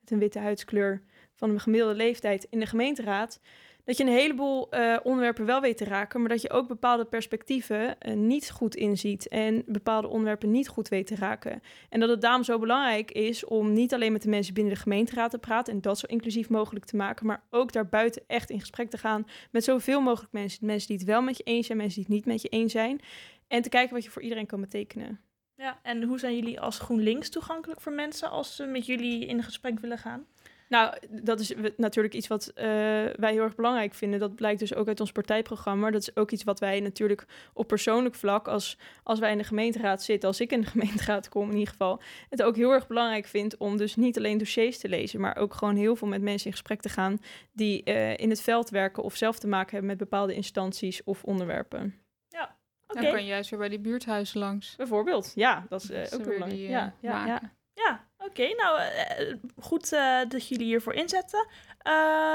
met 0.00 0.10
een 0.10 0.18
witte 0.18 0.38
huidskleur 0.38 1.02
van 1.34 1.50
een 1.50 1.60
gemiddelde 1.60 1.94
leeftijd 1.94 2.46
in 2.50 2.58
de 2.58 2.66
gemeenteraad, 2.66 3.40
dat 3.90 3.98
je 3.98 4.04
een 4.04 4.18
heleboel 4.18 4.74
uh, 4.74 4.96
onderwerpen 5.02 5.46
wel 5.46 5.60
weet 5.60 5.76
te 5.76 5.84
raken, 5.84 6.20
maar 6.20 6.28
dat 6.28 6.42
je 6.42 6.50
ook 6.50 6.68
bepaalde 6.68 7.04
perspectieven 7.04 7.96
niet 8.14 8.50
goed 8.50 8.74
inziet 8.74 9.28
en 9.28 9.62
bepaalde 9.66 10.08
onderwerpen 10.08 10.50
niet 10.50 10.68
goed 10.68 10.88
weet 10.88 11.06
te 11.06 11.14
raken. 11.14 11.62
En 11.88 12.00
dat 12.00 12.08
het 12.08 12.20
daarom 12.20 12.44
zo 12.44 12.58
belangrijk 12.58 13.10
is 13.10 13.44
om 13.44 13.72
niet 13.72 13.94
alleen 13.94 14.12
met 14.12 14.22
de 14.22 14.28
mensen 14.28 14.54
binnen 14.54 14.74
de 14.74 14.80
gemeenteraad 14.80 15.30
te 15.30 15.38
praten 15.38 15.72
en 15.72 15.80
dat 15.80 15.98
zo 15.98 16.06
inclusief 16.06 16.48
mogelijk 16.48 16.84
te 16.84 16.96
maken, 16.96 17.26
maar 17.26 17.42
ook 17.50 17.72
daarbuiten 17.72 18.22
echt 18.26 18.50
in 18.50 18.60
gesprek 18.60 18.90
te 18.90 18.98
gaan 18.98 19.26
met 19.50 19.64
zoveel 19.64 20.00
mogelijk 20.00 20.32
mensen. 20.32 20.66
Mensen 20.66 20.88
die 20.88 20.96
het 20.96 21.06
wel 21.06 21.22
met 21.22 21.36
je 21.36 21.42
eens 21.42 21.66
zijn, 21.66 21.78
mensen 21.78 21.96
die 21.96 22.06
het 22.06 22.14
niet 22.14 22.32
met 22.32 22.42
je 22.42 22.48
eens 22.48 22.72
zijn. 22.72 23.00
En 23.48 23.62
te 23.62 23.68
kijken 23.68 23.94
wat 23.94 24.04
je 24.04 24.10
voor 24.10 24.22
iedereen 24.22 24.46
kan 24.46 24.60
betekenen. 24.60 25.20
Ja, 25.54 25.78
en 25.82 26.02
hoe 26.02 26.18
zijn 26.18 26.34
jullie 26.34 26.60
als 26.60 26.78
GroenLinks 26.78 27.28
toegankelijk 27.28 27.80
voor 27.80 27.92
mensen 27.92 28.30
als 28.30 28.56
ze 28.56 28.64
met 28.64 28.86
jullie 28.86 29.26
in 29.26 29.42
gesprek 29.42 29.80
willen 29.80 29.98
gaan? 29.98 30.26
Nou, 30.70 30.94
dat 31.08 31.40
is 31.40 31.54
natuurlijk 31.76 32.14
iets 32.14 32.26
wat 32.26 32.48
uh, 32.48 32.64
wij 33.14 33.32
heel 33.32 33.42
erg 33.42 33.54
belangrijk 33.54 33.94
vinden. 33.94 34.20
Dat 34.20 34.34
blijkt 34.34 34.60
dus 34.60 34.74
ook 34.74 34.88
uit 34.88 35.00
ons 35.00 35.12
partijprogramma. 35.12 35.90
Dat 35.90 36.00
is 36.00 36.16
ook 36.16 36.30
iets 36.30 36.44
wat 36.44 36.60
wij 36.60 36.80
natuurlijk 36.80 37.26
op 37.52 37.66
persoonlijk 37.66 38.14
vlak, 38.14 38.48
als, 38.48 38.78
als 39.02 39.18
wij 39.18 39.32
in 39.32 39.38
de 39.38 39.44
gemeenteraad 39.44 40.02
zitten, 40.02 40.28
als 40.28 40.40
ik 40.40 40.52
in 40.52 40.60
de 40.60 40.66
gemeenteraad 40.76 41.28
kom 41.28 41.50
in 41.50 41.56
ieder 41.56 41.70
geval, 41.70 42.00
het 42.28 42.42
ook 42.42 42.56
heel 42.56 42.70
erg 42.70 42.86
belangrijk 42.86 43.26
vind 43.26 43.56
om 43.56 43.76
dus 43.76 43.96
niet 43.96 44.16
alleen 44.16 44.38
dossiers 44.38 44.78
te 44.78 44.88
lezen, 44.88 45.20
maar 45.20 45.36
ook 45.36 45.54
gewoon 45.54 45.76
heel 45.76 45.96
veel 45.96 46.08
met 46.08 46.22
mensen 46.22 46.46
in 46.46 46.52
gesprek 46.52 46.80
te 46.80 46.88
gaan 46.88 47.18
die 47.52 47.82
uh, 47.84 48.16
in 48.16 48.30
het 48.30 48.40
veld 48.40 48.70
werken 48.70 49.02
of 49.02 49.16
zelf 49.16 49.38
te 49.38 49.48
maken 49.48 49.70
hebben 49.70 49.88
met 49.88 49.98
bepaalde 49.98 50.34
instanties 50.34 51.04
of 51.04 51.24
onderwerpen. 51.24 51.94
Okay. 52.90 53.02
Dan 53.02 53.12
kan 53.12 53.22
je 53.22 53.28
juist 53.28 53.50
weer 53.50 53.58
bij 53.58 53.68
die 53.68 53.78
buurthuizen 53.78 54.38
langs. 54.38 54.76
Bijvoorbeeld, 54.76 55.32
ja, 55.34 55.66
dat 55.68 55.82
is 55.82 55.90
uh, 55.90 55.98
ook 55.98 56.08
heel 56.08 56.32
belangrijk. 56.32 56.60
Ja, 56.60 56.94
ja, 57.00 57.26
ja, 57.26 57.40
ja. 57.74 58.08
Oké. 58.30 58.40
Okay. 58.40 58.52
Nou, 58.52 58.80
uh, 58.80 59.34
goed 59.58 59.90
dat 60.28 60.48
jullie 60.48 60.66
hiervoor 60.66 60.94
inzetten. 60.94 61.48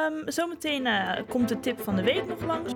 Um, 0.06 0.32
zometeen 0.32 0.88
komt 1.28 1.50
de 1.50 1.60
tip 1.60 1.80
van 1.80 1.96
de 1.96 2.04
week 2.04 2.28
nog 2.28 2.46
langs. 2.46 2.74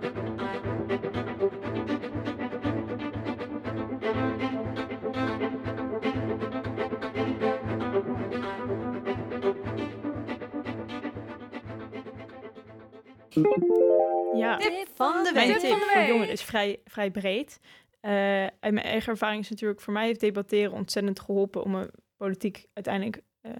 Ja. 14.34 14.58
Tip 14.58 14.88
van 14.96 15.24
de 15.24 15.32
week. 15.34 15.48
Mijn 15.48 15.60
tip 15.60 15.78
voor 15.78 16.02
jongeren 16.02 16.30
is 16.32 16.44
vrij, 16.44 16.80
vrij 16.86 17.12
breed. 17.12 17.60
Uh, 18.02 18.44
en 18.44 18.54
mijn 18.60 18.86
eigen 18.86 19.12
ervaring 19.12 19.44
is 19.44 19.50
natuurlijk 19.50 19.82
voor 19.82 19.94
mij 19.94 20.06
heeft 20.06 20.20
debatteren 20.20 20.72
ontzettend 20.72 21.20
geholpen 21.20 21.64
om 21.64 21.72
me 21.72 21.92
politiek 22.20 22.66
uiteindelijk 22.74 23.22
uh, 23.42 23.52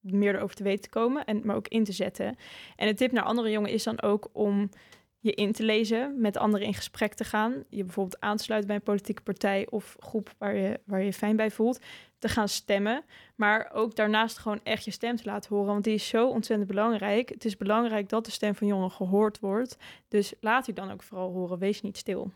meer 0.00 0.34
erover 0.34 0.56
te 0.56 0.62
weten 0.62 0.82
te 0.82 0.88
komen 0.88 1.24
en 1.24 1.40
maar 1.44 1.56
ook 1.56 1.68
in 1.68 1.84
te 1.84 1.92
zetten. 1.92 2.36
En 2.76 2.86
de 2.86 2.94
tip 2.94 3.12
naar 3.12 3.24
andere 3.24 3.50
jongeren 3.50 3.74
is 3.74 3.82
dan 3.82 4.02
ook 4.02 4.28
om 4.32 4.70
je 5.18 5.32
in 5.32 5.52
te 5.52 5.62
lezen, 5.62 6.20
met 6.20 6.36
anderen 6.36 6.66
in 6.66 6.74
gesprek 6.74 7.14
te 7.14 7.24
gaan, 7.24 7.64
je 7.68 7.84
bijvoorbeeld 7.84 8.20
aan 8.20 8.36
te 8.36 8.42
sluiten 8.42 8.68
bij 8.68 8.78
een 8.78 8.84
politieke 8.84 9.22
partij 9.22 9.66
of 9.70 9.96
groep 9.98 10.34
waar 10.38 10.56
je, 10.56 10.80
waar 10.84 11.02
je 11.02 11.12
fijn 11.12 11.36
bij 11.36 11.50
voelt, 11.50 11.80
te 12.18 12.28
gaan 12.28 12.48
stemmen, 12.48 13.04
maar 13.34 13.70
ook 13.72 13.96
daarnaast 13.96 14.38
gewoon 14.38 14.60
echt 14.62 14.84
je 14.84 14.90
stem 14.90 15.16
te 15.16 15.24
laten 15.24 15.54
horen, 15.54 15.72
want 15.72 15.84
die 15.84 15.94
is 15.94 16.08
zo 16.08 16.28
ontzettend 16.28 16.68
belangrijk. 16.68 17.28
Het 17.28 17.44
is 17.44 17.56
belangrijk 17.56 18.08
dat 18.08 18.24
de 18.24 18.30
stem 18.30 18.54
van 18.54 18.66
jongeren 18.66 18.90
gehoord 18.90 19.40
wordt, 19.40 19.76
dus 20.08 20.32
laat 20.40 20.64
die 20.64 20.74
dan 20.74 20.90
ook 20.90 21.02
vooral 21.02 21.32
horen, 21.32 21.58
wees 21.58 21.82
niet 21.82 21.96
stil. 21.96 22.30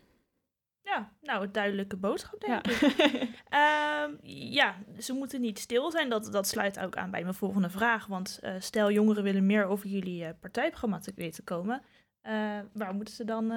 Ja, 0.87 1.11
nou, 1.21 1.43
een 1.43 1.51
duidelijke 1.51 1.97
boodschap, 1.97 2.39
denk 2.41 2.65
ja. 2.65 2.71
ik. 2.71 4.09
um, 4.09 4.17
ja, 4.59 4.75
ze 4.99 5.13
moeten 5.13 5.41
niet 5.41 5.59
stil 5.59 5.91
zijn. 5.91 6.09
Dat, 6.09 6.31
dat 6.31 6.47
sluit 6.47 6.79
ook 6.79 6.95
aan 6.95 7.11
bij 7.11 7.21
mijn 7.21 7.33
volgende 7.33 7.69
vraag. 7.69 8.05
Want 8.05 8.39
uh, 8.43 8.51
stel, 8.59 8.91
jongeren 8.91 9.23
willen 9.23 9.45
meer 9.45 9.65
over 9.65 9.87
jullie 9.87 10.23
uh, 10.23 10.29
partijprogramma 10.39 10.99
te 10.99 11.11
weten 11.15 11.43
komen. 11.43 11.81
Uh, 12.23 12.33
waar 12.73 12.93
moeten 12.93 13.13
ze 13.13 13.23
dan 13.23 13.51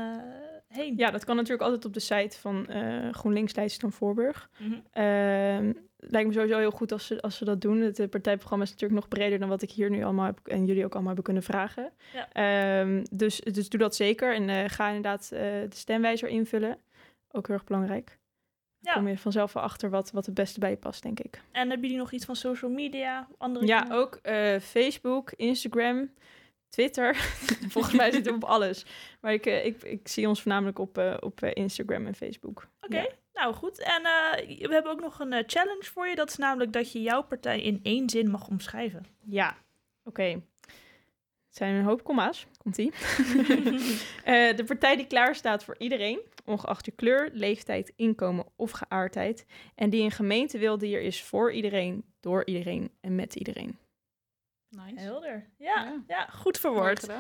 heen? 0.69 0.97
Ja, 0.97 1.11
dat 1.11 1.25
kan 1.25 1.37
natuurlijk 1.37 1.63
altijd 1.63 1.85
op 1.85 1.95
de 1.95 2.01
site 2.01 2.39
van 2.39 2.67
GroenLinks 3.13 3.55
Leidstrom 3.55 3.93
Voorburg. 3.93 4.51
Mm 4.59 4.83
-hmm. 4.93 5.75
lijkt 5.97 6.29
me 6.29 6.35
sowieso 6.35 6.59
heel 6.59 6.71
goed 6.71 6.93
als 6.93 7.07
ze, 7.07 7.23
als 7.23 7.37
ze 7.37 7.45
dat 7.45 7.61
doen. 7.61 7.81
Het 7.81 8.11
partijprogramma 8.11 8.65
is 8.65 8.71
natuurlijk 8.71 9.01
nog 9.01 9.09
breder 9.09 9.39
dan 9.39 9.49
wat 9.49 9.63
ik 9.63 9.71
hier 9.71 9.91
nu 9.91 10.03
allemaal 10.03 10.27
heb 10.27 10.41
en 10.45 10.67
jullie 10.67 10.85
ook 10.85 10.93
allemaal 10.93 11.15
hebben 11.15 11.25
kunnen 11.25 11.43
vragen. 11.43 11.93
Ja. 12.13 12.81
Um, 12.81 13.03
dus, 13.11 13.41
dus 13.41 13.69
doe 13.69 13.81
dat 13.81 13.97
zeker 13.97 14.35
en 14.35 14.71
ga 14.71 14.87
inderdaad 14.87 15.29
de 15.29 15.67
stemwijzer 15.69 16.29
invullen. 16.29 16.79
Ook 17.31 17.47
heel 17.47 17.57
erg 17.57 17.65
belangrijk. 17.65 18.19
Dan 18.81 18.93
ja. 18.93 18.93
kom 18.93 19.09
je 19.09 19.19
vanzelf 19.19 19.53
wel 19.53 19.63
achter 19.63 19.91
wat, 19.91 20.11
wat 20.11 20.27
het 20.27 20.35
beste 20.35 20.61
bij 20.61 20.71
je 20.71 20.77
past, 20.77 21.03
denk 21.03 21.21
ik. 21.21 21.43
En 21.53 21.69
hebben 21.69 21.87
jullie 21.87 22.03
nog 22.03 22.13
iets 22.13 22.25
van 22.25 22.37
social 22.37 22.71
media? 22.71 23.29
Andere 23.39 23.67
ja, 23.67 23.81
dingen? 23.83 23.97
ook 23.97 24.21
Facebook, 24.63 25.33
Instagram. 25.33 26.11
Twitter. 26.71 27.15
Volgens 27.75 27.95
mij 27.95 28.11
zitten 28.13 28.33
we 28.33 28.39
op 28.39 28.51
alles. 28.51 28.85
Maar 29.21 29.33
ik, 29.33 29.47
ik, 29.47 29.83
ik 29.83 30.09
zie 30.09 30.29
ons 30.29 30.43
voornamelijk 30.43 30.79
op, 30.79 30.99
uh, 30.99 31.17
op 31.21 31.43
Instagram 31.43 32.07
en 32.07 32.15
Facebook. 32.15 32.69
Oké, 32.81 32.95
okay, 32.95 33.03
ja. 33.03 33.41
nou 33.43 33.55
goed. 33.55 33.79
En 33.79 34.03
we 34.47 34.69
hebben 34.71 34.93
ook 34.93 35.01
nog 35.01 35.21
een 35.21 35.45
challenge 35.47 35.85
voor 35.85 36.09
je. 36.09 36.15
Dat 36.15 36.29
is 36.29 36.37
namelijk 36.37 36.73
dat 36.73 36.93
je 36.93 37.03
jouw 37.03 37.23
partij 37.23 37.61
in 37.61 37.81
één 37.83 38.11
zin 38.11 38.31
mag 38.31 38.49
omschrijven. 38.49 39.07
Ja, 39.21 39.49
oké. 40.05 40.09
Okay. 40.09 40.43
Het 41.51 41.59
zijn 41.59 41.75
een 41.75 41.85
hoop 41.85 42.05
komma's. 42.05 42.47
Komt-ie. 42.59 42.93
de 44.57 44.65
partij 44.67 44.97
die 44.97 45.07
klaar 45.07 45.35
staat 45.35 45.65
voor 45.65 45.75
iedereen, 45.79 46.21
ongeacht 46.45 46.85
je 46.85 46.93
kleur, 46.93 47.31
leeftijd, 47.33 47.93
inkomen 47.97 48.47
of 48.57 48.71
geaardheid. 48.71 49.47
En 49.75 49.91
die 49.91 50.03
een 50.03 50.11
gemeente 50.11 50.59
wil 50.59 50.79
die 50.79 50.97
er 50.97 51.03
is 51.03 51.23
voor 51.23 51.53
iedereen, 51.53 52.05
door 52.21 52.47
iedereen 52.47 52.91
en 53.01 53.15
met 53.15 53.35
iedereen. 53.35 53.79
Nice. 54.69 55.01
Helder. 55.01 55.47
Ja, 55.57 55.85
ja. 55.85 56.03
ja 56.07 56.27
goed 56.27 56.59
verwoord. 56.59 57.09
Uh, 57.09 57.19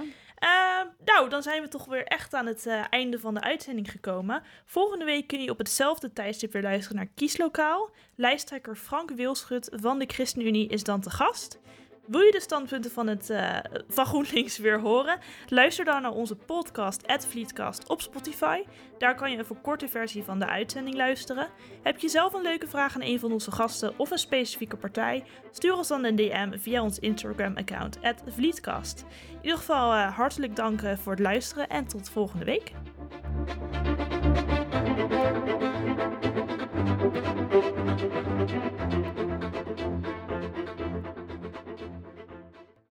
nou, 1.05 1.29
dan 1.29 1.43
zijn 1.43 1.63
we 1.63 1.69
toch 1.69 1.85
weer 1.85 2.05
echt 2.05 2.35
aan 2.35 2.47
het 2.47 2.67
uh, 2.67 2.85
einde 2.91 3.19
van 3.19 3.35
de 3.35 3.41
uitzending 3.41 3.91
gekomen. 3.91 4.43
Volgende 4.65 5.05
week 5.05 5.27
kun 5.27 5.43
je 5.43 5.51
op 5.51 5.59
hetzelfde 5.59 6.13
tijdstip 6.13 6.53
weer 6.53 6.63
luisteren 6.63 6.97
naar 6.97 7.11
Kieslokaal. 7.15 7.91
Lijsttrekker 8.15 8.77
Frank 8.77 9.11
Wilschut 9.11 9.69
van 9.73 9.99
de 9.99 10.07
ChristenUnie 10.07 10.69
is 10.69 10.85
dan 10.85 11.01
te 11.01 11.11
gast. 11.11 11.61
Wil 12.07 12.21
je 12.21 12.33
de 12.33 12.41
standpunten 12.41 12.91
van, 12.91 13.07
het, 13.07 13.31
uh, 13.31 13.59
van 13.89 14.07
GroenLinks 14.07 14.59
weer 14.59 14.81
horen? 14.81 15.19
Luister 15.49 15.85
dan 15.85 16.03
naar 16.03 16.13
onze 16.13 16.37
podcast 16.37 17.03
Vlietcast 17.29 17.89
op 17.89 18.01
Spotify. 18.01 18.63
Daar 18.99 19.15
kan 19.15 19.31
je 19.31 19.39
een 19.39 19.45
verkorte 19.45 19.89
versie 19.89 20.23
van 20.23 20.39
de 20.39 20.47
uitzending 20.47 20.97
luisteren. 20.97 21.49
Heb 21.83 21.99
je 21.99 22.09
zelf 22.09 22.33
een 22.33 22.43
leuke 22.43 22.67
vraag 22.67 22.95
aan 22.95 23.03
een 23.03 23.19
van 23.19 23.33
onze 23.33 23.51
gasten 23.51 23.99
of 23.99 24.11
een 24.11 24.19
specifieke 24.19 24.77
partij? 24.77 25.25
Stuur 25.51 25.75
ons 25.75 25.89
dan 25.89 26.05
een 26.05 26.17
DM 26.17 26.59
via 26.59 26.83
ons 26.83 26.99
Instagram-account 26.99 27.99
Vlietcast. 28.27 29.05
In 29.31 29.39
ieder 29.43 29.59
geval 29.59 29.93
uh, 29.93 30.17
hartelijk 30.17 30.57
dank 30.57 30.81
voor 31.03 31.13
het 31.13 31.21
luisteren 31.21 31.69
en 31.69 31.87
tot 31.87 32.11
volgende 32.11 32.45
week. 32.45 32.73